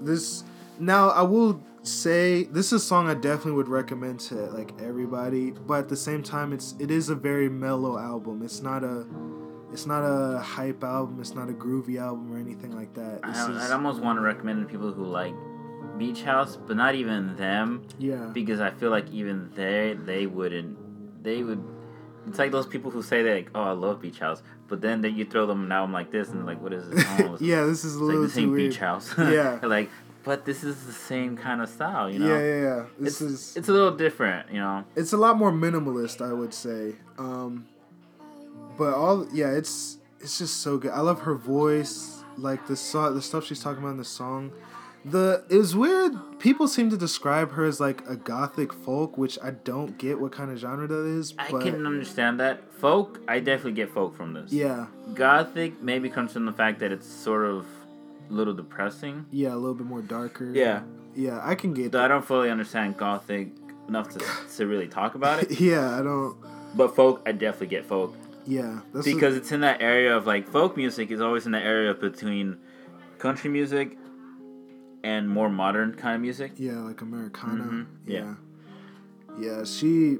this 0.00 0.42
now 0.80 1.10
I 1.10 1.22
will 1.22 1.62
say 1.82 2.44
this 2.44 2.66
is 2.66 2.72
a 2.82 2.84
song 2.84 3.08
I 3.08 3.14
definitely 3.14 3.52
would 3.52 3.68
recommend 3.68 4.20
to 4.20 4.34
like 4.34 4.72
everybody, 4.80 5.50
but 5.52 5.74
at 5.80 5.88
the 5.88 5.96
same 5.96 6.22
time, 6.22 6.52
it's 6.52 6.74
it 6.78 6.90
is 6.90 7.08
a 7.08 7.14
very 7.14 7.48
mellow 7.48 7.98
album. 7.98 8.42
It's 8.42 8.60
not 8.62 8.82
a 8.84 9.06
it's 9.72 9.86
not 9.86 10.00
a 10.02 10.38
hype 10.40 10.82
album. 10.82 11.20
It's 11.20 11.34
not 11.34 11.48
a 11.48 11.52
groovy 11.52 12.00
album 12.00 12.32
or 12.32 12.38
anything 12.38 12.74
like 12.76 12.92
that. 12.94 13.20
I, 13.22 13.30
is- 13.30 13.62
I'd 13.64 13.72
almost 13.72 14.00
want 14.02 14.16
to 14.18 14.20
recommend 14.22 14.60
it 14.60 14.62
to 14.64 14.68
people 14.68 14.92
who 14.92 15.04
like 15.04 15.34
Beach 15.96 16.22
House, 16.22 16.56
but 16.56 16.76
not 16.76 16.94
even 16.94 17.36
them, 17.36 17.86
yeah, 17.98 18.30
because 18.32 18.60
I 18.60 18.70
feel 18.70 18.90
like 18.90 19.08
even 19.10 19.50
they 19.54 19.96
they 20.04 20.26
wouldn't 20.26 21.22
they 21.22 21.42
would. 21.42 21.62
It's 22.26 22.38
like 22.38 22.52
those 22.52 22.66
people 22.66 22.90
who 22.90 23.02
say 23.02 23.22
that 23.22 23.34
like, 23.34 23.50
oh 23.54 23.62
I 23.62 23.72
love 23.72 24.00
Beach 24.02 24.18
House, 24.18 24.42
but 24.68 24.80
then 24.82 25.00
that 25.02 25.12
you 25.12 25.24
throw 25.24 25.46
them 25.46 25.64
an 25.64 25.72
album 25.72 25.92
like 25.92 26.10
this 26.10 26.28
and 26.28 26.44
like 26.44 26.60
what 26.60 26.72
is 26.72 26.88
this? 26.90 27.04
Yeah. 27.40 27.64
This 27.64 27.84
is 27.84 27.96
a 27.96 27.98
it's 27.98 28.00
like 28.00 28.08
little 28.08 28.22
this 28.24 28.34
too 28.34 28.40
ain't 28.40 28.50
weird. 28.50 28.70
Beach 28.70 28.78
House. 28.78 29.14
Yeah. 29.18 29.58
like 29.62 29.90
but 30.24 30.44
this 30.44 30.62
is 30.64 30.86
the 30.86 30.92
same 30.92 31.36
kind 31.36 31.60
of 31.60 31.68
style, 31.68 32.10
you 32.10 32.18
know. 32.18 32.26
Yeah, 32.26 32.40
yeah, 32.42 32.62
yeah. 32.62 32.84
This 32.98 33.20
it's, 33.20 33.30
is 33.52 33.56
it's 33.56 33.68
a 33.68 33.72
little 33.72 33.96
different, 33.96 34.50
you 34.52 34.58
know. 34.60 34.84
it's 34.96 35.12
a 35.12 35.16
lot 35.16 35.36
more 35.36 35.52
minimalist, 35.52 36.20
I 36.24 36.32
would 36.32 36.52
say. 36.54 36.94
Um, 37.18 37.66
but 38.76 38.94
all 38.94 39.26
yeah, 39.32 39.50
it's 39.50 39.98
it's 40.20 40.38
just 40.38 40.60
so 40.60 40.78
good. 40.78 40.90
I 40.92 41.00
love 41.00 41.20
her 41.22 41.34
voice, 41.34 42.22
like 42.36 42.66
the 42.66 42.76
so- 42.76 43.12
the 43.12 43.22
stuff 43.22 43.44
she's 43.46 43.60
talking 43.62 43.82
about 43.82 43.92
in 43.92 43.96
the 43.98 44.04
song. 44.04 44.52
The 45.02 45.44
it 45.48 45.56
was 45.56 45.74
weird. 45.74 46.12
People 46.40 46.68
seem 46.68 46.90
to 46.90 46.96
describe 46.96 47.52
her 47.52 47.64
as 47.64 47.80
like 47.80 48.06
a 48.06 48.16
gothic 48.16 48.70
folk, 48.70 49.16
which 49.16 49.38
I 49.42 49.50
don't 49.52 49.96
get 49.96 50.20
what 50.20 50.30
kind 50.32 50.50
of 50.50 50.58
genre 50.58 50.86
that 50.86 51.06
is. 51.06 51.32
I 51.38 51.50
But 51.50 51.62
can 51.62 51.86
understand 51.86 52.38
that. 52.40 52.70
Folk, 52.74 53.18
I 53.26 53.40
definitely 53.40 53.72
get 53.72 53.90
folk 53.90 54.14
from 54.14 54.34
this. 54.34 54.52
yeah, 54.52 54.86
Gothic 55.14 55.82
maybe 55.82 56.10
comes 56.10 56.32
from 56.34 56.44
the 56.44 56.52
fact 56.52 56.80
that 56.80 56.92
it's 56.92 57.06
sort 57.06 57.46
of 57.46 57.64
little 58.30 58.54
depressing. 58.54 59.26
yeah, 59.30 59.52
a 59.52 59.56
little 59.56 59.74
bit 59.74 59.86
more 59.86 60.02
darker. 60.02 60.50
Yeah. 60.52 60.82
yeah, 61.14 61.40
I 61.42 61.54
can 61.54 61.74
get 61.74 61.92
Though 61.92 62.02
I 62.04 62.08
don't 62.08 62.24
fully 62.24 62.50
understand 62.50 62.96
Gothic 62.96 63.48
enough 63.88 64.08
to, 64.10 64.20
to 64.56 64.66
really 64.66 64.88
talk 64.88 65.14
about 65.16 65.42
it. 65.42 65.60
Yeah, 65.70 65.98
I 65.98 66.02
don't. 66.02 66.36
But 66.74 66.94
folk, 66.94 67.22
I 67.26 67.32
definitely 67.32 67.66
get 67.68 67.84
folk. 67.86 68.14
Yeah, 68.46 68.80
Because 69.04 69.36
it's 69.36 69.52
in 69.52 69.60
that 69.60 69.82
area 69.82 70.16
of 70.16 70.26
like 70.26 70.48
folk 70.48 70.76
music 70.76 71.10
is 71.10 71.20
always 71.20 71.44
in 71.46 71.52
the 71.52 71.58
area 71.60 71.92
between 71.94 72.58
country 73.18 73.50
music 73.50 73.98
and 75.04 75.28
more 75.28 75.48
modern 75.50 75.94
kind 75.94 76.14
of 76.14 76.20
music. 76.22 76.52
Yeah, 76.56 76.78
like 76.80 77.00
Americana. 77.00 77.64
Mhm, 77.64 77.86
Yeah. 78.06 78.34
yeah. 79.38 79.46
yeah. 79.58 79.64
she 79.64 80.18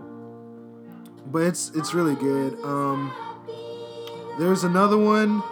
but 1.27 1.42
it's 1.42 1.70
it's 1.75 1.94
really 1.94 2.14
good. 2.16 2.59
Um 2.64 3.12
there's 4.38 4.64
another 4.64 4.96
one 4.99 5.42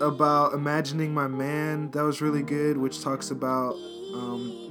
about 0.00 0.52
imagining 0.52 1.12
my 1.12 1.26
man 1.26 1.90
that 1.90 2.02
was 2.02 2.20
really 2.20 2.42
good 2.42 2.76
which 2.76 3.02
talks 3.02 3.30
about 3.30 3.74
um 4.14 4.62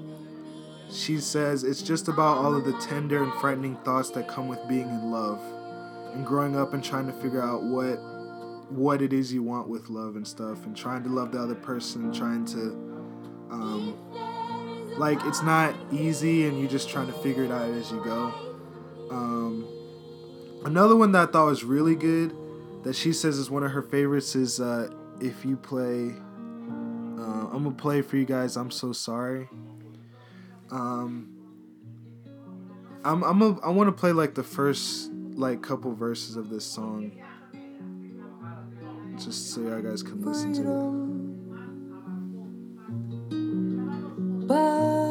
she 0.91 1.17
says 1.17 1.63
it's 1.63 1.81
just 1.81 2.07
about 2.07 2.37
all 2.37 2.55
of 2.55 2.63
the 2.63 2.73
tender 2.73 3.23
and 3.23 3.33
frightening 3.41 3.75
thoughts 3.77 4.11
that 4.11 4.27
come 4.27 4.47
with 4.47 4.59
being 4.67 4.87
in 4.87 5.11
love 5.11 5.41
and 6.13 6.25
growing 6.25 6.55
up 6.55 6.73
and 6.73 6.83
trying 6.83 7.07
to 7.07 7.13
figure 7.13 7.41
out 7.41 7.63
what 7.63 7.95
what 8.69 9.01
it 9.01 9.13
is 9.13 9.33
you 9.33 9.43
want 9.43 9.67
with 9.67 9.89
love 9.89 10.15
and 10.15 10.27
stuff 10.27 10.65
and 10.65 10.75
trying 10.75 11.03
to 11.03 11.09
love 11.09 11.31
the 11.31 11.39
other 11.39 11.55
person 11.55 12.11
trying 12.13 12.45
to 12.45 12.71
um 13.51 13.97
like 14.97 15.19
it's 15.25 15.41
not 15.41 15.75
easy 15.91 16.47
and 16.47 16.59
you're 16.59 16.69
just 16.69 16.89
trying 16.89 17.07
to 17.07 17.13
figure 17.13 17.43
it 17.43 17.51
out 17.51 17.69
as 17.71 17.91
you 17.91 18.01
go. 18.03 18.33
Um 19.11 19.67
another 20.65 20.95
one 20.95 21.11
that 21.11 21.29
i 21.29 21.31
thought 21.31 21.45
was 21.45 21.63
really 21.63 21.95
good 21.95 22.35
that 22.83 22.95
she 22.95 23.13
says 23.13 23.37
is 23.37 23.51
one 23.51 23.63
of 23.63 23.71
her 23.71 23.83
favorites 23.83 24.35
is 24.35 24.59
uh 24.59 24.89
if 25.21 25.45
you 25.45 25.57
play 25.57 26.13
uh, 27.17 27.47
i'm 27.51 27.63
gonna 27.63 27.71
play 27.71 28.01
for 28.01 28.17
you 28.17 28.25
guys. 28.25 28.57
I'm 28.57 28.71
so 28.71 28.91
sorry. 28.91 29.47
Um 30.71 31.31
i'm 33.03 33.23
i'm 33.23 33.41
a, 33.41 33.59
i 33.61 33.69
want 33.69 33.87
to 33.87 33.91
play 33.91 34.11
like 34.11 34.35
the 34.35 34.43
first 34.43 35.11
like 35.35 35.61
couple 35.61 35.93
verses 35.93 36.35
of 36.35 36.49
this 36.49 36.65
song. 36.65 37.11
Just 39.17 39.53
so 39.53 39.61
y'all 39.61 39.81
guys 39.81 40.03
can 40.03 40.21
listen 40.25 40.53
to 40.53 40.61
it. 44.41 44.47
Balance. 44.47 45.04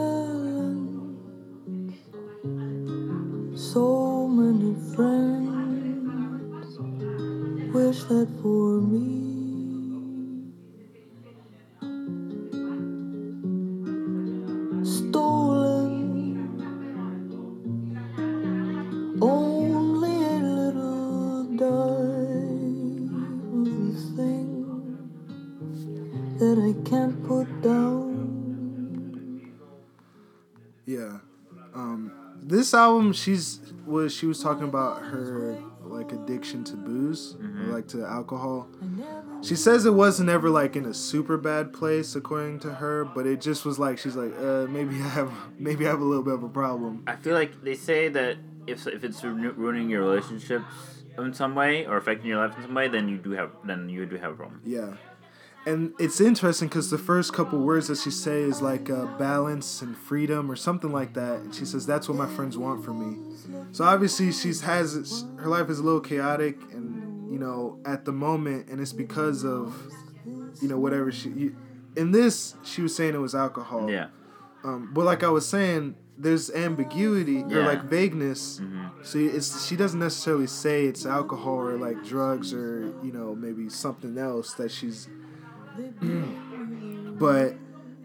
Can't 26.94 27.26
put 27.26 27.62
down. 27.62 29.52
Yeah. 30.86 31.18
Um, 31.74 32.12
this 32.40 32.72
album, 32.74 33.12
she's 33.12 33.60
was 33.84 34.14
she 34.14 34.26
was 34.26 34.42
talking 34.42 34.64
about 34.64 35.02
her 35.02 35.58
like 35.80 36.12
addiction 36.12 36.64
to 36.64 36.76
booze 36.76 37.36
or 37.36 37.72
like 37.72 37.88
to 37.88 38.04
alcohol. 38.04 38.68
She 39.42 39.56
says 39.56 39.86
it 39.86 39.94
wasn't 39.94 40.30
ever 40.30 40.48
like 40.50 40.76
in 40.76 40.86
a 40.86 40.94
super 40.94 41.36
bad 41.36 41.72
place 41.72 42.14
according 42.14 42.60
to 42.60 42.74
her, 42.74 43.04
but 43.04 43.26
it 43.26 43.40
just 43.40 43.64
was 43.64 43.78
like 43.78 43.98
she's 43.98 44.16
like, 44.16 44.32
uh, 44.38 44.66
maybe 44.68 44.94
I 44.96 45.08
have 45.08 45.32
maybe 45.58 45.86
I 45.86 45.90
have 45.90 46.00
a 46.00 46.04
little 46.04 46.22
bit 46.22 46.34
of 46.34 46.42
a 46.44 46.48
problem. 46.48 47.02
I 47.06 47.16
feel 47.16 47.34
like 47.34 47.62
they 47.62 47.74
say 47.74 48.08
that 48.08 48.36
if 48.66 48.86
if 48.86 49.02
it's 49.04 49.22
ruining 49.24 49.90
your 49.90 50.02
relationships 50.02 50.64
in 51.18 51.32
some 51.34 51.54
way 51.54 51.86
or 51.86 51.96
affecting 51.96 52.28
your 52.28 52.38
life 52.46 52.56
in 52.56 52.62
some 52.62 52.74
way, 52.74 52.88
then 52.88 53.08
you 53.08 53.18
do 53.18 53.32
have 53.32 53.50
then 53.64 53.88
you 53.88 54.06
do 54.06 54.16
have 54.16 54.32
a 54.32 54.36
problem. 54.36 54.60
Yeah. 54.64 54.94
And 55.66 55.94
it's 55.98 56.20
interesting 56.20 56.68
because 56.68 56.90
the 56.90 56.98
first 56.98 57.32
couple 57.32 57.58
words 57.58 57.88
that 57.88 57.96
she 57.98 58.10
says 58.10 58.56
is 58.56 58.62
like 58.62 58.90
uh, 58.90 59.06
balance 59.16 59.80
and 59.80 59.96
freedom 59.96 60.50
or 60.50 60.56
something 60.56 60.92
like 60.92 61.14
that. 61.14 61.40
And 61.40 61.54
she 61.54 61.64
says 61.64 61.86
that's 61.86 62.08
what 62.08 62.18
my 62.18 62.26
friends 62.26 62.58
want 62.58 62.84
from 62.84 63.00
me. 63.00 63.36
So 63.72 63.84
obviously 63.84 64.30
she's 64.32 64.60
has 64.60 65.24
her 65.38 65.48
life 65.48 65.70
is 65.70 65.78
a 65.78 65.82
little 65.82 66.00
chaotic 66.00 66.60
and 66.72 67.32
you 67.32 67.38
know 67.38 67.78
at 67.86 68.04
the 68.04 68.12
moment, 68.12 68.68
and 68.68 68.80
it's 68.80 68.92
because 68.92 69.44
of 69.44 69.74
you 70.60 70.68
know 70.68 70.78
whatever 70.78 71.10
she. 71.10 71.30
You, 71.30 71.56
in 71.96 72.10
this, 72.10 72.56
she 72.62 72.82
was 72.82 72.94
saying 72.94 73.14
it 73.14 73.18
was 73.18 73.34
alcohol. 73.34 73.90
Yeah. 73.90 74.08
Um, 74.64 74.90
but 74.92 75.04
like 75.04 75.22
I 75.22 75.28
was 75.28 75.46
saying, 75.46 75.94
there's 76.16 76.50
ambiguity 76.50 77.42
or 77.42 77.62
like 77.62 77.84
vagueness. 77.84 78.60
mm-hmm. 78.60 79.02
So 79.02 79.18
it's 79.18 79.66
she 79.66 79.76
doesn't 79.76 80.00
necessarily 80.00 80.46
say 80.46 80.84
it's 80.86 81.06
alcohol 81.06 81.60
or 81.60 81.78
like 81.78 82.04
drugs 82.04 82.52
or 82.52 82.94
you 83.02 83.12
know 83.12 83.34
maybe 83.34 83.68
something 83.68 84.18
else 84.18 84.54
that 84.54 84.70
she's. 84.70 85.08
But 87.18 87.54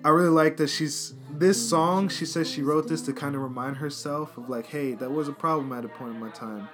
I 0.03 0.09
really 0.09 0.29
like 0.29 0.57
that 0.57 0.69
she's 0.69 1.13
this 1.31 1.69
song. 1.69 2.09
She 2.09 2.25
says 2.25 2.49
she 2.49 2.61
wrote 2.61 2.87
this 2.87 3.01
to 3.03 3.13
kind 3.13 3.35
of 3.35 3.41
remind 3.41 3.77
herself 3.77 4.37
of 4.37 4.49
like, 4.49 4.67
hey, 4.67 4.93
that 4.93 5.11
was 5.11 5.27
a 5.27 5.33
problem 5.33 5.71
at 5.73 5.85
a 5.85 5.89
point 5.89 6.15
in 6.15 6.19
my 6.19 6.29
time, 6.29 6.67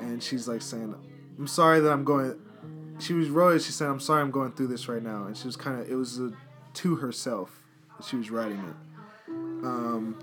and 0.00 0.22
she's 0.22 0.46
like 0.46 0.62
saying, 0.62 0.94
I'm 1.38 1.46
sorry 1.46 1.80
that 1.80 1.90
I'm 1.90 2.04
going. 2.04 2.38
She 2.98 3.14
was 3.14 3.28
wrote 3.30 3.56
it. 3.56 3.62
She 3.62 3.72
said, 3.72 3.88
I'm 3.88 4.00
sorry 4.00 4.20
I'm 4.20 4.30
going 4.30 4.52
through 4.52 4.68
this 4.68 4.88
right 4.88 5.02
now, 5.02 5.24
and 5.24 5.36
she 5.36 5.46
was 5.46 5.56
kind 5.56 5.80
of 5.80 5.90
it 5.90 5.94
was 5.94 6.18
a, 6.18 6.32
to 6.74 6.96
herself 6.96 7.50
that 7.96 8.06
she 8.06 8.16
was 8.16 8.30
writing 8.30 8.58
it. 8.58 8.76
Um, 9.64 10.16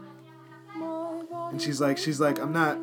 and 1.51 1.61
she's 1.61 1.81
like, 1.81 1.97
she's 1.97 2.19
like, 2.19 2.39
I'm 2.39 2.53
not 2.53 2.79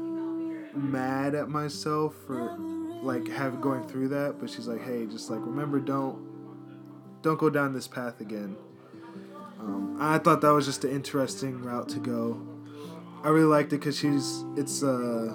mad 0.76 1.34
at 1.34 1.48
myself 1.48 2.14
for 2.26 2.56
like 3.02 3.28
having 3.28 3.60
going 3.60 3.86
through 3.86 4.08
that, 4.08 4.40
but 4.40 4.50
she's 4.50 4.66
like, 4.66 4.82
hey, 4.82 5.06
just 5.06 5.30
like 5.30 5.40
remember, 5.40 5.78
don't 5.78 6.33
don't 7.24 7.38
go 7.38 7.48
down 7.48 7.72
this 7.72 7.88
path 7.88 8.20
again. 8.20 8.54
Um, 9.58 9.96
I 9.98 10.18
thought 10.18 10.42
that 10.42 10.50
was 10.50 10.66
just 10.66 10.84
an 10.84 10.90
interesting 10.90 11.62
route 11.62 11.88
to 11.88 11.98
go. 11.98 12.46
I 13.24 13.30
really 13.30 13.46
liked 13.46 13.72
it 13.72 13.80
because 13.80 13.98
she's 13.98 14.44
it's 14.56 14.82
uh 14.82 15.34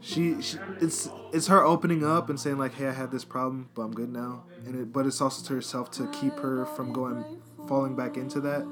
she, 0.00 0.40
she 0.40 0.56
it's 0.80 1.10
it's 1.32 1.46
her 1.48 1.62
opening 1.62 2.02
up 2.02 2.30
and 2.30 2.40
saying 2.40 2.56
like, 2.56 2.72
hey, 2.74 2.88
I 2.88 2.92
had 2.92 3.10
this 3.10 3.24
problem, 3.24 3.68
but 3.74 3.82
I'm 3.82 3.92
good 3.92 4.10
now, 4.10 4.44
and 4.64 4.74
it 4.74 4.92
but 4.92 5.04
it's 5.04 5.20
also 5.20 5.46
to 5.46 5.54
herself 5.54 5.90
to 5.92 6.08
keep 6.08 6.38
her 6.38 6.64
from 6.64 6.92
going 6.94 7.22
falling 7.68 7.94
back 7.94 8.16
into 8.16 8.40
that. 8.40 8.66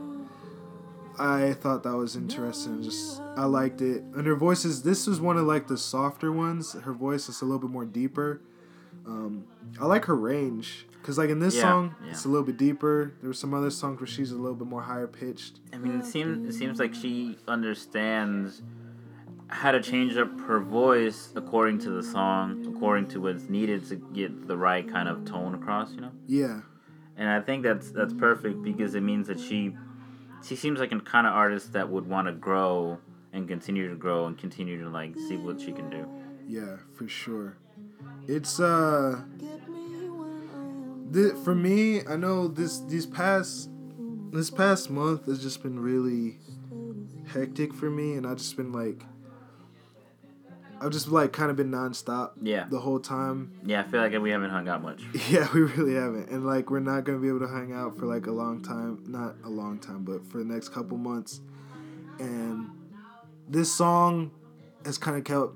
I 1.19 1.53
thought 1.53 1.83
that 1.83 1.95
was 1.95 2.17
interesting. 2.17 2.83
Just 2.83 3.21
I 3.37 3.45
liked 3.45 3.83
it. 3.83 4.03
And 4.15 4.27
her 4.27 4.35
voice 4.35 4.65
is 4.65 4.83
this 4.83 5.07
was 5.07 5.21
one 5.21 5.37
of 5.37 5.47
like 5.47 5.69
the 5.69 5.77
softer 5.77 6.33
ones. 6.33 6.73
Her 6.73 6.95
voice 6.95 7.29
is 7.29 7.43
a 7.43 7.45
little 7.45 7.59
bit 7.59 7.71
more 7.71 7.85
deeper. 7.85 8.41
Um, 9.11 9.45
I 9.81 9.87
like 9.87 10.05
her 10.05 10.15
range 10.17 10.87
because 11.01 11.19
like 11.19 11.31
in 11.31 11.41
this 11.41 11.57
Yeah, 11.57 11.63
song, 11.63 11.95
yeah. 12.05 12.11
it's 12.13 12.25
a 12.25 12.29
little 12.29 12.47
bit 12.47 12.57
deeper. 12.57 13.13
There 13.21 13.29
were 13.29 13.35
some 13.35 13.53
other 13.53 13.71
songs 13.71 14.01
where 14.01 14.07
she's 14.07 14.31
a 14.31 14.37
little 14.37 14.55
bit 14.55 14.69
more 14.69 14.83
higher 14.83 15.09
pitched. 15.09 15.59
I 15.73 15.79
mean, 15.79 15.99
it 16.01 16.05
seems 16.07 16.49
it 16.49 16.57
seems 16.57 16.79
like 16.79 16.95
she 16.95 17.37
understands 17.49 18.63
how 19.49 19.73
to 19.73 19.81
change 19.83 20.17
up 20.17 20.39
her 20.43 20.61
voice 20.61 21.33
according 21.35 21.79
to 21.81 21.91
the 21.91 22.03
song, 22.05 22.73
according 22.77 23.09
to 23.09 23.21
what's 23.21 23.49
needed 23.49 23.85
to 23.89 23.97
get 23.97 24.47
the 24.47 24.57
right 24.57 24.89
kind 24.89 25.09
of 25.09 25.25
tone 25.25 25.55
across. 25.55 25.93
You 25.93 26.03
know, 26.03 26.13
Yeah, 26.27 26.61
and 27.17 27.29
I 27.29 27.41
think 27.41 27.65
that's 27.65 27.91
that's 27.91 28.15
perfect 28.15 28.63
because 28.63 28.95
it 28.95 29.01
means 29.03 29.27
that 29.27 29.41
she 29.41 29.75
she 30.47 30.55
seems 30.55 30.79
like 30.79 30.93
a 30.93 31.01
kind 31.01 31.27
of 31.27 31.33
artist 31.33 31.73
that 31.73 31.89
would 31.91 32.07
want 32.07 32.29
to 32.29 32.33
grow 32.33 32.99
and 33.33 33.49
continue 33.49 33.89
to 33.89 33.97
grow 33.97 34.27
and 34.27 34.39
continue 34.39 34.81
to 34.83 34.89
like 34.89 35.17
see 35.17 35.37
what 35.37 35.61
she 35.61 35.73
can 35.73 35.91
do. 35.91 36.07
yeah, 36.47 36.77
for 36.95 37.09
sure. 37.09 37.57
It's 38.29 38.61
uh, 38.61 39.21
th- 41.13 41.35
for 41.45 41.55
me. 41.55 42.07
I 42.07 42.17
know 42.17 42.49
this 42.49 42.81
these 42.81 43.07
past 43.07 43.71
this 44.33 44.51
past 44.51 44.91
month 44.91 45.27
has 45.27 45.43
just 45.43 45.63
been 45.63 45.79
really 45.79 46.39
hectic 47.33 47.75
for 47.75 47.91
me, 47.91 48.15
and 48.15 48.27
I've 48.27 48.39
just 48.39 48.57
been 48.57 48.73
like. 48.73 49.03
I've 50.83 50.93
just 50.93 51.09
like 51.09 51.35
kind 51.35 51.51
of 51.51 51.59
been 51.59 51.71
nonstop 51.71 52.31
Yeah, 52.41 52.65
the 52.71 52.79
whole 52.81 53.01
time. 53.01 53.53
yeah. 53.67 53.81
I 53.81 53.83
feel 53.83 54.01
like 54.01 54.19
we 54.19 54.31
haven't 54.31 54.49
hung 54.49 54.67
out 54.67 54.81
much. 54.81 55.03
Yeah, 55.29 55.47
we 55.53 55.61
really 55.61 55.93
haven't. 55.93 56.31
And 56.31 56.47
like 56.47 56.71
we're 56.71 56.81
not 56.81 57.05
gonna 57.05 57.19
be 57.19 57.29
able 57.29 57.41
to 57.41 57.49
hang 57.49 57.75
out 57.75 57.99
for 57.99 58.07
like 58.07 58.27
a 58.27 58.31
long 58.31 58.63
time. 58.63 59.03
Not 59.07 59.35
a 59.45 59.51
long 59.51 59.79
time, 59.79 60.05
but 60.05 60.25
for 60.33 60.39
the 60.39 60.45
next 60.45 60.71
couple 60.71 60.97
months. 60.97 61.43
And 62.19 62.71
this 63.47 63.71
song 63.71 64.31
has 64.87 64.97
kind 64.97 65.19
of 65.19 65.25
kept 65.25 65.53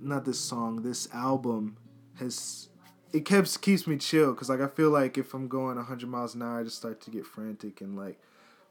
not 0.00 0.24
this 0.24 0.40
song, 0.40 0.80
this 0.82 1.06
album 1.12 1.76
has 2.22 2.68
it 3.12 3.24
keeps 3.24 3.56
keeps 3.56 3.86
me 3.86 3.96
chill 3.96 4.34
cuz 4.34 4.48
like 4.48 4.60
I 4.60 4.66
feel 4.68 4.90
like 4.90 5.18
if 5.18 5.34
I'm 5.34 5.46
going 5.48 5.76
100 5.76 6.08
miles 6.08 6.34
an 6.34 6.42
hour 6.42 6.60
I 6.60 6.62
just 6.64 6.76
start 6.76 7.00
to 7.02 7.10
get 7.10 7.26
frantic 7.26 7.80
and 7.80 7.96
like 7.96 8.18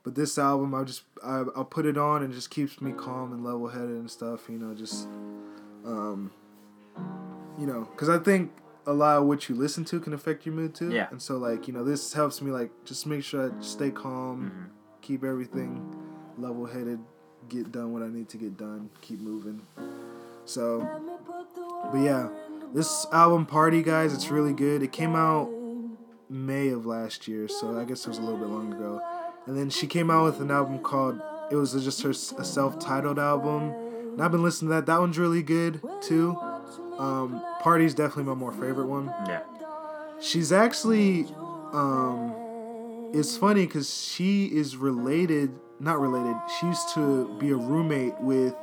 but 0.04 0.16
this 0.16 0.38
album 0.40 0.74
I 0.74 0.84
just 0.84 1.04
I 1.24 1.44
I'll 1.56 1.66
put 1.66 1.86
it 1.86 1.98
on 1.98 2.24
and 2.24 2.32
it 2.34 2.36
just 2.36 2.50
keeps 2.50 2.82
me 2.82 2.92
calm 2.92 3.32
and 3.34 3.44
level-headed 3.44 3.90
and 4.04 4.10
stuff, 4.10 4.50
you 4.50 4.58
know, 4.58 4.74
just 4.74 5.08
um 5.86 6.32
you 7.60 7.68
know, 7.68 7.86
cuz 7.98 8.10
I 8.10 8.18
think 8.18 8.52
a 8.88 8.94
lot 8.94 9.18
of 9.20 9.26
what 9.26 9.48
you 9.48 9.54
listen 9.54 9.86
to 9.86 10.00
can 10.00 10.14
affect 10.14 10.46
your 10.46 10.56
mood 10.56 10.74
too. 10.74 10.90
Yeah. 10.90 11.08
And 11.12 11.22
so 11.22 11.38
like, 11.38 11.68
you 11.68 11.74
know, 11.74 11.84
this 11.84 12.14
helps 12.14 12.42
me 12.42 12.50
like 12.52 12.72
just 12.84 13.06
make 13.06 13.24
sure 13.24 13.52
I 13.52 13.62
stay 13.62 13.92
calm, 13.92 14.38
Mm-hmm. 14.46 14.66
keep 15.02 15.24
everything 15.24 15.72
level 16.38 16.66
headed, 16.66 17.00
get 17.48 17.72
done 17.72 17.94
what 17.94 18.02
I 18.02 18.08
need 18.08 18.28
to 18.30 18.38
get 18.38 18.58
done, 18.58 18.90
keep 19.02 19.20
moving. 19.20 19.62
So 20.46 20.66
but 21.92 22.00
yeah, 22.00 22.30
this 22.74 23.06
album 23.12 23.46
Party 23.46 23.82
Guys, 23.84 24.14
it's 24.14 24.30
really 24.30 24.54
good. 24.54 24.82
It 24.82 24.92
came 24.92 25.16
out 25.16 25.50
May 26.30 26.70
of 26.70 26.86
last 26.86 27.28
year, 27.28 27.48
so 27.48 27.78
I 27.78 27.84
guess 27.84 28.06
it 28.06 28.10
was 28.10 28.18
a 28.18 28.22
little 28.22 28.40
bit 28.40 28.48
long 28.48 28.74
ago. 28.74 29.02
And 29.46 29.58
then 29.58 29.70
she 29.70 29.88
came 29.88 30.10
out 30.10 30.26
with 30.26 30.40
an 30.40 30.52
album 30.52 30.80
called 30.80 31.20
it 31.52 31.56
was 31.56 31.74
just 31.84 32.02
her 32.04 32.12
a 32.12 32.46
self-titled 32.46 33.20
album. 33.20 33.74
And 34.14 34.22
I've 34.22 34.32
been 34.32 34.44
listening 34.44 34.70
to 34.70 34.76
that. 34.76 34.86
That 34.86 35.00
one's 35.00 35.18
really 35.18 35.44
good 35.44 35.82
too. 36.02 36.38
Um, 36.98 37.44
Party's 37.62 37.94
definitely 37.94 38.24
my 38.26 38.36
more 38.36 38.52
favorite 38.52 38.88
one. 38.88 39.08
Yeah, 39.28 39.42
She's 40.22 40.52
actually, 40.52 41.26
um, 41.74 43.12
it's 43.14 43.36
funny 43.36 43.66
because 43.66 43.92
she 43.92 44.46
is 44.46 44.78
related, 44.78 45.52
not 45.80 46.00
related. 46.00 46.36
She 46.60 46.68
used 46.68 46.94
to 46.94 47.36
be 47.40 47.50
a 47.50 47.56
roommate 47.56 48.20
with 48.22 48.56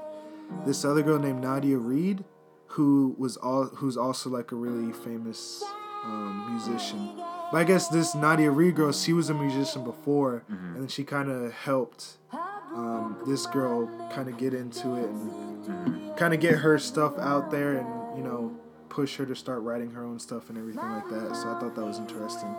this 0.65 0.85
other 0.85 1.03
girl 1.03 1.19
named 1.19 1.43
Nadia 1.43 1.77
Reid, 1.77 2.25
who 2.69 3.14
was 3.19 3.37
all 3.37 3.64
who's 3.66 3.97
also 3.97 4.31
like 4.31 4.53
a 4.53 4.57
really 4.57 4.93
famous 4.93 5.64
um, 6.05 6.47
musician. 6.51 7.11
But 7.51 7.59
I 7.59 7.64
guess 7.64 7.89
this 7.89 8.14
Nadia 8.14 8.51
Reid 8.51 8.79
she 8.95 9.12
was 9.12 9.31
a 9.31 9.35
musician 9.35 9.85
before, 9.85 10.45
and 10.49 10.77
then 10.77 10.89
she 10.89 11.03
kind 11.05 11.31
of 11.31 11.53
helped 11.53 12.19
um, 12.33 13.16
this 13.27 13.47
girl 13.47 13.87
kind 14.12 14.29
of 14.29 14.37
get 14.37 14.55
into 14.55 14.97
it 14.97 15.09
and 15.09 16.16
kind 16.16 16.35
of 16.35 16.41
get 16.41 16.57
her 16.57 16.79
stuff 16.79 17.19
out 17.19 17.51
there, 17.51 17.79
and 17.79 18.19
you 18.19 18.23
know 18.23 18.55
push 18.89 19.16
her 19.16 19.27
to 19.27 19.35
start 19.35 19.62
writing 19.62 19.91
her 19.93 20.05
own 20.05 20.19
stuff 20.19 20.49
and 20.51 20.59
everything 20.59 20.83
like 20.83 21.09
that. 21.09 21.37
So 21.37 21.51
I 21.53 21.61
thought 21.61 21.75
that 21.75 21.85
was 21.85 21.99
interesting. 21.99 22.55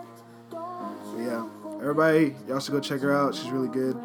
But 0.50 1.18
yeah, 1.18 1.46
everybody, 1.80 2.34
y'all 2.48 2.60
should 2.60 2.72
go 2.72 2.80
check 2.80 3.00
her 3.00 3.14
out. 3.14 3.34
She's 3.34 3.50
really 3.50 3.68
good. 3.68 3.96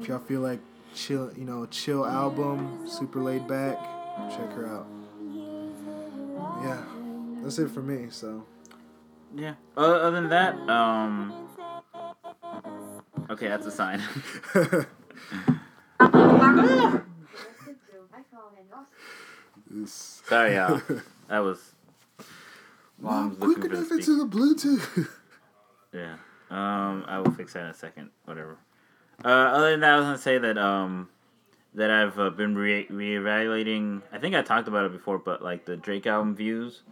If 0.00 0.08
y'all 0.08 0.18
feel 0.18 0.40
like 0.40 0.60
chill, 0.94 1.30
you 1.36 1.44
know, 1.44 1.66
chill 1.66 2.04
album, 2.06 2.88
super 2.88 3.20
laid 3.20 3.46
back, 3.46 3.78
check 4.30 4.52
her 4.52 4.66
out. 4.66 4.86
Yeah, 7.46 7.50
that's 7.50 7.58
it 7.60 7.70
for 7.70 7.82
me. 7.82 8.08
So 8.10 8.42
yeah. 9.36 9.54
Other, 9.76 9.94
other 9.94 10.20
than 10.20 10.28
that, 10.30 10.56
um, 10.68 11.48
okay, 13.30 13.46
that's 13.46 13.64
a 13.66 13.70
sign. 13.70 14.02
Connected 14.52 14.86
to 15.98 16.06
iPhone 18.12 18.58
and 18.58 18.72
Oscar. 18.74 18.96
this. 19.70 19.92
Sorry, 20.26 20.54
y'all. 20.56 20.82
That 21.28 21.40
was. 21.40 21.74
Mom's 23.00 23.36
quick 23.38 23.58
looking 23.58 23.62
for 23.62 23.68
the 23.68 23.76
enough 23.78 23.90
into 23.90 24.02
speaker. 24.02 24.18
the 24.18 24.26
Bluetooth. 24.36 25.08
Yeah. 25.92 26.14
Um, 26.50 27.04
I 27.08 27.18
will 27.18 27.32
fix 27.32 27.52
that 27.54 27.60
in 27.64 27.66
a 27.66 27.74
second. 27.74 28.10
Whatever. 28.24 28.56
Uh, 29.24 29.28
other 29.28 29.70
than 29.72 29.80
that, 29.80 29.94
I 29.94 29.96
was 29.96 30.04
gonna 30.04 30.18
say 30.18 30.38
that 30.38 30.56
um, 30.58 31.08
that 31.74 31.90
I've 31.90 32.18
uh, 32.18 32.30
been 32.30 32.54
re 32.54 32.86
reevaluating. 32.86 34.02
I 34.12 34.18
think 34.18 34.34
I 34.34 34.42
talked 34.42 34.68
about 34.68 34.84
it 34.86 34.92
before, 34.92 35.18
but 35.18 35.42
like 35.42 35.64
the 35.64 35.76
Drake 35.76 36.06
album 36.06 36.36
views, 36.36 36.82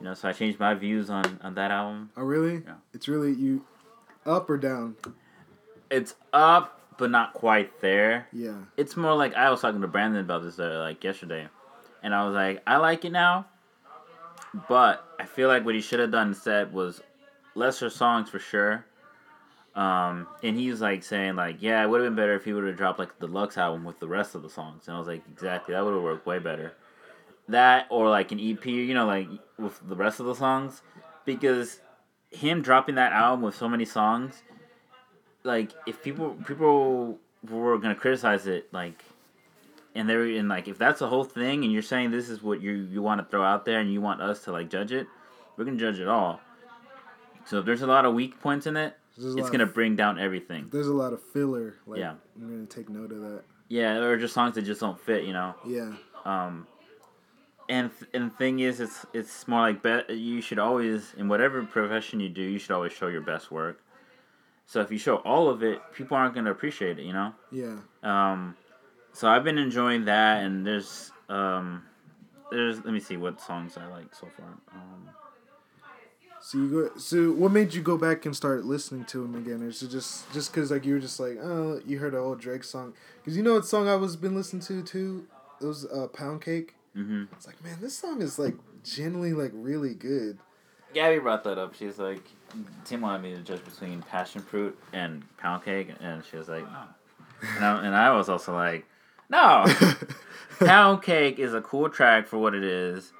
You 0.00 0.06
know, 0.06 0.14
so 0.14 0.28
I 0.28 0.32
changed 0.32 0.58
my 0.58 0.74
views 0.74 1.10
on 1.10 1.38
on 1.42 1.54
that 1.54 1.70
album. 1.70 2.10
Oh 2.16 2.22
really? 2.22 2.62
Yeah. 2.66 2.74
It's 2.94 3.06
really 3.06 3.32
you, 3.32 3.64
up 4.24 4.48
or 4.48 4.56
down? 4.56 4.96
It's 5.90 6.14
up, 6.32 6.80
but 6.96 7.10
not 7.10 7.34
quite 7.34 7.80
there. 7.80 8.26
Yeah. 8.32 8.56
It's 8.78 8.96
more 8.96 9.14
like 9.14 9.34
I 9.34 9.50
was 9.50 9.60
talking 9.60 9.82
to 9.82 9.88
Brandon 9.88 10.20
about 10.22 10.42
this 10.42 10.58
uh, 10.58 10.78
like 10.80 11.04
yesterday, 11.04 11.48
and 12.02 12.14
I 12.14 12.24
was 12.24 12.34
like, 12.34 12.62
I 12.66 12.78
like 12.78 13.04
it 13.04 13.12
now, 13.12 13.46
but 14.68 15.04
I 15.18 15.26
feel 15.26 15.48
like 15.48 15.66
what 15.66 15.74
he 15.74 15.82
should 15.82 16.00
have 16.00 16.10
done 16.10 16.28
instead 16.28 16.72
was 16.72 17.02
lesser 17.54 17.90
songs 17.90 18.30
for 18.30 18.38
sure. 18.38 18.86
Um, 19.74 20.26
and 20.42 20.56
he's 20.56 20.80
like 20.80 21.02
saying 21.04 21.36
like, 21.36 21.58
yeah, 21.60 21.82
it 21.82 21.88
would 21.88 22.00
have 22.00 22.08
been 22.08 22.16
better 22.16 22.34
if 22.34 22.44
he 22.44 22.52
would 22.52 22.64
have 22.64 22.76
dropped 22.76 22.98
like 22.98 23.18
the 23.18 23.26
deluxe 23.26 23.56
album 23.56 23.84
with 23.84 24.00
the 24.00 24.08
rest 24.08 24.34
of 24.34 24.42
the 24.42 24.50
songs. 24.50 24.88
And 24.88 24.96
I 24.96 24.98
was 24.98 25.08
like, 25.08 25.22
exactly, 25.30 25.74
that 25.74 25.84
would 25.84 25.94
have 25.94 26.02
worked 26.02 26.26
way 26.26 26.38
better. 26.38 26.72
That 27.50 27.86
or 27.90 28.08
like 28.08 28.32
an 28.32 28.40
EP, 28.40 28.64
you 28.66 28.94
know, 28.94 29.06
like 29.06 29.28
with 29.58 29.80
the 29.88 29.96
rest 29.96 30.20
of 30.20 30.26
the 30.26 30.34
songs, 30.34 30.82
because 31.24 31.80
him 32.30 32.62
dropping 32.62 32.94
that 32.96 33.12
album 33.12 33.42
with 33.42 33.56
so 33.56 33.68
many 33.68 33.84
songs, 33.84 34.42
like 35.44 35.72
if 35.86 36.02
people 36.02 36.36
people 36.46 37.18
were 37.48 37.78
gonna 37.78 37.94
criticize 37.94 38.46
it, 38.46 38.72
like, 38.72 39.04
and 39.94 40.08
they're 40.08 40.26
in 40.26 40.48
like 40.48 40.68
if 40.68 40.78
that's 40.78 41.00
the 41.00 41.08
whole 41.08 41.24
thing, 41.24 41.64
and 41.64 41.72
you're 41.72 41.82
saying 41.82 42.10
this 42.10 42.28
is 42.28 42.42
what 42.42 42.60
you 42.60 42.72
you 42.72 43.02
want 43.02 43.20
to 43.20 43.26
throw 43.30 43.42
out 43.42 43.64
there, 43.64 43.80
and 43.80 43.92
you 43.92 44.00
want 44.00 44.20
us 44.20 44.44
to 44.44 44.52
like 44.52 44.70
judge 44.70 44.92
it, 44.92 45.06
we're 45.56 45.64
gonna 45.64 45.76
judge 45.76 45.98
it 45.98 46.08
all. 46.08 46.40
So 47.46 47.58
if 47.58 47.64
there's 47.64 47.82
a 47.82 47.86
lot 47.86 48.04
of 48.04 48.14
weak 48.14 48.40
points 48.40 48.66
in 48.66 48.76
it, 48.76 48.96
it's 49.16 49.50
gonna 49.50 49.64
of- 49.64 49.74
bring 49.74 49.96
down 49.96 50.18
everything. 50.18 50.68
There's 50.70 50.86
a 50.86 50.94
lot 50.94 51.12
of 51.12 51.20
filler. 51.22 51.74
Like, 51.86 51.98
Yeah. 51.98 52.14
I'm 52.36 52.48
gonna 52.48 52.66
take 52.66 52.88
note 52.88 53.10
of 53.12 53.20
that. 53.22 53.42
Yeah, 53.68 53.96
or 53.98 54.16
just 54.16 54.34
songs 54.34 54.54
that 54.56 54.62
just 54.62 54.80
don't 54.80 55.00
fit, 55.00 55.24
you 55.24 55.32
know. 55.32 55.54
Yeah. 55.66 55.92
Um, 56.24 56.66
and 57.70 57.90
th- 57.98 58.10
and 58.12 58.30
the 58.30 58.34
thing 58.34 58.60
is, 58.60 58.80
it's 58.80 59.06
it's 59.14 59.48
more 59.48 59.60
like 59.60 59.82
be- 59.82 60.14
you 60.14 60.42
should 60.42 60.58
always 60.58 61.14
in 61.16 61.28
whatever 61.28 61.64
profession 61.64 62.20
you 62.20 62.28
do, 62.28 62.42
you 62.42 62.58
should 62.58 62.72
always 62.72 62.92
show 62.92 63.06
your 63.06 63.22
best 63.22 63.50
work. 63.50 63.80
So 64.66 64.80
if 64.80 64.90
you 64.92 64.98
show 64.98 65.16
all 65.16 65.48
of 65.48 65.62
it, 65.62 65.80
people 65.94 66.16
aren't 66.16 66.34
gonna 66.34 66.50
appreciate 66.50 66.98
it, 66.98 67.04
you 67.04 67.12
know. 67.12 67.32
Yeah. 67.50 67.76
Um, 68.02 68.56
so 69.12 69.28
I've 69.28 69.44
been 69.44 69.58
enjoying 69.58 70.04
that, 70.04 70.42
and 70.44 70.66
there's 70.66 71.10
um, 71.28 71.82
there's 72.50 72.76
let 72.84 72.92
me 72.92 73.00
see 73.00 73.16
what 73.16 73.40
songs 73.40 73.76
I 73.76 73.86
like 73.86 74.14
so 74.14 74.28
far. 74.36 74.52
Um, 74.74 75.08
So 76.42 76.58
you 76.58 76.68
go. 76.70 76.98
So 76.98 77.32
what 77.32 77.52
made 77.52 77.74
you 77.74 77.82
go 77.82 77.96
back 77.98 78.24
and 78.26 78.34
start 78.34 78.64
listening 78.64 79.04
to 79.06 79.24
him 79.24 79.34
again? 79.34 79.62
Or 79.62 79.68
is 79.68 79.82
it 79.82 79.90
just 79.90 80.32
just 80.32 80.52
because 80.52 80.70
like 80.70 80.84
you 80.86 80.94
were 80.94 81.00
just 81.00 81.20
like 81.20 81.36
oh 81.42 81.80
you 81.86 81.98
heard 81.98 82.14
an 82.14 82.20
old 82.20 82.40
Drake 82.40 82.64
song? 82.64 82.94
Because 83.18 83.36
you 83.36 83.42
know 83.42 83.54
what 83.54 83.66
song 83.66 83.88
I 83.88 83.96
was 83.96 84.16
been 84.16 84.34
listening 84.34 84.62
to 84.62 84.82
too? 84.82 85.26
It 85.60 85.66
was 85.66 85.84
uh, 85.84 86.06
Pound 86.08 86.40
Cake. 86.42 86.74
Mhm. 86.96 87.28
It's 87.32 87.46
like 87.46 87.62
man, 87.62 87.78
this 87.80 87.96
song 87.96 88.22
is 88.22 88.38
like 88.38 88.54
genuinely 88.84 89.32
like 89.32 89.52
really 89.54 89.94
good. 89.94 90.38
Gabby 90.92 91.18
brought 91.20 91.44
that 91.44 91.56
up. 91.58 91.74
She's 91.74 91.98
like, 91.98 92.22
Tim 92.84 93.00
wanted 93.02 93.22
me 93.22 93.34
to 93.36 93.42
judge 93.42 93.64
between 93.64 94.02
passion 94.02 94.42
fruit 94.42 94.76
and 94.92 95.22
pound 95.38 95.64
cake, 95.64 95.88
and 96.00 96.24
she 96.24 96.36
was 96.36 96.48
like, 96.48 96.64
no. 96.64 96.82
And 97.56 97.64
I, 97.64 97.86
and 97.86 97.94
I 97.94 98.10
was 98.16 98.28
also 98.28 98.52
like, 98.54 98.84
no. 99.28 99.64
pound 100.58 101.02
cake 101.02 101.38
is 101.38 101.54
a 101.54 101.60
cool 101.60 101.88
track 101.88 102.26
for 102.26 102.38
what 102.38 102.54
it 102.56 102.64
is, 102.64 103.12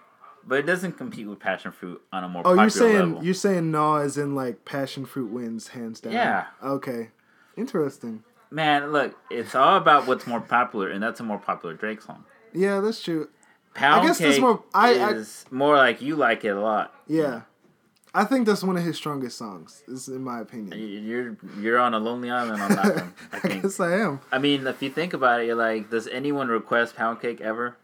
but 0.44 0.58
it 0.58 0.66
doesn't 0.66 0.92
compete 0.98 1.28
with 1.28 1.38
passion 1.38 1.70
fruit 1.70 2.02
on 2.12 2.24
a 2.24 2.28
more 2.28 2.42
Oh, 2.42 2.56
popular 2.56 2.62
you're 2.64 2.70
saying 2.70 2.96
level. 3.10 3.24
you're 3.24 3.34
saying 3.34 3.70
no 3.70 3.94
as 3.96 4.18
in 4.18 4.34
like 4.34 4.64
passion 4.64 5.06
fruit 5.06 5.30
wins 5.30 5.68
hands 5.68 6.00
down. 6.00 6.12
Yeah. 6.12 6.46
Okay. 6.62 7.10
Interesting. 7.56 8.24
Man, 8.50 8.90
look, 8.90 9.16
it's 9.30 9.54
all 9.54 9.76
about 9.76 10.08
what's 10.08 10.26
more 10.26 10.40
popular, 10.40 10.88
and 10.90 11.00
that's 11.00 11.20
a 11.20 11.22
more 11.22 11.38
popular 11.38 11.74
Drake 11.74 12.02
song. 12.02 12.24
Yeah, 12.52 12.80
that's 12.80 13.00
true. 13.00 13.28
Pound 13.74 14.06
guess 14.06 14.18
cake 14.18 14.26
there's 14.28 14.40
more- 14.40 14.62
I- 14.74 14.98
I- 14.98 15.12
is 15.12 15.44
more 15.50 15.76
like 15.76 16.02
you 16.02 16.16
like 16.16 16.44
it 16.44 16.48
a 16.56 16.60
lot. 16.60 16.92
Yeah. 17.06 17.42
I 18.12 18.24
think 18.24 18.44
that's 18.46 18.64
one 18.64 18.76
of 18.76 18.82
his 18.82 18.96
strongest 18.96 19.38
songs. 19.38 19.84
Is 19.86 20.08
in 20.08 20.24
my 20.24 20.40
opinion. 20.40 20.76
You- 20.78 20.86
You're 21.00 21.36
you're 21.60 21.78
on 21.78 21.94
a 21.94 21.98
lonely 22.00 22.30
island 22.30 22.60
on 22.60 22.70
that 22.70 22.94
one. 22.96 23.14
I 23.32 23.36
I 23.36 23.40
think. 23.40 23.62
guess 23.62 23.78
I 23.78 23.92
am. 23.98 24.20
I 24.32 24.38
mean, 24.38 24.66
if 24.66 24.82
you 24.82 24.90
think 24.90 25.12
about 25.14 25.40
it, 25.40 25.46
you're 25.46 25.54
like, 25.54 25.90
does 25.90 26.08
anyone 26.08 26.48
request 26.48 26.96
pound 26.96 27.20
cake 27.22 27.40
ever? 27.40 27.76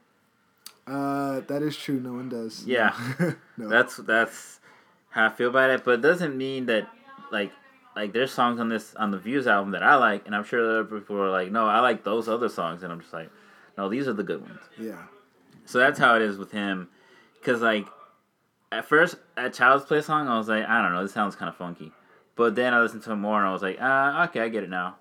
Uh, 0.87 1.41
that 1.47 1.63
is 1.63 1.77
true. 1.77 2.01
No 2.01 2.13
one 2.15 2.29
does. 2.29 2.65
Yeah. 2.67 2.95
no. 3.57 3.69
That's 3.69 3.97
that's 3.99 4.61
how 5.11 5.27
I 5.27 5.31
feel 5.31 5.49
about 5.51 5.71
it. 5.71 5.85
But 5.85 5.93
it 5.95 6.03
doesn't 6.03 6.37
mean 6.37 6.67
that 6.67 6.89
like 7.31 7.53
like 7.95 8.13
there's 8.13 8.33
songs 8.33 8.59
on 8.61 8.69
this 8.69 8.95
on 8.97 9.11
the 9.13 9.19
Views 9.19 9.47
album 9.47 9.71
that 9.73 9.83
I 9.83 9.95
like, 9.97 10.27
and 10.27 10.35
I'm 10.35 10.45
sure 10.45 10.61
other 10.61 10.85
people 10.85 11.17
are 11.21 11.31
like, 11.31 11.51
no, 11.53 11.67
I 11.67 11.81
like 11.81 12.03
those 12.05 12.29
other 12.29 12.49
songs, 12.49 12.83
and 12.83 12.93
I'm 12.93 13.01
just 13.01 13.13
like, 13.13 13.31
no, 13.79 13.89
these 13.89 14.07
are 14.09 14.13
the 14.13 14.23
good 14.25 14.43
ones. 14.43 14.61
yeah. 14.79 15.03
So 15.67 15.79
that's 15.79 15.99
how 15.99 16.17
it 16.17 16.23
is 16.23 16.39
with 16.39 16.51
him, 16.53 16.89
because 17.39 17.61
like 17.61 17.87
at 18.73 18.85
first 18.85 19.17
at 19.37 19.53
Child's 19.53 19.85
Play 19.85 20.01
song, 20.01 20.29
I 20.29 20.39
was 20.39 20.49
like, 20.49 20.65
I 20.65 20.81
don't 20.83 20.93
know, 20.95 21.03
this 21.03 21.13
sounds 21.13 21.37
kind 21.37 21.49
of 21.49 21.57
funky, 21.57 21.93
but 22.37 22.55
then 22.55 22.73
I 22.73 22.81
listened 22.81 23.03
to 23.05 23.13
it 23.13 23.17
more, 23.17 23.39
and 23.39 23.49
I 23.49 23.53
was 23.53 23.63
like, 23.63 23.79
ah, 23.81 24.25
okay, 24.25 24.41
I 24.41 24.49
get 24.49 24.63
it 24.65 24.71
now. 24.71 24.97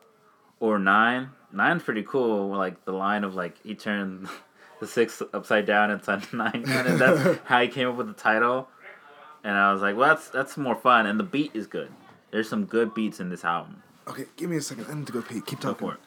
Or 0.60 0.80
nine, 0.80 1.30
nine's 1.52 1.84
pretty 1.84 2.04
cool. 2.04 2.50
Like 2.50 2.84
the 2.86 2.92
line 2.94 3.24
of 3.24 3.36
like 3.36 3.62
he 3.64 3.76
turned 3.76 4.28
the 4.80 4.88
six 4.88 5.22
upside 5.34 5.66
down 5.66 5.92
and 5.92 6.00
inside 6.00 6.26
nine, 6.34 6.64
and 6.68 7.00
that's 7.00 7.40
how 7.46 7.62
he 7.62 7.68
came 7.68 7.88
up 7.88 7.96
with 7.96 8.08
the 8.08 8.14
title. 8.14 8.68
And 9.44 9.56
I 9.56 9.72
was 9.72 9.82
like, 9.82 9.96
well, 9.96 10.10
that's 10.16 10.30
that's 10.30 10.58
more 10.58 10.76
fun, 10.76 11.06
and 11.06 11.20
the 11.20 11.24
beat 11.24 11.52
is 11.54 11.68
good. 11.68 11.92
There's 12.32 12.50
some 12.50 12.66
good 12.66 12.94
beats 12.94 13.20
in 13.20 13.30
this 13.30 13.46
album. 13.46 13.84
Okay, 14.08 14.26
give 14.36 14.50
me 14.50 14.58
a 14.58 14.62
second. 14.62 14.88
I 14.90 14.94
need 14.96 15.08
to 15.08 15.14
go 15.14 15.22
pee. 15.22 15.42
Keep 15.42 15.60
Go 15.60 15.74
talking. 15.74 15.88
for 15.90 15.94
it. 15.94 16.00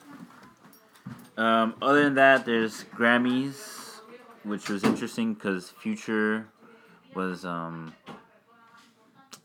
Um, 1.37 1.75
other 1.81 2.03
than 2.03 2.15
that, 2.15 2.45
there's 2.45 2.83
Grammys, 2.95 3.88
which 4.43 4.69
was 4.69 4.83
interesting 4.83 5.33
because 5.33 5.69
Future 5.69 6.47
was 7.15 7.45
um, 7.45 7.93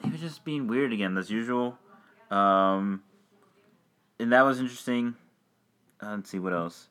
he 0.03 0.11
was 0.11 0.21
just 0.21 0.45
being 0.45 0.67
weird 0.67 0.93
again 0.93 1.17
as 1.17 1.31
usual, 1.31 1.79
um, 2.31 3.03
and 4.19 4.33
that 4.33 4.43
was 4.43 4.61
interesting. 4.61 5.15
Uh, 6.03 6.17
let's 6.17 6.31
see 6.31 6.39
what 6.39 6.53
else. 6.53 6.89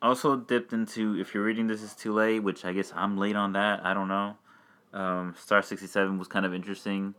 Also 0.00 0.36
dipped 0.36 0.72
into 0.72 1.18
if 1.20 1.32
you're 1.32 1.44
reading 1.44 1.68
this 1.68 1.82
is 1.82 1.94
too 1.94 2.12
late, 2.12 2.40
which 2.40 2.64
I 2.64 2.72
guess 2.72 2.92
I'm 2.94 3.16
late 3.16 3.36
on 3.36 3.52
that. 3.52 3.84
I 3.84 3.94
don't 3.94 4.08
know. 4.08 4.36
Um, 4.92 5.34
Star 5.38 5.62
sixty 5.62 5.86
seven 5.86 6.18
was 6.18 6.28
kind 6.28 6.44
of 6.44 6.52
interesting 6.52 7.14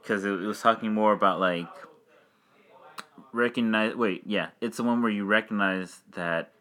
because 0.00 0.24
it, 0.24 0.30
it 0.30 0.46
was 0.46 0.60
talking 0.60 0.92
more 0.92 1.12
about 1.12 1.40
like 1.40 1.68
recognize. 3.32 3.94
Wait, 3.94 4.22
yeah, 4.26 4.48
it's 4.60 4.78
the 4.78 4.82
one 4.82 5.02
where 5.02 5.12
you 5.12 5.24
recognize 5.24 6.00
that, 6.12 6.52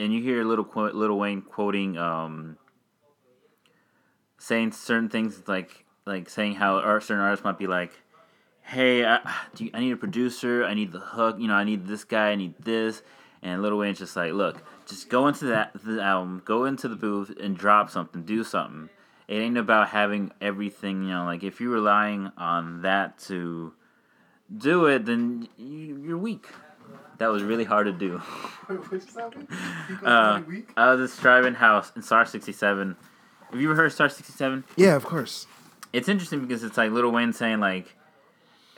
and 0.00 0.12
you 0.12 0.22
hear 0.22 0.44
little 0.44 0.66
little 0.74 1.18
Wayne 1.18 1.42
quoting, 1.42 1.98
um, 1.98 2.56
saying 4.38 4.72
certain 4.72 5.08
things 5.08 5.42
like 5.46 5.84
like 6.06 6.28
saying 6.28 6.54
how 6.54 6.80
certain 7.00 7.20
artists 7.20 7.44
might 7.44 7.58
be 7.58 7.66
like, 7.66 7.92
"Hey, 8.62 9.04
I, 9.04 9.20
you, 9.58 9.70
I 9.74 9.80
need 9.80 9.92
a 9.92 9.96
producer. 9.96 10.64
I 10.64 10.74
need 10.74 10.92
the 10.92 11.00
hook. 11.00 11.36
You 11.38 11.48
know, 11.48 11.54
I 11.54 11.64
need 11.64 11.86
this 11.86 12.04
guy. 12.04 12.30
I 12.30 12.34
need 12.36 12.54
this." 12.58 13.02
And 13.42 13.62
Little 13.62 13.78
Wayne's 13.78 13.98
just 13.98 14.16
like, 14.16 14.32
"Look, 14.32 14.62
just 14.86 15.08
go 15.08 15.28
into 15.28 15.46
that 15.46 15.72
the 15.84 16.02
album, 16.02 16.42
go 16.44 16.64
into 16.64 16.88
the 16.88 16.96
booth, 16.96 17.32
and 17.40 17.56
drop 17.56 17.90
something. 17.90 18.22
Do 18.22 18.42
something. 18.44 18.88
It 19.28 19.36
ain't 19.36 19.58
about 19.58 19.88
having 19.90 20.32
everything. 20.40 21.04
You 21.04 21.10
know, 21.10 21.24
like 21.24 21.44
if 21.44 21.60
you're 21.60 21.70
relying 21.70 22.32
on 22.36 22.82
that 22.82 23.18
to." 23.28 23.74
do 24.56 24.86
it, 24.86 25.06
then 25.06 25.48
you, 25.56 26.02
you're 26.04 26.18
weak. 26.18 26.48
That 27.20 27.30
was 27.30 27.42
really 27.42 27.64
hard 27.64 27.86
to 27.86 27.92
do. 27.92 28.20
Uh, 30.04 30.40
I 30.76 30.94
was 30.94 31.10
describing 31.10 31.54
how 31.54 31.82
in 31.96 32.02
Star 32.02 32.24
67, 32.24 32.96
have 33.50 33.60
you 33.60 33.68
ever 33.68 33.74
heard 33.74 33.92
Star 33.92 34.08
67? 34.08 34.62
Yeah, 34.76 34.94
of 34.94 35.04
course. 35.04 35.48
It's 35.92 36.08
interesting 36.08 36.40
because 36.40 36.62
it's 36.62 36.76
like 36.76 36.92
Little 36.92 37.10
Wayne 37.10 37.32
saying, 37.32 37.58
like, 37.58 37.96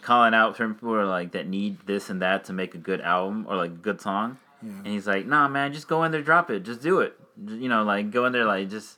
calling 0.00 0.32
out 0.32 0.56
certain 0.56 0.72
people 0.74 0.94
are 0.94 1.04
like, 1.04 1.32
that 1.32 1.46
need 1.46 1.86
this 1.86 2.08
and 2.08 2.22
that 2.22 2.44
to 2.46 2.54
make 2.54 2.74
a 2.74 2.78
good 2.78 3.02
album 3.02 3.44
or 3.46 3.56
like 3.56 3.70
a 3.70 3.74
good 3.74 4.00
song. 4.00 4.38
Yeah. 4.62 4.70
And 4.70 4.86
he's 4.86 5.06
like, 5.06 5.26
nah, 5.26 5.46
man, 5.46 5.74
just 5.74 5.88
go 5.88 6.04
in 6.04 6.10
there, 6.10 6.22
drop 6.22 6.50
it. 6.50 6.60
Just 6.60 6.80
do 6.80 7.00
it. 7.00 7.14
You 7.46 7.68
know, 7.68 7.82
like, 7.84 8.10
go 8.10 8.24
in 8.24 8.32
there, 8.32 8.46
like, 8.46 8.70
just. 8.70 8.96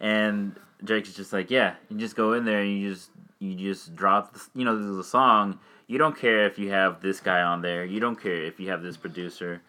And 0.00 0.56
Drake 0.82 1.06
is 1.06 1.14
just 1.14 1.34
like, 1.34 1.50
yeah, 1.50 1.74
you 1.90 1.98
just 1.98 2.16
go 2.16 2.32
in 2.32 2.46
there 2.46 2.62
and 2.62 2.72
you 2.72 2.94
just 2.94 3.10
you 3.40 3.54
just 3.54 3.94
drop, 3.94 4.32
the, 4.32 4.40
you 4.54 4.64
know, 4.64 4.76
this 4.76 4.86
is 4.86 4.98
a 4.98 5.04
song. 5.04 5.58
You 5.90 5.98
don't 5.98 6.16
care 6.16 6.46
if 6.46 6.56
you 6.56 6.70
have 6.70 7.02
this 7.02 7.18
guy 7.18 7.42
on 7.42 7.62
there. 7.62 7.84
You 7.84 7.98
don't 7.98 8.14
care 8.14 8.44
if 8.44 8.60
you 8.60 8.70
have 8.70 8.80
this 8.80 8.96
producer 8.96 9.60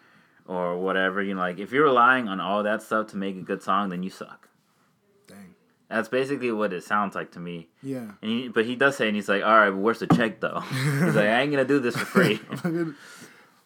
or 0.45 0.78
whatever. 0.78 1.19
You 1.19 1.34
know, 1.34 1.41
like 1.41 1.57
if 1.57 1.72
you're 1.72 1.86
relying 1.86 2.28
on 2.28 2.39
all 2.39 2.61
that 2.61 2.84
stuff 2.84 3.07
to 3.07 3.17
make 3.17 3.36
a 3.38 3.41
good 3.41 3.63
song, 3.63 3.89
then 3.89 4.03
you 4.03 4.11
suck. 4.11 4.47
Dang. 5.26 5.55
That's 5.89 6.09
basically 6.09 6.51
what 6.51 6.74
it 6.74 6.84
sounds 6.84 7.15
like 7.15 7.32
to 7.32 7.39
me. 7.39 7.69
Yeah. 7.82 8.11
And 8.22 8.32
he, 8.32 8.47
but 8.49 8.65
he 8.65 8.76
does 8.76 8.97
say, 8.97 9.07
and 9.07 9.15
he's 9.15 9.28
like, 9.28 9.41
all 9.41 9.49
right, 9.49 9.72
but 9.72 9.80
where's 9.80 9.97
the 9.97 10.05
check 10.05 10.39
though? 10.41 10.59
he's 10.69 11.15
like, 11.15 11.26
I 11.26 11.41
ain't 11.41 11.51
gonna 11.51 11.65
do 11.65 11.80
this 11.80 11.97
for 11.97 12.05
free. 12.05 12.39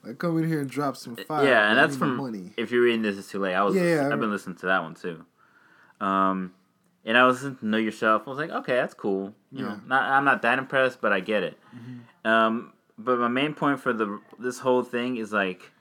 I 0.07 0.13
come 0.13 0.37
in 0.41 0.47
here 0.47 0.61
and 0.61 0.69
drop 0.69 0.95
some 0.95 1.17
fire. 1.17 1.45
yeah, 1.45 1.69
and 1.69 1.77
that's 1.77 1.97
from 1.97 2.15
money. 2.15 2.53
if 2.55 2.71
you're 2.71 2.83
reading 2.83 3.01
this 3.01 3.17
it's 3.17 3.29
too 3.29 3.39
late. 3.39 3.53
I 3.53 3.63
was 3.63 3.75
Yeah, 3.75 3.83
yeah, 3.83 4.09
I've 4.13 4.19
been 4.21 4.31
listening 4.31 4.55
to 4.57 4.67
that 4.67 4.81
one 4.81 4.95
too. 4.95 5.25
Um, 5.99 6.53
and 7.05 7.17
I 7.17 7.25
was 7.25 7.37
listening 7.37 7.57
to 7.59 7.65
Know 7.67 7.77
Yourself. 7.77 8.23
I 8.25 8.29
was 8.29 8.39
like, 8.39 8.49
okay, 8.49 8.75
that's 8.75 8.93
cool. 8.93 9.33
You 9.51 9.63
know, 9.63 9.69
Yeah. 9.69 9.75
Mm-hmm. 9.75 9.87
not 9.87 10.03
I'm 10.03 10.25
not 10.25 10.41
that 10.41 10.59
impressed, 10.59 11.01
but 11.01 11.13
I 11.13 11.19
get 11.19 11.43
it. 11.43 11.57
Um, 12.23 12.73
but 12.97 13.19
my 13.19 13.27
main 13.27 13.53
point 13.53 13.79
for 13.79 13.93
the 13.93 14.19
this 14.39 14.59
whole 14.59 14.83
thing 14.83 15.17
is 15.17 15.31
like 15.31 15.71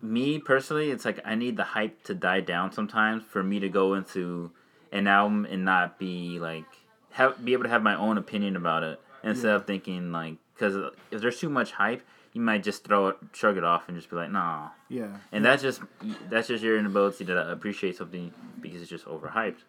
me 0.00 0.38
personally, 0.38 0.90
it's 0.90 1.04
like 1.04 1.20
I 1.24 1.34
need 1.34 1.56
the 1.56 1.64
hype 1.64 2.02
to 2.04 2.14
die 2.14 2.40
down 2.40 2.72
sometimes 2.72 3.22
for 3.24 3.42
me 3.42 3.60
to 3.60 3.68
go 3.68 3.94
into 3.94 4.50
an 4.92 5.06
album 5.06 5.46
and 5.50 5.64
not 5.64 5.98
be 5.98 6.38
like 6.38 6.64
have 7.10 7.44
be 7.44 7.52
able 7.52 7.64
to 7.64 7.68
have 7.68 7.82
my 7.82 7.94
own 7.96 8.16
opinion 8.18 8.56
about 8.56 8.82
it 8.82 9.00
instead 9.22 9.54
of 9.54 9.66
thinking 9.66 10.12
like 10.12 10.36
because 10.54 10.74
if 11.10 11.20
there's 11.20 11.38
too 11.38 11.48
much 11.50 11.72
hype, 11.72 12.02
you 12.32 12.40
might 12.40 12.62
just 12.62 12.84
throw 12.84 13.08
it, 13.08 13.16
shrug 13.32 13.56
it 13.56 13.64
off, 13.64 13.88
and 13.88 13.96
just 13.96 14.10
be 14.10 14.16
like, 14.16 14.30
nah. 14.30 14.70
Yeah. 14.88 15.16
And 15.30 15.44
that's 15.44 15.62
just 15.62 15.80
that's 16.30 16.48
just 16.48 16.64
your 16.64 16.78
inability 16.78 17.24
to 17.26 17.50
appreciate 17.50 17.96
something 17.96 18.32
because 18.60 18.80
it's 18.80 18.90
just 18.90 19.04
overhyped. 19.06 19.62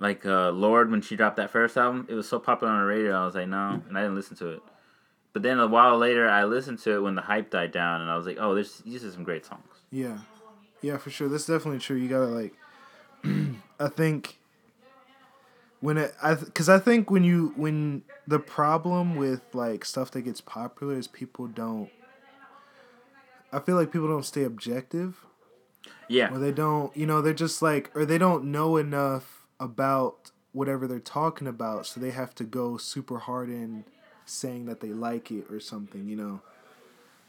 Like 0.00 0.24
uh, 0.24 0.50
Lorde, 0.50 0.90
when 0.90 1.02
she 1.02 1.14
dropped 1.14 1.36
that 1.36 1.50
first 1.50 1.76
album, 1.76 2.06
it 2.08 2.14
was 2.14 2.26
so 2.26 2.38
popular 2.38 2.72
on 2.72 2.80
the 2.80 2.86
radio. 2.86 3.12
I 3.12 3.26
was 3.26 3.34
like, 3.34 3.48
no, 3.48 3.82
and 3.86 3.96
I 3.96 4.00
didn't 4.00 4.16
listen 4.16 4.34
to 4.38 4.48
it. 4.48 4.62
But 5.34 5.42
then 5.42 5.60
a 5.60 5.66
while 5.66 5.98
later, 5.98 6.28
I 6.28 6.44
listened 6.44 6.78
to 6.80 6.94
it 6.96 7.00
when 7.00 7.14
the 7.14 7.20
hype 7.20 7.50
died 7.50 7.70
down, 7.70 8.00
and 8.00 8.10
I 8.10 8.16
was 8.16 8.26
like, 8.26 8.38
oh, 8.40 8.54
there's 8.54 8.78
these 8.78 9.04
are 9.04 9.12
some 9.12 9.24
great 9.24 9.44
songs. 9.44 9.62
Yeah, 9.92 10.18
yeah, 10.80 10.96
for 10.96 11.10
sure. 11.10 11.28
That's 11.28 11.46
definitely 11.46 11.80
true. 11.80 11.96
You 11.96 12.08
gotta 12.08 12.26
like, 12.26 12.54
I 13.78 13.88
think 13.88 14.38
when 15.80 15.98
it, 15.98 16.14
I, 16.22 16.34
because 16.34 16.70
I 16.70 16.78
think 16.78 17.10
when 17.10 17.22
you 17.22 17.52
when 17.56 18.02
the 18.26 18.38
problem 18.38 19.16
with 19.16 19.42
like 19.52 19.84
stuff 19.84 20.10
that 20.12 20.22
gets 20.22 20.40
popular 20.40 20.96
is 20.96 21.06
people 21.08 21.46
don't. 21.46 21.90
I 23.52 23.58
feel 23.58 23.74
like 23.74 23.92
people 23.92 24.06
don't 24.08 24.24
stay 24.24 24.44
objective, 24.44 25.26
Yeah, 26.08 26.32
or 26.32 26.38
they 26.38 26.52
don't, 26.52 26.96
you 26.96 27.04
know, 27.04 27.20
they're 27.20 27.34
just 27.34 27.60
like, 27.60 27.90
or 27.96 28.06
they 28.06 28.16
don't 28.16 28.44
know 28.44 28.76
enough 28.76 29.39
about 29.60 30.32
whatever 30.52 30.88
they're 30.88 30.98
talking 30.98 31.46
about, 31.46 31.86
so 31.86 32.00
they 32.00 32.10
have 32.10 32.34
to 32.36 32.44
go 32.44 32.76
super 32.76 33.18
hard 33.18 33.48
in 33.48 33.84
saying 34.24 34.66
that 34.66 34.80
they 34.80 34.88
like 34.88 35.30
it 35.30 35.44
or 35.50 35.60
something, 35.60 36.08
you 36.08 36.16
know. 36.16 36.40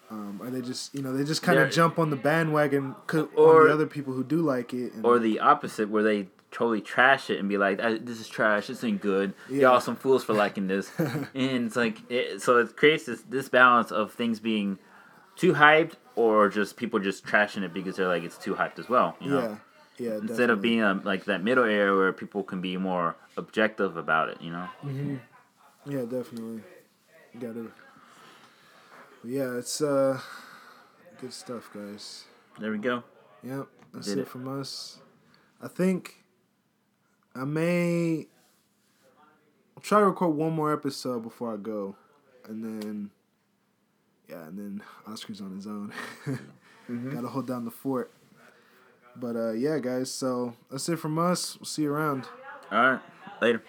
Um, 0.09 0.39
or 0.41 0.49
they 0.49 0.61
just, 0.61 0.93
you 0.93 1.01
know, 1.01 1.15
they 1.15 1.23
just 1.23 1.41
kind 1.41 1.59
of 1.59 1.71
jump 1.71 1.97
on 1.99 2.09
the 2.09 2.15
bandwagon 2.17 2.95
Or- 3.13 3.61
on 3.61 3.67
the 3.67 3.73
other 3.73 3.86
people 3.88 4.13
who 4.13 4.23
do 4.23 4.38
like 4.41 4.73
it. 4.73 4.93
And, 4.93 5.05
or 5.05 5.19
the 5.19 5.39
opposite, 5.39 5.89
where 5.89 6.03
they 6.03 6.27
totally 6.51 6.82
trash 6.82 7.29
it 7.29 7.39
and 7.39 7.47
be 7.47 7.57
like, 7.57 7.79
"Ah, 7.82 7.95
"This 8.01 8.19
is 8.19 8.27
trash. 8.27 8.67
This 8.67 8.84
ain't 8.84 9.01
good. 9.01 9.34
Yeah. 9.49 9.69
Y'all 9.69 9.79
some 9.79 9.95
fools 9.95 10.23
for 10.25 10.34
liking 10.34 10.67
this." 10.67 10.91
and 10.99 11.25
it's 11.67 11.77
like, 11.77 11.99
it, 12.11 12.41
so 12.41 12.57
it 12.57 12.75
creates 12.75 13.05
this 13.05 13.21
this 13.21 13.47
balance 13.47 13.91
of 13.91 14.11
things 14.13 14.41
being 14.41 14.79
too 15.38 15.53
hyped 15.53 15.93
or 16.17 16.49
just 16.49 16.75
people 16.75 16.99
just 16.99 17.25
trashing 17.25 17.63
it 17.63 17.73
because 17.73 17.95
they're 17.95 18.09
like 18.09 18.23
it's 18.23 18.38
too 18.38 18.55
hyped 18.55 18.79
as 18.79 18.89
well. 18.89 19.15
You 19.21 19.29
know? 19.29 19.39
yeah, 19.41 19.55
yeah. 20.01 20.17
Instead 20.17 20.49
of 20.49 20.61
being 20.61 20.81
a, 20.81 20.93
like 21.03 21.25
that 21.25 21.43
middle 21.43 21.63
area 21.63 21.95
where 21.95 22.11
people 22.13 22.43
can 22.43 22.61
be 22.61 22.77
more 22.77 23.15
objective 23.37 23.97
about 23.97 24.29
it, 24.29 24.41
you 24.41 24.51
know. 24.51 24.67
Mm-hmm. 24.83 25.15
yeah, 25.85 26.01
definitely, 26.01 26.61
you 27.33 27.39
gotta. 27.39 27.67
Yeah, 29.23 29.57
it's 29.57 29.81
uh, 29.81 30.19
good 31.19 31.31
stuff, 31.31 31.69
guys. 31.73 32.25
There 32.59 32.71
we 32.71 32.79
go. 32.79 33.03
Yep, 33.43 33.67
that's 33.93 34.07
Did 34.07 34.17
it 34.17 34.21
it. 34.21 34.27
from 34.27 34.59
us. 34.59 34.97
I 35.61 35.67
think 35.67 36.23
I 37.35 37.43
may 37.43 38.27
I'll 39.77 39.83
try 39.83 39.99
to 39.99 40.05
record 40.05 40.35
one 40.35 40.53
more 40.53 40.73
episode 40.73 41.21
before 41.21 41.53
I 41.53 41.57
go, 41.57 41.95
and 42.47 42.63
then 42.63 43.11
yeah, 44.27 44.47
and 44.47 44.57
then 44.57 44.83
Oscar's 45.07 45.41
on 45.41 45.55
his 45.55 45.67
own. 45.67 45.93
Mm-hmm. 46.89 47.13
Got 47.13 47.21
to 47.21 47.27
hold 47.27 47.47
down 47.47 47.63
the 47.63 47.71
fort. 47.71 48.11
But 49.16 49.36
uh, 49.36 49.51
yeah, 49.51 49.80
guys. 49.80 50.12
So 50.12 50.53
that's 50.70 50.88
it 50.89 50.97
from 50.97 51.18
us. 51.20 51.57
We'll 51.59 51.66
see 51.66 51.84
you 51.84 51.91
around. 51.91 52.28
All 52.72 52.91
right, 52.91 53.01
later. 53.41 53.64